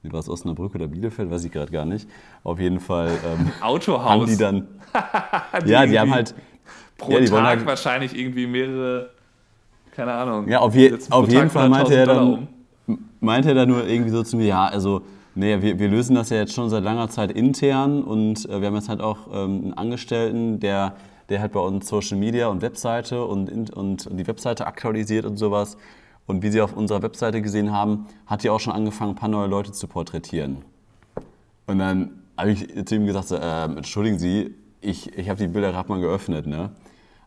War 0.01 0.19
es 0.19 0.27
Osnabrück 0.27 0.73
oder 0.75 0.87
Bielefeld? 0.87 1.29
Weiß 1.29 1.45
ich 1.45 1.51
gerade 1.51 1.71
gar 1.71 1.85
nicht. 1.85 2.09
Auf 2.43 2.59
jeden 2.59 2.79
Fall 2.79 3.11
ähm, 3.25 3.51
Autohaus. 3.61 4.09
haben 4.09 4.25
die 4.25 4.37
dann. 4.37 4.67
ja, 5.65 5.85
die 5.85 5.97
haben 5.99 6.11
halt. 6.13 6.33
Pro 6.97 7.11
ja, 7.13 7.25
Tag 7.25 7.43
halt- 7.45 7.65
wahrscheinlich 7.65 8.17
irgendwie 8.17 8.47
mehrere, 8.47 9.09
keine 9.91 10.13
Ahnung. 10.13 10.47
Ja, 10.47 10.59
auf 10.59 10.75
je- 10.75 10.93
auf 11.09 11.27
jeden 11.27 11.41
Tag 11.43 11.51
Fall 11.51 11.69
meinte 11.69 11.91
100.000 11.93 11.97
er 11.97 12.05
dann- 12.05 12.47
um. 12.87 12.97
meinte 13.19 13.49
er 13.49 13.55
dann 13.55 13.69
nur 13.69 13.87
irgendwie 13.87 14.11
so 14.11 14.23
zu 14.23 14.37
mir, 14.37 14.47
ja, 14.47 14.65
also, 14.65 15.01
nee, 15.35 15.61
wir, 15.61 15.79
wir 15.79 15.87
lösen 15.89 16.15
das 16.15 16.29
ja 16.29 16.37
jetzt 16.37 16.53
schon 16.53 16.69
seit 16.69 16.83
langer 16.83 17.09
Zeit 17.09 17.31
intern 17.31 18.03
und 18.03 18.45
äh, 18.49 18.59
wir 18.59 18.67
haben 18.67 18.75
jetzt 18.75 18.89
halt 18.89 19.01
auch 19.01 19.27
ähm, 19.33 19.61
einen 19.63 19.73
Angestellten, 19.73 20.59
der, 20.59 20.95
der 21.29 21.39
halt 21.41 21.51
bei 21.53 21.59
uns 21.59 21.87
Social 21.87 22.17
Media 22.17 22.47
und 22.47 22.61
Webseite 22.61 23.23
und, 23.25 23.49
in- 23.49 23.69
und 23.69 24.07
die 24.11 24.27
Webseite 24.27 24.67
aktualisiert 24.67 25.25
und 25.25 25.37
sowas. 25.37 25.77
Und 26.25 26.41
wie 26.41 26.49
Sie 26.51 26.61
auf 26.61 26.73
unserer 26.73 27.01
Webseite 27.01 27.41
gesehen 27.41 27.71
haben, 27.73 28.05
hat 28.27 28.43
die 28.43 28.49
auch 28.49 28.59
schon 28.61 28.71
angefangen, 28.73 29.11
ein 29.11 29.15
paar 29.15 29.27
neue 29.29 29.47
Leute 29.47 29.73
zu 29.73 29.87
porträtieren. 29.87 30.57
Und 31.67 31.79
dann 31.79 32.11
habe 32.37 32.51
ich 32.51 32.85
zu 32.85 32.95
ihm 32.95 33.05
gesagt, 33.05 33.27
so, 33.27 33.35
äh, 33.35 33.63
entschuldigen 33.65 34.19
Sie, 34.19 34.53
ich, 34.81 35.17
ich 35.17 35.29
habe 35.29 35.39
die 35.39 35.47
Bilder 35.47 35.71
gerade 35.71 35.89
mal 35.89 35.99
geöffnet. 35.99 36.45
Ne? 36.47 36.69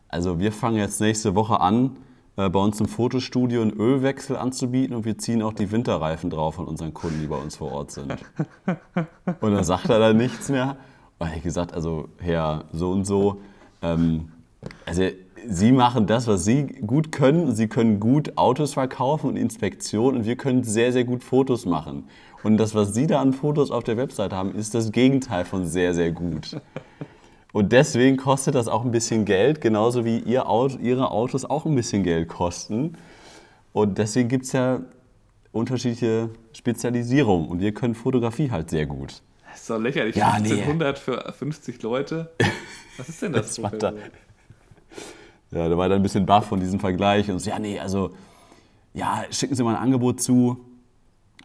Also 0.09 0.39
wir 0.39 0.51
fangen 0.51 0.77
jetzt 0.77 1.01
nächste 1.01 1.35
Woche 1.35 1.59
an, 1.59 1.97
äh, 2.37 2.49
bei 2.49 2.59
uns 2.59 2.79
im 2.79 2.87
Fotostudio 2.87 3.61
einen 3.61 3.71
Ölwechsel 3.71 4.37
anzubieten 4.37 4.95
und 4.95 5.05
wir 5.05 5.17
ziehen 5.17 5.41
auch 5.41 5.53
die 5.53 5.71
Winterreifen 5.71 6.29
drauf 6.29 6.55
von 6.55 6.65
unseren 6.65 6.93
Kunden, 6.93 7.19
die 7.21 7.27
bei 7.27 7.37
uns 7.37 7.57
vor 7.57 7.71
Ort 7.71 7.91
sind. 7.91 8.15
und 9.41 9.51
dann 9.53 9.63
sagt 9.63 9.89
er 9.89 9.99
dann 9.99 10.17
nichts 10.17 10.49
mehr. 10.49 10.77
Und 11.19 11.29
ich 11.35 11.43
gesagt, 11.43 11.73
also 11.73 12.09
Herr 12.19 12.65
so 12.71 12.91
und 12.91 13.05
so, 13.05 13.41
ähm, 13.81 14.29
also 14.85 15.03
Sie 15.49 15.71
machen 15.71 16.07
das, 16.07 16.27
was 16.27 16.43
Sie 16.45 16.65
gut 16.65 17.11
können. 17.11 17.55
Sie 17.55 17.67
können 17.67 17.99
gut 17.99 18.37
Autos 18.37 18.73
verkaufen 18.73 19.29
und 19.29 19.37
Inspektionen 19.37 20.19
und 20.19 20.25
wir 20.25 20.35
können 20.35 20.63
sehr, 20.63 20.91
sehr 20.91 21.05
gut 21.05 21.23
Fotos 21.23 21.65
machen. 21.65 22.05
Und 22.43 22.57
das, 22.57 22.75
was 22.75 22.93
Sie 22.93 23.07
da 23.07 23.21
an 23.21 23.33
Fotos 23.33 23.71
auf 23.71 23.83
der 23.83 23.97
Website 23.97 24.33
haben, 24.33 24.55
ist 24.55 24.73
das 24.73 24.91
Gegenteil 24.91 25.45
von 25.45 25.65
sehr, 25.65 25.93
sehr 25.93 26.11
gut. 26.11 26.59
Und 27.53 27.71
deswegen 27.71 28.17
kostet 28.17 28.55
das 28.55 28.67
auch 28.67 28.83
ein 28.83 28.91
bisschen 28.91 29.25
Geld, 29.25 29.61
genauso 29.61 30.05
wie 30.05 30.19
ihr 30.19 30.47
Auto, 30.47 30.77
Ihre 30.79 31.11
Autos 31.11 31.45
auch 31.45 31.65
ein 31.65 31.75
bisschen 31.75 32.03
Geld 32.03 32.27
kosten. 32.27 32.97
Und 33.73 33.97
deswegen 33.97 34.29
gibt 34.29 34.45
es 34.45 34.51
ja 34.51 34.81
unterschiedliche 35.51 36.29
Spezialisierungen. 36.53 37.47
Und 37.47 37.59
wir 37.59 37.73
können 37.73 37.95
Fotografie 37.95 38.51
halt 38.51 38.69
sehr 38.69 38.85
gut. 38.85 39.21
Das 39.49 39.61
ist 39.61 39.69
doch 39.69 39.79
lächerlich. 39.79 40.15
Ja, 40.15 40.33
1500 40.33 40.95
nee. 40.95 41.01
für 41.01 41.33
50 41.33 41.81
Leute. 41.81 42.31
Was 42.97 43.09
ist 43.09 43.21
denn 43.21 43.33
das? 43.33 43.59
Das 43.61 43.79
da, 43.79 43.93
ja, 45.51 45.69
da 45.69 45.77
war 45.77 45.87
dann 45.87 45.99
ein 45.99 46.03
bisschen 46.03 46.25
baff 46.25 46.47
von 46.47 46.59
diesem 46.59 46.79
Vergleich 46.79 47.31
und 47.31 47.39
so, 47.39 47.49
ja, 47.49 47.57
nee, 47.57 47.79
also, 47.79 48.11
ja, 48.93 49.23
schicken 49.31 49.55
Sie 49.55 49.63
mal 49.63 49.75
ein 49.75 49.81
Angebot 49.81 50.21
zu 50.21 50.57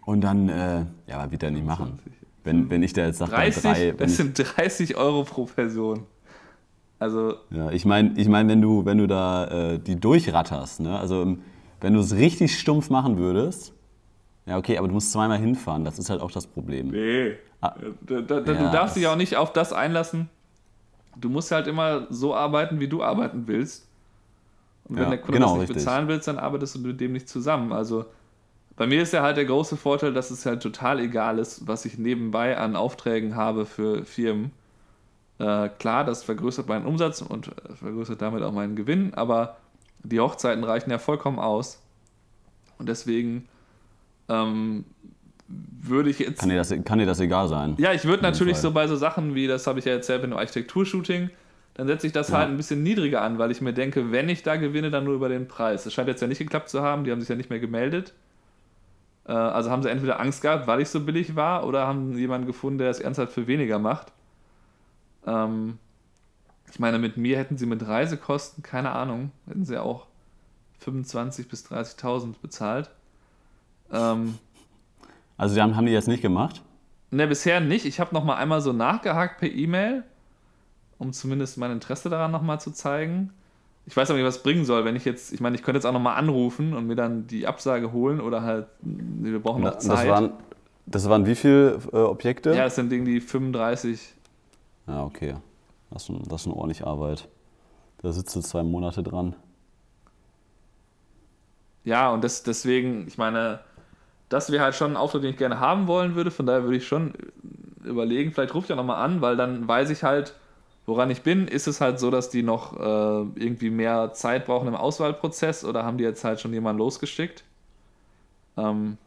und 0.05 0.23
dann, 0.23 0.49
äh, 0.49 0.85
ja, 1.07 1.31
wird 1.31 1.43
er 1.45 1.53
nicht 1.53 1.65
machen. 1.65 2.01
Wenn, 2.45 2.69
wenn 2.71 2.83
ich 2.83 2.93
da 2.93 3.07
jetzt 3.07 3.19
sage, 3.19 3.31
30, 3.33 3.63
drei. 3.63 3.91
das 3.93 4.17
sind 4.17 4.37
30 4.57 4.97
Euro 4.97 5.23
pro 5.25 5.45
Person. 5.45 6.07
Also, 6.99 7.35
Ja, 7.51 7.71
ich 7.71 7.85
meine, 7.85 8.13
ich 8.17 8.29
mein, 8.29 8.49
wenn, 8.49 8.61
du, 8.61 8.85
wenn 8.85 8.99
du 8.99 9.07
da 9.07 9.73
äh, 9.73 9.79
die 9.79 9.97
durchratterst, 9.99 10.81
ne? 10.81 10.99
also 10.99 11.23
ähm, 11.23 11.43
wenn 11.81 11.95
du 11.95 12.01
es 12.01 12.15
richtig 12.15 12.59
stumpf 12.59 12.91
machen 12.91 13.19
würdest, 13.19 13.73
ja 14.47 14.57
okay, 14.57 14.79
aber 14.79 14.89
du 14.89 14.95
musst 14.95 15.11
zweimal 15.13 15.39
hinfahren, 15.39 15.85
das 15.85 15.99
ist 15.99 16.11
halt 16.11 16.21
auch 16.21 16.31
das 16.31 16.47
Problem. 16.47 16.89
nee. 16.91 17.33
Ah. 17.61 17.77
Da, 18.01 18.21
da, 18.21 18.41
da, 18.41 18.53
Ja, 18.55 18.59
du 18.67 18.73
darfst 18.73 18.97
dich 18.97 19.07
auch 19.07 19.15
nicht 19.15 19.37
auf 19.37 19.53
das 19.53 19.73
einlassen. 19.73 20.29
Du 21.17 21.29
musst 21.29 21.53
halt 21.53 21.69
immer 21.69 22.09
so 22.11 22.35
arbeiten, 22.35 22.81
wie 22.81 22.89
du 22.89 23.05
arbeiten 23.05 23.45
willst. 23.47 23.87
Und 24.89 24.97
wenn 24.97 25.05
Ja, 25.05 25.11
der 25.11 25.19
Kunde 25.19 25.35
genau, 25.35 25.47
das 25.51 25.53
nicht 25.55 25.61
richtig. 25.71 25.77
bezahlen 25.77 26.09
willst, 26.09 26.27
dann 26.27 26.39
arbeitest 26.39 26.75
du 26.75 26.81
mit 26.81 27.01
dem 27.01 27.13
nicht 27.13 27.29
zusammen. 27.29 27.73
Also 27.73 28.05
bei 28.77 28.87
mir 28.87 29.03
ist 29.03 29.13
ja 29.13 29.23
halt 29.23 29.37
der 29.37 29.45
große 29.45 29.77
Vorteil, 29.77 30.13
dass 30.13 30.31
es 30.31 30.47
halt 30.47 30.63
total 30.63 31.01
egal 31.01 31.39
ist, 31.39 31.67
was 31.67 31.85
ich 31.85 31.99
nebenbei 31.99 32.57
an 32.57 32.77
Aufträgen 32.77 33.37
habe 33.37 33.67
für 33.67 34.05
Firmen. 34.05 34.53
Äh, 35.39 35.69
klar, 35.79 36.05
das 36.05 36.23
vergrößert 36.25 36.69
meinen 36.69 36.87
Umsatz 36.87 37.23
und 37.23 37.49
äh, 37.49 37.75
vergrößert 37.75 38.23
damit 38.23 38.43
auch 38.43 38.53
meinen 38.53 38.77
Gewinn, 38.77 39.15
aber 39.15 39.57
die 40.03 40.21
Hochzeiten 40.21 40.65
reichen 40.65 40.91
ja 40.91 40.99
vollkommen 40.99 41.39
aus. 41.39 41.81
Und 42.79 42.89
deswegen 42.89 43.49
ähm, 44.29 44.85
würde 45.49 46.11
ich 46.11 46.19
jetzt. 46.19 46.41
Kann 46.41 46.49
dir, 46.49 46.57
das, 46.57 46.73
kann 46.85 46.99
dir 46.99 47.07
das 47.07 47.21
egal 47.21 47.49
sein? 47.49 47.75
Ja, 47.79 47.93
ich 47.93 48.05
würde 48.05 48.23
natürlich 48.23 48.57
so 48.57 48.73
bei 48.73 48.87
so 48.89 48.97
Sachen 48.97 49.35
wie, 49.35 49.47
das 49.47 49.67
habe 49.67 49.79
ich 49.79 49.85
ja 49.85 49.93
erzählt, 49.93 50.23
mit 50.23 50.31
dem 50.31 50.39
Architekturshooting, 50.39 51.31
dann 51.75 51.87
setze 51.87 52.07
ich 52.07 52.13
das 52.13 52.29
Ja. 52.29 52.39
halt 52.39 52.49
ein 52.49 52.57
bisschen 52.57 52.83
niedriger 52.83 53.23
an, 53.23 53.39
weil 53.39 53.51
ich 53.51 53.61
mir 53.61 53.73
denke, 53.73 54.13
wenn 54.13 54.29
ich 54.29 54.43
da 54.43 54.57
gewinne, 54.57 54.91
dann 54.91 55.05
nur 55.05 55.15
über 55.15 55.29
den 55.29 55.49
Preis. 55.49 55.85
Das 55.85 55.93
scheint 55.93 56.09
jetzt 56.09 56.21
ja 56.21 56.29
nicht 56.29 56.39
geklappt 56.39 56.69
zu 56.69 56.83
haben, 56.83 57.05
die 57.05 57.11
haben 57.11 57.21
sich 57.21 57.29
ja 57.29 57.37
nicht 57.37 57.51
mehr 57.51 57.61
gemeldet. 57.61 58.13
Äh, 59.27 59.33
Also 59.33 59.71
haben 59.71 59.83
sie 59.83 59.91
entweder 59.91 60.21
Angst 60.21 60.43
gehabt, 60.43 60.67
weil 60.67 60.81
ich 60.81 60.89
so 60.89 61.01
billig 61.05 61.37
war, 61.37 61.67
oder 61.67 61.87
haben 61.87 62.17
jemanden 62.17 62.47
gefunden, 62.47 62.79
der 62.79 62.89
das 62.89 63.01
ernsthaft 63.01 63.33
für 63.33 63.47
weniger 63.47 63.79
macht. 63.79 64.13
Ähm, 65.27 65.79
Ich 66.71 66.79
meine, 66.79 66.99
mit 66.99 67.17
mir 67.19 67.37
hätten 67.39 67.59
sie 67.59 67.67
mit 67.67 67.87
Reisekosten, 67.87 68.63
keine 68.63 68.93
Ahnung, 68.93 69.31
hätten 69.47 69.65
sie 69.67 69.79
auch 69.81 70.07
25.000 70.85 71.49
bis 71.49 71.67
30.000 71.67 72.35
bezahlt. 72.41 72.91
Ähm, 73.93 74.39
Also 75.37 75.61
haben, 75.61 75.77
haben 75.77 75.87
die 75.87 75.93
jetzt 75.93 76.09
nicht 76.09 76.23
gemacht? 76.23 76.63
Ne, 77.11 77.27
bisher 77.27 77.61
nicht. 77.61 77.85
Ich 77.85 78.01
habe 78.01 78.15
noch 78.15 78.25
mal 78.25 78.37
einmal 78.37 78.63
so 78.63 78.73
nachgehakt 78.73 79.39
per 79.39 79.51
E-Mail, 79.51 80.03
um 80.99 81.13
zumindest 81.13 81.59
mein 81.59 81.71
Interesse 81.73 82.09
daran 82.09 82.31
noch 82.31 82.41
mal 82.43 82.59
zu 82.59 82.71
zeigen. 82.71 83.33
Ich 83.87 83.97
weiß 83.97 84.11
aber 84.11 84.19
nicht, 84.19 84.27
was 84.27 84.37
es 84.37 84.43
bringen 84.43 84.65
soll, 84.65 84.85
wenn 84.85 84.95
ich 84.95 85.05
jetzt, 85.05 85.33
ich 85.33 85.41
meine, 85.41 85.57
ich 85.57 85.63
könnte 85.63 85.79
jetzt 85.79 85.87
auch 85.87 85.93
noch 85.93 86.01
mal 86.01 86.15
anrufen 86.15 86.75
und 86.75 86.87
mir 86.87 86.95
dann 86.95 87.27
die 87.27 87.47
Absage 87.47 87.93
holen 87.93 88.21
oder 88.21 88.43
halt, 88.43 88.67
wir 88.81 89.41
brauchen 89.41 89.63
noch 89.63 89.75
das, 89.75 89.85
Zeit. 89.85 90.09
waren, 90.09 90.33
das 90.87 91.09
waren 91.09 91.27
wie 91.27 91.35
viele 91.35 91.81
äh, 91.93 91.97
Objekte? 91.97 92.51
ja, 92.51 92.65
das 92.65 92.77
sind 92.77 92.93
irgendwie 92.93 93.21
35. 93.21 94.15
Ja, 94.87 95.05
okay. 95.05 95.35
Das 95.91 96.09
ist, 96.09 96.17
das 96.27 96.41
ist 96.41 96.45
schon 96.45 96.53
ordentlich 96.53 96.87
Arbeit. 96.87 97.29
Da 98.03 98.13
sitzt 98.13 98.35
du 98.35 98.41
zwei 98.41 98.63
Monate 98.63 99.03
dran. 99.03 99.35
Ja, 101.85 102.13
und 102.13 102.23
das, 102.23 102.43
deswegen, 102.43 103.07
ich 103.09 103.19
meine, 103.19 103.61
das 104.29 104.51
wäre 104.51 104.63
halt 104.65 104.75
schon 104.75 104.93
ein 104.93 104.97
Auftrag, 104.97 105.23
den 105.23 105.31
ich 105.31 105.37
gerne 105.37 105.61
haben 105.61 105.87
wollen 105.87 106.15
würde. 106.15 106.31
Von 106.31 106.47
daher 106.47 106.63
würde 106.63 106.77
ich 106.77 106.87
schon 106.87 107.13
überlegen, 107.85 108.33
vielleicht 108.33 108.55
ruft 108.55 108.71
ja 108.71 108.77
noch 108.77 108.85
mal 108.85 109.03
an, 109.03 109.21
weil 109.21 109.37
dann 109.37 109.67
weiß 109.67 109.91
ich 109.91 110.03
halt, 110.03 110.35
woran 110.93 111.11
ich 111.11 111.23
bin. 111.23 111.49
Ist 111.49 111.67
es 111.67 111.81
halt 111.81 111.99
so, 111.99 112.11
dass 112.11 112.29
die 112.29 112.43
noch 112.43 112.79
äh, 112.79 112.83
irgendwie 112.83 113.71
mehr 113.71 114.13
Zeit 114.13 114.45
brauchen 114.45 114.69
im 114.69 114.75
Auswahlprozess 114.75 115.65
oder 115.65 115.85
haben 115.85 115.97
die 115.97 116.05
jetzt 116.05 116.23
halt 116.23 116.39
schon 116.39 116.53
jemanden 116.53 116.81
losgeschickt? 116.81 117.45
Ähm, 118.59 118.99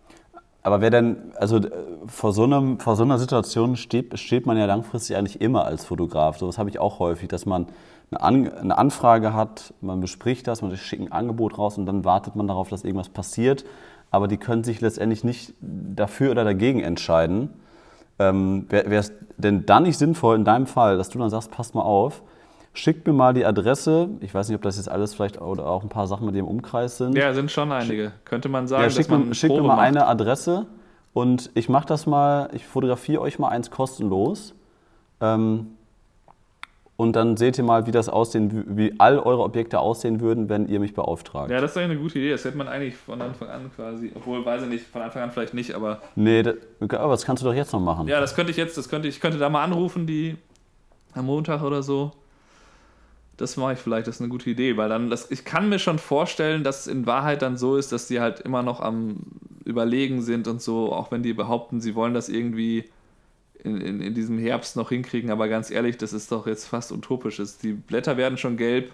Aber 0.63 0.81
wer 0.81 0.89
denn, 0.89 1.31
also 1.35 1.57
äh, 1.57 1.71
vor 2.07 2.33
so, 2.33 2.43
einem, 2.45 2.79
vor 2.79 2.95
so 2.95 3.03
einer 3.03 3.19
Situation 3.19 3.75
steht, 3.75 4.17
steht 4.17 4.47
man 4.47 4.57
ja 4.57 4.65
langfristig 4.65 5.15
eigentlich 5.15 5.39
immer 5.41 5.65
als 5.65 5.85
Fotograf. 5.85 6.39
So 6.39 6.47
was 6.47 6.57
habe 6.57 6.71
ich 6.71 6.79
auch 6.79 6.97
häufig, 6.97 7.27
dass 7.29 7.45
man 7.45 7.67
eine, 8.09 8.21
An 8.21 8.49
eine 8.49 8.77
Anfrage 8.77 9.33
hat, 9.33 9.75
man 9.81 10.01
bespricht 10.01 10.47
das, 10.47 10.63
man 10.63 10.75
schickt 10.75 11.03
ein 11.03 11.11
Angebot 11.11 11.59
raus 11.59 11.77
und 11.77 11.85
dann 11.85 12.03
wartet 12.03 12.35
man 12.35 12.47
darauf, 12.47 12.69
dass 12.69 12.83
irgendwas 12.83 13.09
passiert. 13.09 13.63
Aber 14.09 14.27
die 14.27 14.37
können 14.37 14.63
sich 14.63 14.81
letztendlich 14.81 15.23
nicht 15.23 15.53
dafür 15.61 16.31
oder 16.31 16.43
dagegen 16.43 16.81
entscheiden. 16.81 17.49
Ähm, 18.19 18.65
Wäre 18.69 18.95
es 18.95 19.11
denn 19.37 19.65
dann 19.65 19.83
nicht 19.83 19.97
sinnvoll 19.97 20.35
in 20.37 20.45
deinem 20.45 20.67
Fall, 20.67 20.97
dass 20.97 21.09
du 21.09 21.19
dann 21.19 21.29
sagst, 21.29 21.51
passt 21.51 21.75
mal 21.75 21.81
auf, 21.81 22.23
schickt 22.73 23.05
mir 23.07 23.13
mal 23.13 23.33
die 23.33 23.45
Adresse, 23.45 24.09
ich 24.21 24.33
weiß 24.33 24.47
nicht, 24.47 24.55
ob 24.55 24.61
das 24.61 24.77
jetzt 24.77 24.89
alles 24.89 25.13
vielleicht 25.13 25.41
oder 25.41 25.67
auch 25.67 25.83
ein 25.83 25.89
paar 25.89 26.07
Sachen 26.07 26.25
mit 26.25 26.35
dem 26.35 26.45
Umkreis 26.47 26.97
sind. 26.97 27.15
ja, 27.17 27.33
sind 27.33 27.51
schon 27.51 27.71
einige. 27.71 28.13
Könnte 28.23 28.47
man 28.49 28.67
sagen, 28.67 28.81
Ja, 28.83 28.87
dass 28.87 28.95
schickt 28.95 29.09
man 29.09 29.29
mir, 29.29 29.35
schickt 29.35 29.53
mir 29.53 29.61
mal 29.61 29.75
macht. 29.75 29.85
eine 29.85 30.07
Adresse 30.07 30.65
und 31.13 31.51
ich 31.55 31.67
mache 31.69 31.87
das 31.87 32.05
mal, 32.05 32.49
ich 32.53 32.65
fotografiere 32.65 33.21
euch 33.21 33.39
mal 33.39 33.49
eins 33.49 33.69
kostenlos. 33.71 34.53
Ähm, 35.21 35.67
und 36.97 37.15
dann 37.15 37.35
seht 37.35 37.57
ihr 37.57 37.63
mal, 37.63 37.85
wie 37.87 37.91
das 37.91 38.07
aussehen, 38.07 38.63
wie 38.77 38.93
all 38.99 39.19
eure 39.19 39.43
Objekte 39.43 39.79
aussehen 39.79 40.21
würden, 40.21 40.47
wenn 40.47 40.67
ihr 40.67 40.79
mich 40.79 40.93
beauftragt. 40.93 41.51
Ja, 41.51 41.59
das 41.59 41.71
ist 41.71 41.77
eigentlich 41.77 41.91
eine 41.91 41.99
gute 41.99 42.19
Idee. 42.19 42.31
Das 42.31 42.45
hätte 42.45 42.57
man 42.57 42.69
eigentlich 42.69 42.95
von 42.95 43.21
Anfang 43.21 43.49
an 43.49 43.69
quasi, 43.75 44.11
obwohl, 44.15 44.45
weiß 44.45 44.63
ich 44.63 44.69
nicht, 44.69 44.85
von 44.85 45.01
Anfang 45.01 45.23
an 45.23 45.31
vielleicht 45.31 45.53
nicht, 45.53 45.73
aber 45.73 46.01
Nee, 46.15 46.43
das, 46.43 46.55
aber 46.79 47.11
das 47.11 47.25
kannst 47.25 47.43
du 47.43 47.47
doch 47.47 47.53
jetzt 47.53 47.73
noch 47.73 47.81
machen. 47.81 48.07
Ja, 48.07 48.21
das 48.21 48.33
könnte 48.33 48.51
ich 48.51 48.57
jetzt, 48.57 48.77
das 48.77 48.87
könnte 48.87 49.09
ich, 49.09 49.15
ich 49.15 49.21
könnte 49.21 49.37
da 49.37 49.49
mal 49.49 49.63
anrufen, 49.63 50.07
die 50.07 50.37
am 51.13 51.25
Montag 51.25 51.61
oder 51.63 51.83
so. 51.83 52.11
Das 53.35 53.57
mache 53.57 53.73
ich 53.73 53.79
vielleicht, 53.79 54.07
das 54.07 54.15
ist 54.15 54.21
eine 54.21 54.29
gute 54.29 54.49
Idee, 54.49 54.77
weil 54.77 54.87
dann, 54.87 55.09
das, 55.09 55.29
ich 55.29 55.43
kann 55.43 55.67
mir 55.67 55.79
schon 55.79 55.99
vorstellen, 55.99 56.63
dass 56.63 56.81
es 56.81 56.87
in 56.87 57.05
Wahrheit 57.05 57.41
dann 57.41 57.57
so 57.57 57.75
ist, 57.75 57.91
dass 57.91 58.07
die 58.07 58.21
halt 58.21 58.39
immer 58.39 58.63
noch 58.63 58.79
am 58.79 59.17
Überlegen 59.65 60.21
sind 60.21 60.47
und 60.47 60.61
so, 60.61 60.93
auch 60.93 61.11
wenn 61.11 61.23
die 61.23 61.33
behaupten, 61.33 61.81
sie 61.81 61.95
wollen 61.95 62.13
das 62.13 62.29
irgendwie 62.29 62.85
in, 63.65 63.81
in, 63.81 64.01
in 64.01 64.13
diesem 64.13 64.37
Herbst 64.37 64.75
noch 64.75 64.89
hinkriegen, 64.89 65.31
aber 65.31 65.47
ganz 65.47 65.71
ehrlich, 65.71 65.97
das 65.97 66.13
ist 66.13 66.31
doch 66.31 66.45
jetzt 66.47 66.65
fast 66.65 66.91
utopisch. 66.91 67.41
Die 67.63 67.73
Blätter 67.73 68.15
werden 68.17 68.37
schon 68.37 68.57
gelb. 68.57 68.93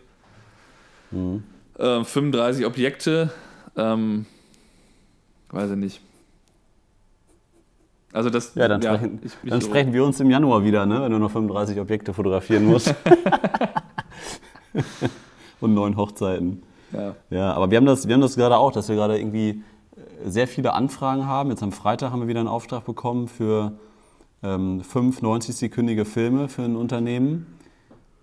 Mhm. 1.11 1.43
Ähm, 1.78 2.05
35 2.05 2.65
Objekte, 2.65 3.32
ähm, 3.76 4.26
weiß 5.49 5.72
ich 5.72 5.78
nicht. 5.78 6.01
Also 8.13 8.30
das, 8.30 8.55
Ja, 8.55 8.67
dann, 8.67 8.82
sprechen, 8.82 9.19
ich- 9.24 9.49
dann 9.49 9.61
sprechen 9.61 9.93
wir 9.93 10.03
uns 10.03 10.19
im 10.19 10.30
Januar 10.30 10.63
wieder, 10.65 10.86
ne? 10.86 11.01
wenn 11.01 11.11
du 11.11 11.17
noch 11.19 11.32
35 11.32 11.80
Objekte 11.80 12.13
fotografieren 12.13 12.65
musst. 12.65 12.93
Und 15.61 15.74
neun 15.74 15.95
Hochzeiten. 15.97 16.63
Ja. 16.93 17.15
Ja, 17.30 17.53
aber 17.53 17.72
wir 17.72 17.78
haben 17.78 17.86
das, 17.86 18.07
wir 18.07 18.13
haben 18.13 18.22
das 18.22 18.36
gerade 18.36 18.57
auch, 18.57 18.72
dass 18.72 18.89
wir 18.89 18.95
gerade 18.95 19.17
irgendwie 19.17 19.63
äh, 20.26 20.30
sehr 20.30 20.47
viele 20.47 20.74
Anfragen 20.74 21.26
haben. 21.26 21.49
Jetzt 21.49 21.63
am 21.63 21.72
Freitag 21.72 22.11
haben 22.11 22.22
wir 22.22 22.28
wieder 22.28 22.39
einen 22.41 22.49
Auftrag 22.49 22.86
bekommen 22.86 23.28
für 23.28 23.74
ähm, 24.44 24.82
fünf 24.82 25.22
90-sekündige 25.22 26.06
Filme 26.06 26.48
für 26.48 26.64
ein 26.64 26.76
Unternehmen. 26.76 27.58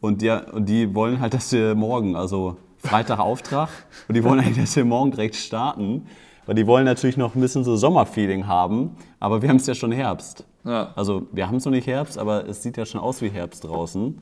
Und 0.00 0.22
die, 0.22 0.30
und 0.30 0.68
die 0.68 0.94
wollen 0.94 1.20
halt, 1.20 1.34
dass 1.34 1.52
wir 1.52 1.74
morgen, 1.74 2.16
also 2.16 2.56
Freitag 2.78 3.18
Auftrag, 3.18 3.68
und 4.06 4.14
die 4.14 4.22
wollen 4.22 4.40
eigentlich, 4.40 4.58
dass 4.58 4.76
wir 4.76 4.84
morgen 4.84 5.10
direkt 5.10 5.36
starten. 5.36 6.06
Weil 6.46 6.54
die 6.54 6.66
wollen 6.66 6.86
natürlich 6.86 7.18
noch 7.18 7.34
ein 7.34 7.42
bisschen 7.42 7.62
so 7.62 7.76
Sommerfeeling 7.76 8.46
haben, 8.46 8.96
aber 9.20 9.42
wir 9.42 9.50
haben 9.50 9.56
es 9.56 9.66
ja 9.66 9.74
schon 9.74 9.92
Herbst. 9.92 10.46
Ja. 10.64 10.92
Also 10.96 11.26
wir 11.30 11.46
haben 11.46 11.56
es 11.56 11.66
noch 11.66 11.72
nicht 11.72 11.86
Herbst, 11.86 12.16
aber 12.16 12.48
es 12.48 12.62
sieht 12.62 12.78
ja 12.78 12.86
schon 12.86 13.02
aus 13.02 13.20
wie 13.20 13.28
Herbst 13.28 13.64
draußen. 13.64 14.18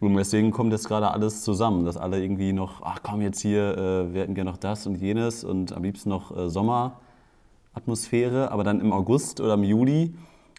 Und 0.00 0.16
deswegen 0.16 0.50
kommt 0.50 0.72
jetzt 0.72 0.88
gerade 0.88 1.12
alles 1.12 1.44
zusammen, 1.44 1.84
dass 1.84 1.96
alle 1.96 2.20
irgendwie 2.20 2.52
noch, 2.52 2.82
ach 2.82 2.98
komm 3.04 3.20
jetzt 3.20 3.40
hier, 3.40 3.78
äh, 3.78 4.12
wir 4.12 4.22
hätten 4.22 4.34
gerne 4.34 4.50
noch 4.50 4.56
das 4.56 4.88
und 4.88 4.96
jenes 4.96 5.44
und 5.44 5.72
am 5.72 5.84
liebsten 5.84 6.08
noch 6.08 6.36
äh, 6.36 6.50
Sommeratmosphäre. 6.50 8.50
Aber 8.50 8.64
dann 8.64 8.80
im 8.80 8.92
August 8.92 9.40
oder 9.40 9.54
im 9.54 9.62
Juli 9.62 10.14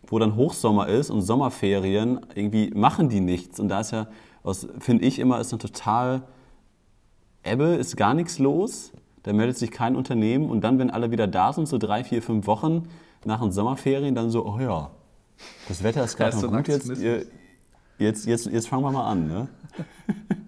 wo 0.07 0.19
dann 0.19 0.35
Hochsommer 0.35 0.87
ist 0.87 1.09
und 1.09 1.21
Sommerferien, 1.21 2.19
irgendwie 2.35 2.71
machen 2.71 3.09
die 3.09 3.21
nichts. 3.21 3.59
Und 3.59 3.69
da 3.69 3.79
ist 3.79 3.91
ja, 3.91 4.07
finde 4.79 5.05
ich 5.05 5.19
immer, 5.19 5.39
ist 5.39 5.53
eine 5.53 5.59
total 5.59 6.23
Ebbe, 7.43 7.75
ist 7.75 7.97
gar 7.97 8.13
nichts 8.13 8.39
los. 8.39 8.91
Da 9.23 9.33
meldet 9.33 9.57
sich 9.57 9.71
kein 9.71 9.95
Unternehmen. 9.95 10.49
Und 10.49 10.63
dann, 10.63 10.79
wenn 10.79 10.89
alle 10.89 11.11
wieder 11.11 11.27
da 11.27 11.53
sind, 11.53 11.67
so 11.67 11.77
drei, 11.77 12.03
vier, 12.03 12.21
fünf 12.21 12.47
Wochen 12.47 12.87
nach 13.25 13.41
den 13.41 13.51
Sommerferien, 13.51 14.15
dann 14.15 14.29
so, 14.31 14.45
oh 14.45 14.59
ja, 14.59 14.89
das 15.67 15.83
Wetter 15.83 16.03
ist 16.03 16.17
gerade 16.17 16.35
noch 16.35 16.51
gut, 16.51 16.67
jetzt, 16.67 16.91
jetzt, 17.97 18.25
jetzt, 18.25 18.45
jetzt 18.47 18.67
fangen 18.67 18.83
wir 18.83 18.91
mal 18.91 19.05
an. 19.05 19.27
Ne? 19.27 19.47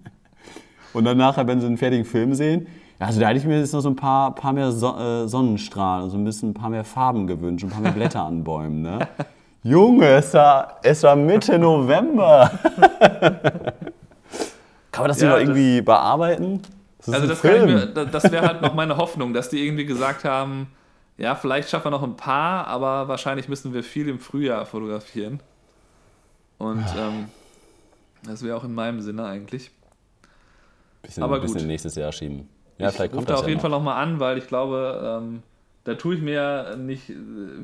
und 0.92 1.04
dann 1.04 1.16
nachher, 1.16 1.46
wenn 1.46 1.60
sie 1.60 1.66
einen 1.66 1.78
fertigen 1.78 2.04
Film 2.04 2.34
sehen, 2.34 2.66
also 2.98 3.20
da 3.20 3.28
hätte 3.28 3.38
ich 3.38 3.44
mir 3.44 3.58
jetzt 3.58 3.72
noch 3.72 3.80
so 3.80 3.88
ein 3.88 3.96
paar, 3.96 4.34
paar 4.34 4.52
mehr 4.52 4.70
so 4.72 4.96
äh, 4.96 5.28
Sonnenstrahlen, 5.28 6.10
so 6.10 6.16
ein 6.16 6.24
bisschen 6.24 6.50
ein 6.50 6.54
paar 6.54 6.70
mehr 6.70 6.84
Farben 6.84 7.26
gewünscht, 7.26 7.64
ein 7.64 7.70
paar 7.70 7.80
mehr 7.80 7.92
Blätter 7.92 8.24
an 8.24 8.44
Bäumen. 8.44 8.82
Ne? 8.82 9.08
Junge, 9.64 10.06
es 10.16 10.34
war, 10.34 10.78
es 10.82 11.02
war 11.02 11.16
Mitte 11.16 11.58
November. 11.58 12.50
Kann 14.92 15.02
man 15.02 15.08
das 15.08 15.22
ja, 15.22 15.30
noch 15.30 15.38
irgendwie 15.38 15.80
bearbeiten? 15.80 16.60
Das 16.98 17.14
also 17.14 17.26
das, 17.26 17.40
das 18.12 18.30
wäre 18.30 18.46
halt 18.46 18.60
noch 18.60 18.74
meine 18.74 18.98
Hoffnung, 18.98 19.32
dass 19.32 19.48
die 19.48 19.64
irgendwie 19.64 19.86
gesagt 19.86 20.24
haben, 20.24 20.68
ja, 21.16 21.34
vielleicht 21.34 21.70
schaffen 21.70 21.86
wir 21.86 21.90
noch 21.92 22.02
ein 22.02 22.16
paar, 22.16 22.66
aber 22.66 23.08
wahrscheinlich 23.08 23.48
müssen 23.48 23.72
wir 23.72 23.82
viel 23.82 24.06
im 24.08 24.18
Frühjahr 24.18 24.66
fotografieren. 24.66 25.40
Und 26.58 26.84
ähm, 26.98 27.28
das 28.22 28.42
wäre 28.42 28.58
auch 28.58 28.64
in 28.64 28.74
meinem 28.74 29.00
Sinne 29.00 29.24
eigentlich. 29.24 29.70
Bisschen, 31.00 31.22
aber 31.22 31.40
gut. 31.40 31.54
bisschen 31.54 31.68
nächstes 31.68 31.94
Jahr 31.94 32.12
schieben. 32.12 32.50
Ja, 32.76 32.90
ich 32.90 32.96
vielleicht 32.96 33.14
rufe 33.14 33.24
da 33.26 33.36
auf 33.36 33.42
ja 33.42 33.48
jeden 33.48 33.56
noch. 33.56 33.62
Fall 33.62 33.70
nochmal 33.70 34.02
an, 34.02 34.20
weil 34.20 34.36
ich 34.36 34.46
glaube, 34.46 35.22
ähm, 35.22 35.42
da 35.84 35.94
tue 35.94 36.16
ich 36.16 36.20
mir 36.20 36.76
nicht 36.76 37.08
äh, 37.08 37.14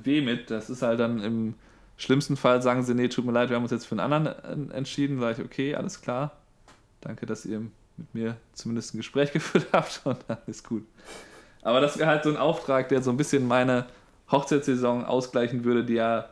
weh 0.03 0.22
mit. 0.22 0.51
Das 0.51 0.70
ist 0.70 0.80
halt 0.80 0.98
dann 0.98 1.22
im 1.22 1.55
schlimmsten 2.01 2.36
Fall 2.36 2.62
sagen 2.62 2.82
sie, 2.82 2.94
nee, 2.94 3.09
tut 3.09 3.24
mir 3.24 3.32
leid, 3.32 3.51
wir 3.51 3.57
haben 3.57 3.62
uns 3.62 3.72
jetzt 3.72 3.86
für 3.86 3.92
einen 3.92 4.12
anderen 4.12 4.70
entschieden. 4.70 5.20
Sage 5.20 5.42
ich, 5.42 5.44
okay, 5.44 5.74
alles 5.74 6.01
klar. 6.01 6.32
Danke, 7.01 7.26
dass 7.26 7.44
ihr 7.44 7.61
mit 7.96 8.14
mir 8.14 8.36
zumindest 8.53 8.94
ein 8.94 8.98
Gespräch 8.98 9.32
geführt 9.34 9.66
habt 9.72 10.01
und 10.05 10.18
dann 10.26 10.38
ist 10.46 10.66
gut. 10.66 10.84
Aber 11.62 11.80
das 11.80 11.98
wäre 11.98 12.09
halt 12.09 12.24
so 12.24 12.30
ein 12.30 12.36
Auftrag, 12.36 12.88
der 12.88 13.03
so 13.03 13.11
ein 13.11 13.16
bisschen 13.16 13.46
meine 13.46 13.86
Hochzeitssaison 14.30 15.05
ausgleichen 15.05 15.64
würde, 15.64 15.84
die 15.84 15.94
ja, 15.94 16.28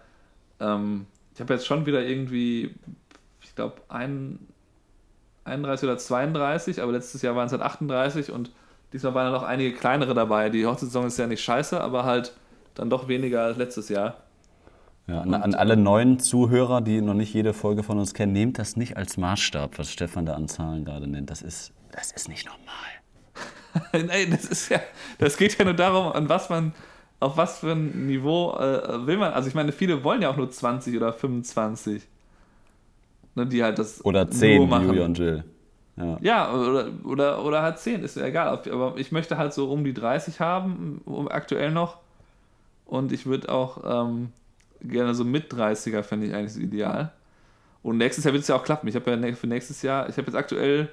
ähm, 0.61 1.07
ich 1.35 1.41
habe 1.41 1.55
jetzt 1.55 1.67
schon 1.67 1.85
wieder 1.85 2.03
irgendwie, 2.03 2.75
ich 3.43 3.55
glaube, 3.55 3.83
31 3.89 4.41
oder 5.85 5.99
32, 5.99 6.83
aber 6.83 6.93
letztes 6.93 7.23
Jahr 7.23 7.37
waren 7.37 7.47
es 7.47 7.53
halt 7.53 7.63
38 7.63 8.33
und 8.33 8.51
diesmal 8.93 9.15
waren 9.15 9.27
ja 9.27 9.33
noch 9.33 9.43
einige 9.43 9.77
kleinere 9.77 10.15
dabei. 10.15 10.49
Die 10.49 10.65
Hochzeitssaison 10.65 11.07
ist 11.07 11.19
ja 11.19 11.27
nicht 11.27 11.43
scheiße, 11.43 11.79
aber 11.79 12.05
halt 12.05 12.33
dann 12.75 12.89
doch 12.89 13.09
weniger 13.09 13.43
als 13.43 13.59
letztes 13.59 13.91
Jahr. 13.91 14.17
Ja, 15.09 15.23
an, 15.23 15.33
an, 15.33 15.55
alle 15.55 15.77
neuen 15.79 16.19
Zuhörer, 16.21 16.83
die 16.83 17.01
noch 17.01 17.15
nicht 17.15 17.33
jede 17.33 17.55
Folge 17.55 17.83
von 17.83 17.99
uns 17.99 18.13
kennen, 18.13 18.35
nehmt 18.35 18.59
das 18.59 18.77
nicht 18.77 18.99
als 18.99 19.17
Maßstab, 19.17 19.79
was 19.79 19.91
Stefan 19.91 20.27
da 20.27 20.35
an 20.35 20.49
Zahlen 20.49 20.85
gerade 20.85 21.07
nennt. 21.07 21.31
Das 21.31 21.41
ist, 21.41 21.73
das 21.93 22.13
ist 22.13 22.29
nicht 22.29 22.47
normal. 22.47 24.03
Nein, 24.07 24.31
das 24.31 24.45
ist 24.45 24.69
ja, 24.69 24.81
das 25.17 25.39
geht 25.39 25.59
ja 25.59 25.65
nur 25.65 25.73
darum, 25.73 26.13
an 26.13 26.29
was 26.29 26.51
man, 26.51 26.75
auf 27.21 27.39
was 27.39 27.61
für 27.61 27.73
ein 27.73 28.07
Niveau 28.07 28.53
äh, 28.59 29.07
will 29.07 29.17
man. 29.17 29.33
Also 29.33 29.49
ich 29.49 29.55
meine, 29.55 29.73
viele 29.73 30.05
wollen 30.05 30.21
ja 30.21 30.29
auch 30.29 30.37
nur 30.37 30.51
20 30.51 30.95
oder 30.95 31.15
25. 31.15 32.07
Ne, 33.35 33.47
die 33.47 33.63
halt 33.63 33.79
das 33.79 34.05
oder 34.05 34.31
10, 34.31 34.69
machen. 34.69 34.89
Julia 34.89 35.05
und 35.07 35.19
Jill. 35.19 35.45
Ja, 35.97 36.19
ja 36.21 36.53
oder, 36.53 36.89
oder, 37.05 37.45
oder 37.45 37.63
halt 37.63 37.79
10, 37.79 38.03
ist 38.03 38.17
ja 38.17 38.27
egal. 38.27 38.61
Aber 38.71 38.95
ich 38.99 39.11
möchte 39.11 39.39
halt 39.39 39.55
so 39.55 39.71
um 39.73 39.85
die 39.85 39.95
30 39.95 40.39
haben, 40.39 41.01
aktuell 41.31 41.71
noch. 41.71 41.97
Und 42.85 43.11
ich 43.11 43.25
würde 43.25 43.49
auch 43.49 44.07
ähm, 44.07 44.33
gerne 44.81 45.15
so 45.15 45.25
mit 45.25 45.53
30er, 45.53 46.03
fände 46.03 46.27
ich 46.27 46.35
eigentlich 46.35 46.53
so 46.53 46.61
ideal. 46.61 47.13
Und 47.83 47.99
nächstes 47.99 48.25
Jahr 48.25 48.33
wird 48.33 48.43
es 48.43 48.49
ja 48.49 48.57
auch 48.57 48.65
klappen. 48.65 48.89
Ich 48.89 48.95
habe 48.95 49.11
ja 49.11 49.35
für 49.35 49.47
nächstes 49.47 49.83
Jahr, 49.83 50.09
ich 50.09 50.17
habe 50.17 50.27
jetzt 50.27 50.37
aktuell 50.37 50.89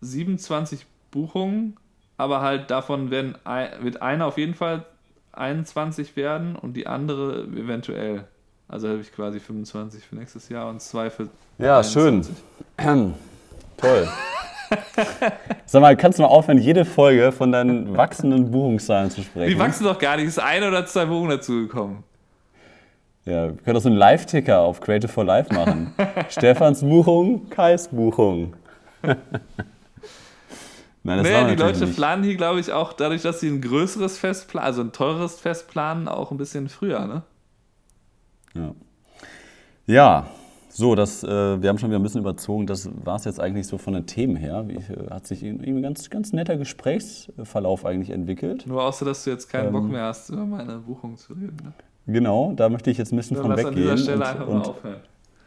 27 0.00 0.86
Buchungen, 1.10 1.76
aber 2.16 2.40
halt 2.40 2.70
davon 2.70 3.10
werden, 3.10 3.36
wird 3.80 4.02
eine 4.02 4.26
auf 4.26 4.38
jeden 4.38 4.54
Fall 4.54 4.84
21 5.32 6.16
werden 6.16 6.56
und 6.56 6.74
die 6.74 6.86
andere 6.86 7.44
eventuell. 7.44 8.24
Also 8.68 8.88
habe 8.88 9.00
ich 9.00 9.12
quasi 9.12 9.38
25 9.40 10.04
für 10.04 10.16
nächstes 10.16 10.48
Jahr 10.48 10.68
und 10.70 10.80
zwei 10.80 11.10
für. 11.10 11.28
Ja, 11.58 11.78
21. 11.78 12.34
schön. 12.78 13.14
Toll. 13.76 14.08
Sag 15.66 15.82
mal, 15.82 15.96
kannst 15.96 16.18
du 16.18 16.22
mal 16.22 16.28
aufhören, 16.28 16.58
jede 16.58 16.84
Folge 16.84 17.32
von 17.32 17.52
deinen 17.52 17.96
wachsenden 17.96 18.50
Buchungszahlen 18.50 19.10
zu 19.10 19.22
sprechen? 19.22 19.50
Die 19.50 19.58
wachsen 19.58 19.84
doch 19.84 19.98
gar 19.98 20.16
nicht. 20.16 20.26
Es 20.26 20.36
ist 20.36 20.42
eine 20.42 20.68
oder 20.68 20.86
zwei 20.86 21.04
Buchungen 21.04 21.30
dazugekommen. 21.30 22.04
Ja, 23.24 23.48
wir 23.48 23.56
können 23.56 23.74
doch 23.74 23.82
so 23.82 23.88
einen 23.88 23.98
Live-Ticker 23.98 24.60
auf 24.60 24.80
Creative 24.80 25.10
for 25.10 25.24
Life 25.24 25.54
machen. 25.54 25.94
Stefans 26.28 26.80
Buchung, 26.80 27.48
Kais 27.50 27.88
Buchung. 27.88 28.54
Nein, 31.04 31.18
das 31.18 31.26
naja, 31.26 31.48
die 31.48 31.56
Leute 31.56 31.80
nicht. 31.80 31.96
planen 31.96 32.22
hier, 32.24 32.36
glaube 32.36 32.60
ich, 32.60 32.72
auch 32.72 32.92
dadurch, 32.92 33.22
dass 33.22 33.40
sie 33.40 33.48
ein 33.48 33.60
größeres 33.60 34.18
Fest 34.18 34.48
planen, 34.48 34.66
also 34.66 34.82
ein 34.82 34.92
teures 34.92 35.40
Fest 35.40 35.68
planen, 35.68 36.06
auch 36.08 36.30
ein 36.30 36.36
bisschen 36.36 36.68
früher, 36.68 37.06
ne? 37.06 37.22
Ja. 38.54 38.74
Ja, 39.86 40.26
so, 40.68 40.94
das, 40.94 41.22
äh, 41.22 41.28
wir 41.60 41.68
haben 41.68 41.78
schon 41.78 41.90
wieder 41.90 41.98
ein 41.98 42.02
bisschen 42.02 42.20
überzogen. 42.20 42.66
Das 42.66 42.88
war 43.04 43.16
es 43.16 43.24
jetzt 43.24 43.40
eigentlich 43.40 43.66
so 43.66 43.78
von 43.78 43.94
den 43.94 44.06
Themen 44.06 44.36
her. 44.36 44.64
Wie, 44.68 44.76
äh, 44.76 45.10
hat 45.10 45.26
sich 45.26 45.42
irgendwie 45.42 45.70
ein 45.70 45.82
ganz, 45.82 46.08
ganz 46.08 46.32
netter 46.32 46.56
Gesprächsverlauf 46.56 47.84
eigentlich 47.84 48.10
entwickelt. 48.10 48.66
Nur 48.66 48.82
außer, 48.82 49.04
dass 49.04 49.24
du 49.24 49.30
jetzt 49.30 49.48
keinen 49.48 49.66
ähm, 49.66 49.72
Bock 49.72 49.84
mehr 49.84 50.04
hast, 50.04 50.30
über 50.30 50.46
meine 50.46 50.78
Buchung 50.78 51.16
zu 51.16 51.34
reden. 51.34 51.58
Ne? 51.62 51.72
Genau, 52.06 52.52
da 52.56 52.68
möchte 52.68 52.90
ich 52.90 52.98
jetzt 52.98 53.12
ein 53.12 53.16
bisschen 53.16 53.36
von 53.36 53.52
weggehen. 53.52 53.68
An 53.68 53.74
dieser 53.74 53.98
Stelle 53.98 54.16
und, 54.16 54.22
einfach 54.22 54.46
und, 54.46 54.58
mal 54.58 54.66
aufhören. 54.66 55.00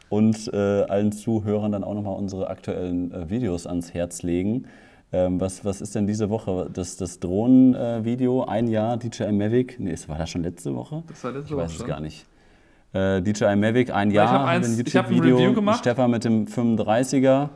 Und 0.09 0.53
äh, 0.53 0.57
allen 0.57 1.11
Zuhörern 1.11 1.71
dann 1.71 1.83
auch 1.83 1.93
nochmal 1.93 2.15
unsere 2.15 2.49
aktuellen 2.49 3.11
äh, 3.11 3.29
Videos 3.29 3.67
ans 3.67 3.93
Herz 3.93 4.23
legen. 4.23 4.67
Ähm, 5.11 5.39
was, 5.39 5.65
was 5.65 5.81
ist 5.81 5.95
denn 5.95 6.07
diese 6.07 6.29
Woche? 6.29 6.69
Das, 6.73 6.97
das 6.97 7.19
Drohnen-Video, 7.19 8.43
äh, 8.43 8.47
ein 8.47 8.67
Jahr 8.67 8.97
DJI 8.97 9.31
Mavic. 9.31 9.79
Nee, 9.79 9.95
war 10.07 10.17
das 10.17 10.29
schon 10.29 10.43
letzte 10.43 10.75
Woche? 10.75 11.03
Das 11.07 11.23
war 11.23 11.31
letzte 11.31 11.47
ich 11.47 11.51
Woche. 11.55 11.65
Ich 11.65 11.73
weiß 11.73 11.79
es 11.79 11.85
gar 11.85 11.99
nicht. 11.99 12.25
Äh, 12.93 13.21
DJI 13.21 13.55
Mavic, 13.55 13.93
ein 13.93 14.11
Jahr, 14.11 14.25
ich 14.25 14.31
habe 14.31 14.47
ein 14.47 14.77
YouTube-Video 14.77 15.53
gemacht. 15.53 15.79
Stefan 15.79 16.11
mit 16.11 16.23
dem 16.23 16.45
35er 16.45 17.49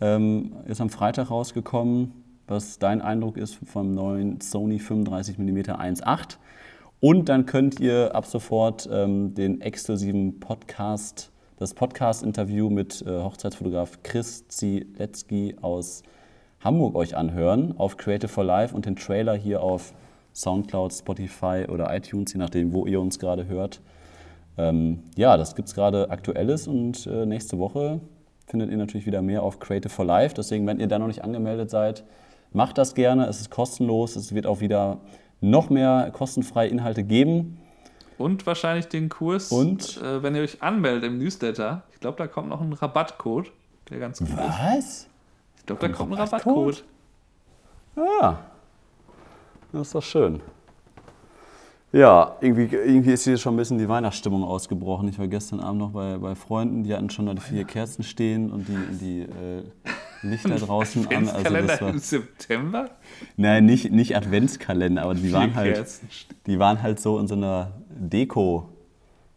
ähm, 0.00 0.52
ist 0.66 0.80
am 0.80 0.88
Freitag 0.88 1.30
rausgekommen. 1.30 2.12
Was 2.46 2.78
dein 2.78 3.02
Eindruck 3.02 3.36
ist 3.36 3.58
vom 3.66 3.94
neuen 3.94 4.40
Sony 4.40 4.78
35mm 4.78 5.78
1.8? 5.78 6.38
Und 7.00 7.28
dann 7.28 7.46
könnt 7.46 7.78
ihr 7.78 8.12
ab 8.16 8.26
sofort 8.26 8.88
ähm, 8.90 9.32
den 9.32 9.60
exklusiven 9.60 10.40
Podcast, 10.40 11.30
das 11.56 11.72
Podcast-Interview 11.72 12.70
mit 12.70 13.02
äh, 13.02 13.22
Hochzeitsfotograf 13.22 14.02
Chris 14.02 14.48
Zielecki 14.48 15.54
aus 15.62 16.02
Hamburg 16.58 16.96
euch 16.96 17.16
anhören 17.16 17.78
auf 17.78 17.96
Creative 17.98 18.26
for 18.26 18.42
Life 18.42 18.74
und 18.74 18.84
den 18.84 18.96
Trailer 18.96 19.36
hier 19.36 19.62
auf 19.62 19.94
Soundcloud, 20.34 20.92
Spotify 20.92 21.66
oder 21.68 21.94
iTunes, 21.94 22.32
je 22.32 22.40
nachdem, 22.40 22.72
wo 22.72 22.84
ihr 22.84 23.00
uns 23.00 23.20
gerade 23.20 23.46
hört. 23.46 23.80
Ähm, 24.56 25.04
ja, 25.14 25.36
das 25.36 25.54
gibt 25.54 25.68
es 25.68 25.76
gerade 25.76 26.10
aktuelles 26.10 26.66
und 26.66 27.06
äh, 27.06 27.26
nächste 27.26 27.60
Woche 27.60 28.00
findet 28.48 28.72
ihr 28.72 28.76
natürlich 28.76 29.06
wieder 29.06 29.22
mehr 29.22 29.44
auf 29.44 29.60
Creative 29.60 29.88
for 29.88 30.04
Life. 30.04 30.34
Deswegen, 30.34 30.66
wenn 30.66 30.80
ihr 30.80 30.88
da 30.88 30.98
noch 30.98 31.06
nicht 31.06 31.22
angemeldet 31.22 31.70
seid, 31.70 32.02
macht 32.52 32.76
das 32.76 32.94
gerne. 32.94 33.26
Es 33.26 33.40
ist 33.40 33.50
kostenlos. 33.50 34.16
Es 34.16 34.34
wird 34.34 34.46
auch 34.48 34.60
wieder 34.60 34.98
noch 35.40 35.70
mehr 35.70 36.10
kostenfreie 36.12 36.68
Inhalte 36.68 37.04
geben. 37.04 37.58
Und 38.18 38.46
wahrscheinlich 38.46 38.88
den 38.88 39.08
Kurs, 39.08 39.52
und? 39.52 40.02
Äh, 40.02 40.22
wenn 40.22 40.34
ihr 40.34 40.42
euch 40.42 40.62
anmeldet 40.62 41.04
im 41.04 41.18
Newsletter. 41.18 41.82
Ich 41.92 42.00
glaube, 42.00 42.18
da 42.18 42.26
kommt 42.26 42.48
noch 42.48 42.60
ein 42.60 42.72
Rabattcode, 42.72 43.52
der 43.90 43.98
ganz 43.98 44.18
gut 44.18 44.36
Was? 44.36 44.78
ist. 44.78 45.08
Ich 45.58 45.66
glaube, 45.66 45.86
da 45.86 45.94
kommt 45.94 46.12
ein 46.12 46.18
Rabattcode. 46.18 46.84
Ah, 47.96 48.36
das 49.72 49.88
ist 49.88 49.94
doch 49.94 50.02
schön. 50.02 50.40
Ja, 51.92 52.36
irgendwie, 52.40 52.74
irgendwie 52.74 53.12
ist 53.12 53.24
hier 53.24 53.38
schon 53.38 53.54
ein 53.54 53.56
bisschen 53.56 53.78
die 53.78 53.88
Weihnachtsstimmung 53.88 54.44
ausgebrochen. 54.44 55.08
Ich 55.08 55.18
war 55.18 55.26
gestern 55.26 55.60
Abend 55.60 55.80
noch 55.80 55.90
bei, 55.90 56.18
bei 56.18 56.34
Freunden, 56.34 56.84
die 56.84 56.92
hatten 56.92 57.08
schon 57.08 57.26
da 57.26 57.34
die 57.34 57.40
vier 57.40 57.64
Kerzen 57.64 58.02
stehen 58.02 58.50
und 58.50 58.68
die, 58.68 58.98
die 58.98 59.20
äh, 59.22 59.62
Lichter 60.22 60.56
draußen 60.56 61.06
an. 61.08 61.28
Also 61.28 61.54
das 61.54 61.80
war, 61.80 61.88
im 61.90 61.98
September? 61.98 62.90
Nein, 63.36 63.66
nicht, 63.66 63.90
nicht 63.92 64.16
Adventskalender, 64.16 65.02
aber 65.02 65.14
die 65.14 65.32
waren, 65.32 65.54
halt, 65.54 65.86
die 66.46 66.58
waren 66.58 66.82
halt 66.82 67.00
so 67.00 67.18
in 67.18 67.28
so 67.28 67.34
einer 67.34 67.72
Deko. 67.88 68.68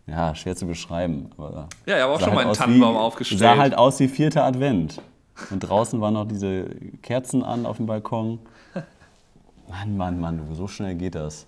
Ja, 0.07 0.35
schwer 0.35 0.55
zu 0.55 0.65
beschreiben. 0.65 1.29
Aber 1.37 1.69
ja, 1.85 1.97
ich 1.97 2.03
habe 2.03 2.13
auch 2.13 2.19
schon 2.19 2.29
halt 2.29 2.35
mal 2.35 2.45
einen 2.45 2.53
Tannenbaum 2.53 2.95
wie, 2.95 2.99
aufgestellt. 2.99 3.39
Sah 3.39 3.57
halt 3.57 3.77
aus 3.77 3.99
wie 3.99 4.07
vierter 4.07 4.43
Advent. 4.43 5.01
Und 5.49 5.59
draußen 5.59 6.01
waren 6.01 6.15
noch 6.15 6.27
diese 6.27 6.65
Kerzen 7.01 7.43
an 7.43 7.65
auf 7.65 7.77
dem 7.77 7.85
Balkon. 7.85 8.39
Mann, 9.69 9.95
Mann, 9.95 10.19
Mann, 10.19 10.41
so 10.53 10.67
schnell 10.67 10.95
geht 10.95 11.15
das. 11.15 11.47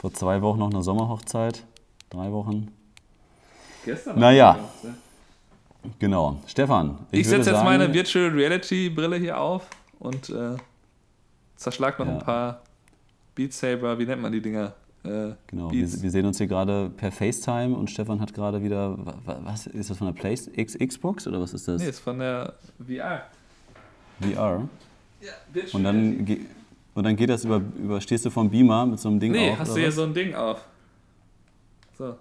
Vor 0.00 0.12
zwei 0.12 0.42
Wochen 0.42 0.60
noch 0.60 0.70
eine 0.70 0.82
Sommerhochzeit. 0.82 1.64
Drei 2.10 2.30
Wochen. 2.30 2.68
Gestern? 3.84 4.18
Naja. 4.18 4.58
Genau. 5.98 6.40
Stefan. 6.46 6.98
Ich, 7.10 7.20
ich 7.20 7.28
setze 7.28 7.50
jetzt 7.50 7.58
sagen, 7.58 7.64
meine 7.64 7.92
Virtual 7.92 8.28
Reality 8.30 8.88
Brille 8.90 9.16
hier 9.16 9.38
auf 9.38 9.68
und 9.98 10.30
äh, 10.30 10.56
zerschlag 11.56 11.98
noch 11.98 12.06
ja. 12.06 12.12
ein 12.12 12.18
paar 12.20 12.62
Beat 13.34 13.52
Saber, 13.52 13.98
wie 13.98 14.06
nennt 14.06 14.22
man 14.22 14.32
die 14.32 14.40
Dinger? 14.40 14.72
äh, 15.04 15.32
Genau, 15.46 15.70
wir, 15.70 15.80
wir 16.02 16.10
sehen 16.10 16.24
uns 16.26 16.38
hier 16.38 16.46
gerade 16.46 16.90
per 16.96 17.10
FaceTime 17.12 17.74
und 17.76 17.90
Stefan 17.90 18.20
hat 18.20 18.32
gerade 18.32 18.62
wieder, 18.62 18.96
wa- 19.04 19.14
wa- 19.24 19.38
was 19.42 19.66
ist 19.66 19.90
das 19.90 19.98
von 19.98 20.06
der 20.06 20.14
Play 20.14 20.34
X, 20.54 20.78
Xbox 20.78 21.26
oder 21.26 21.40
was 21.40 21.52
ist 21.52 21.68
das? 21.68 21.82
Nee, 21.82 21.88
ist 21.88 22.00
von 22.00 22.18
der 22.18 22.54
VR. 22.78 23.22
VR. 24.20 24.68
Ja, 25.20 25.32
Virtual 25.52 25.74
Und 25.78 25.84
dann, 25.84 26.46
und 26.94 27.02
dann 27.04 27.16
geht 27.16 27.28
das 27.30 27.44
über, 27.44 27.60
über, 27.78 28.00
stehst 28.00 28.24
du 28.24 28.30
vom 28.30 28.48
Beamer 28.50 28.86
mit 28.86 28.98
so 29.00 29.08
einem 29.08 29.18
Ding 29.20 29.32
Nee, 29.32 29.50
auf? 29.50 29.58
hast 29.58 29.68
oder 29.70 29.74
du 29.74 29.80
hier 29.80 29.88
was? 29.88 29.94
so 29.96 30.02
ein 30.04 30.14
Ding 30.14 30.34
auf. 30.34 30.64
So. 31.98 32.16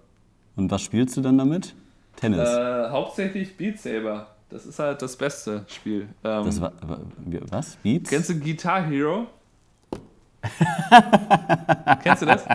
Und 0.55 0.69
was 0.71 0.81
spielst 0.81 1.15
du 1.17 1.21
dann 1.21 1.37
damit? 1.37 1.75
Tennis. 2.15 2.47
Äh, 2.49 2.89
hauptsächlich 2.89 3.55
Beat 3.57 3.79
Saber. 3.79 4.27
Das 4.49 4.65
ist 4.65 4.77
halt 4.79 5.01
das 5.01 5.15
beste 5.15 5.65
Spiel. 5.67 6.07
Ähm, 6.23 6.45
das 6.45 6.61
war, 6.61 6.73
was? 7.49 7.75
Beats? 7.77 8.09
Kennst 8.09 8.29
du 8.29 8.39
Guitar 8.39 8.83
Hero? 8.85 9.27
Kennst 12.03 12.21
du 12.21 12.25
das? 12.25 12.45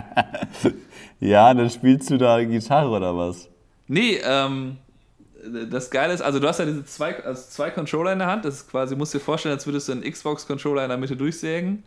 ja, 1.19 1.53
dann 1.53 1.69
spielst 1.69 2.09
du 2.09 2.17
da 2.17 2.43
Gitarre 2.43 2.89
oder 2.89 3.17
was? 3.17 3.49
Nee, 3.87 4.19
ähm, 4.23 4.77
das 5.69 5.89
Geile 5.89 6.13
ist, 6.13 6.21
also 6.21 6.39
du 6.39 6.47
hast 6.47 6.59
ja 6.59 6.65
diese 6.65 6.85
zwei, 6.85 7.23
also 7.23 7.41
zwei 7.49 7.71
Controller 7.71 8.13
in 8.13 8.19
der 8.19 8.27
Hand. 8.27 8.45
Das 8.45 8.55
ist 8.55 8.69
quasi, 8.69 8.95
musst 8.95 9.13
dir 9.13 9.19
vorstellen, 9.19 9.55
als 9.55 9.65
würdest 9.65 9.87
du 9.87 9.93
einen 9.93 10.03
Xbox-Controller 10.03 10.83
in 10.83 10.89
der 10.89 10.97
Mitte 10.97 11.15
durchsägen. 11.15 11.83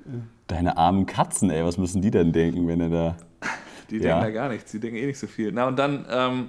Deine 0.48 0.76
armen 0.76 1.06
Katzen, 1.06 1.50
ey, 1.50 1.64
was 1.64 1.78
müssen 1.78 2.02
die 2.02 2.10
denn 2.10 2.32
denken, 2.32 2.66
wenn 2.66 2.80
er 2.80 2.88
da. 2.90 3.16
Die 3.90 3.96
Ja. 3.98 4.02
denken 4.20 4.20
da 4.22 4.30
gar 4.30 4.48
nichts, 4.48 4.72
die 4.72 4.80
denken 4.80 4.96
eh 4.96 5.06
nicht 5.06 5.18
so 5.18 5.26
viel. 5.26 5.52
Na 5.52 5.66
und 5.68 5.78
dann 5.78 6.06
ähm, 6.10 6.48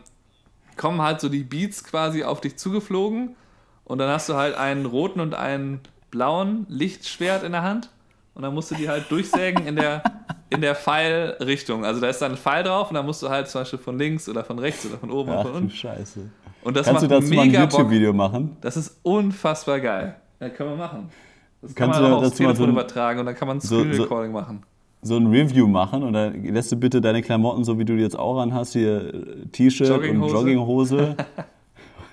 kommen 0.77 1.01
halt 1.01 1.21
so 1.21 1.29
die 1.29 1.43
Beats 1.43 1.83
quasi 1.83 2.23
auf 2.23 2.41
dich 2.41 2.57
zugeflogen 2.57 3.35
und 3.85 3.97
dann 3.99 4.09
hast 4.09 4.29
du 4.29 4.35
halt 4.35 4.55
einen 4.55 4.85
roten 4.85 5.19
und 5.19 5.33
einen 5.35 5.79
blauen 6.11 6.65
Lichtschwert 6.69 7.43
in 7.43 7.51
der 7.53 7.63
Hand 7.63 7.89
und 8.35 8.43
dann 8.43 8.53
musst 8.53 8.71
du 8.71 8.75
die 8.75 8.89
halt 8.89 9.09
durchsägen 9.11 9.65
in 9.67 9.75
der, 9.75 10.03
in 10.49 10.61
der 10.61 10.75
Pfeilrichtung. 10.75 11.85
Also 11.85 11.99
da 12.01 12.07
ist 12.07 12.21
dann 12.21 12.31
ein 12.33 12.37
Pfeil 12.37 12.63
drauf 12.63 12.89
und 12.89 12.95
dann 12.95 13.05
musst 13.05 13.21
du 13.23 13.29
halt 13.29 13.47
zum 13.47 13.61
Beispiel 13.61 13.79
von 13.79 13.97
links 13.97 14.27
oder 14.29 14.43
von 14.43 14.59
rechts 14.59 14.85
oder 14.85 14.97
von 14.97 15.11
oben 15.11 15.29
oder 15.29 15.39
Ach 15.39 15.43
von 15.43 15.51
du 15.53 15.57
unten. 15.57 15.69
Scheiße. 15.71 16.29
Und 16.63 16.77
das 16.77 16.85
Kannst 16.87 17.03
du 17.03 17.07
macht 17.09 17.23
dazu 17.23 17.33
mal 17.33 17.41
ein 17.41 17.47
mega. 17.49 17.61
YouTube-Video 17.63 18.13
machen? 18.13 18.55
Das 18.61 18.77
ist 18.77 18.97
unfassbar 19.03 19.79
geil. 19.79 20.15
Ja, 20.39 20.49
können 20.49 20.69
wir 20.71 20.77
machen. 20.77 21.09
Das 21.61 21.75
Kannst 21.75 21.93
kann 21.95 22.03
du 22.03 22.09
man 22.09 22.19
auch 22.19 22.25
aufs 22.27 22.37
Telefon 22.37 22.55
so 22.55 22.71
übertragen 22.71 23.19
und 23.19 23.25
dann 23.25 23.35
kann 23.35 23.47
man 23.47 23.57
ein 23.57 23.61
so- 23.61 23.79
Screen 23.79 23.93
so- 23.93 24.03
Recording 24.03 24.31
machen. 24.31 24.63
So 25.05 25.17
ein 25.17 25.27
Review 25.27 25.67
machen 25.67 26.01
und 26.03 26.13
dann 26.13 26.43
lässt 26.45 26.71
du 26.71 26.77
bitte 26.77 27.01
deine 27.01 27.21
Klamotten, 27.21 27.63
so 27.65 27.77
wie 27.77 27.83
du 27.85 27.95
die 27.95 28.01
jetzt 28.03 28.17
auch 28.17 28.39
an 28.39 28.53
hast, 28.53 28.71
hier 28.73 29.13
äh, 29.13 29.45
T-Shirt 29.51 29.89
und 30.09 30.29
Jogginghose. 30.29 31.15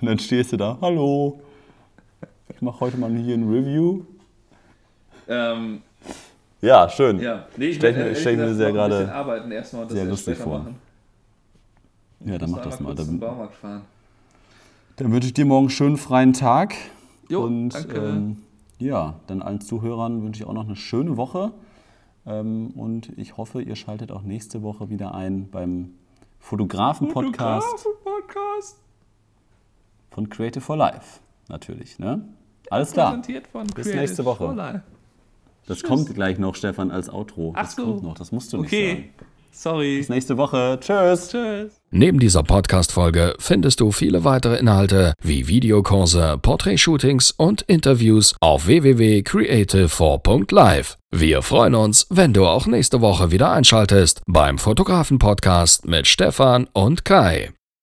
Und 0.01 0.07
dann 0.07 0.17
stehst 0.17 0.51
du 0.51 0.57
da, 0.57 0.79
hallo, 0.81 1.39
ich 2.49 2.59
mache 2.59 2.79
heute 2.79 2.97
mal 2.97 3.11
hier 3.15 3.35
ein 3.35 3.47
Review. 3.47 4.01
Ähm, 5.27 5.83
Ja, 6.59 6.89
schön. 6.89 7.19
ja, 7.19 7.45
nee, 7.55 7.67
ich 7.67 7.75
Stell 7.75 7.93
mir- 7.93 8.15
stell 8.15 8.35
mir 8.35 8.51
sehr 8.55 8.71
gerade 8.71 9.13
arbeiten 9.13 9.51
erstmal 9.51 9.83
und 9.83 9.91
das 9.91 9.97
sehr 9.99 10.07
lustig 10.07 10.37
vor. 10.39 10.57
machen. 10.59 10.75
Ja, 12.25 12.39
dann 12.39 12.49
mach 12.49 12.61
das 12.61 12.79
mal. 12.79 12.95
Dann, 12.95 13.19
Baumarkt 13.19 13.53
fahren. 13.55 13.81
dann 14.95 15.11
wünsche 15.11 15.27
ich 15.27 15.33
dir 15.35 15.45
morgen 15.45 15.65
einen 15.65 15.69
schönen 15.69 15.97
freien 15.97 16.33
Tag. 16.33 16.73
Jo, 17.29 17.43
und 17.43 17.69
danke. 17.69 17.95
Ähm, 17.99 18.37
ja, 18.79 19.13
dann 19.27 19.43
allen 19.43 19.61
Zuhörern 19.61 20.23
wünsche 20.23 20.41
ich 20.41 20.49
auch 20.49 20.53
noch 20.53 20.65
eine 20.65 20.75
schöne 20.75 21.15
Woche. 21.15 21.51
Ähm, 22.25 22.71
und 22.75 23.11
ich 23.17 23.37
hoffe, 23.37 23.61
ihr 23.61 23.75
schaltet 23.75 24.11
auch 24.11 24.21
nächste 24.21 24.61
Woche 24.61 24.89
wieder 24.89 25.13
ein 25.15 25.49
beim 25.49 25.93
Fotografen-Podcast 26.39 27.67
Fotografen-Podcast. 27.79 28.77
von 30.11 30.29
Creative 30.29 30.61
for 30.61 30.77
Life. 30.77 31.19
Natürlich, 31.49 31.99
ne? 31.99 32.23
Alles 32.69 32.91
klar. 32.93 33.09
Präsentiert 33.09 33.47
von 33.47 33.65
Bis 33.67 33.85
Creative 33.85 33.97
nächste 33.99 34.25
Woche. 34.25 34.45
for 34.45 34.55
Life. 34.55 34.81
Das 35.67 35.83
kommt 35.83 36.13
gleich 36.13 36.37
noch, 36.39 36.55
Stefan, 36.55 36.91
als 36.91 37.09
Outro. 37.09 37.53
Ach 37.55 37.63
das 37.63 37.75
so. 37.75 37.83
kommt 37.85 38.03
noch, 38.03 38.15
das 38.15 38.31
musst 38.31 38.51
du 38.53 38.57
nicht 38.57 38.67
Okay, 38.67 38.89
sagen. 38.95 39.09
sorry. 39.51 39.97
Bis 39.97 40.09
nächste 40.09 40.37
Woche. 40.37 40.77
Tschüss. 40.81 41.29
Tschüss. 41.29 41.80
Neben 41.93 42.19
dieser 42.19 42.43
Podcast-Folge 42.43 43.35
findest 43.37 43.81
du 43.81 43.91
viele 43.91 44.23
weitere 44.23 44.57
Inhalte 44.57 45.13
wie 45.21 45.49
Videokurse, 45.49 46.37
Porträtshootings 46.41 47.31
und 47.31 47.63
Interviews 47.63 48.33
auf 48.39 48.65
www.creative4.live. 48.65 50.95
Wir 51.11 51.41
freuen 51.41 51.75
uns, 51.75 52.07
wenn 52.09 52.31
du 52.31 52.45
auch 52.45 52.65
nächste 52.65 53.01
Woche 53.01 53.31
wieder 53.31 53.51
einschaltest 53.51 54.21
beim 54.25 54.57
Fotografen-Podcast 54.57 55.85
mit 55.85 56.07
Stefan 56.07 56.69
und 56.71 57.03
Kai. 57.03 57.51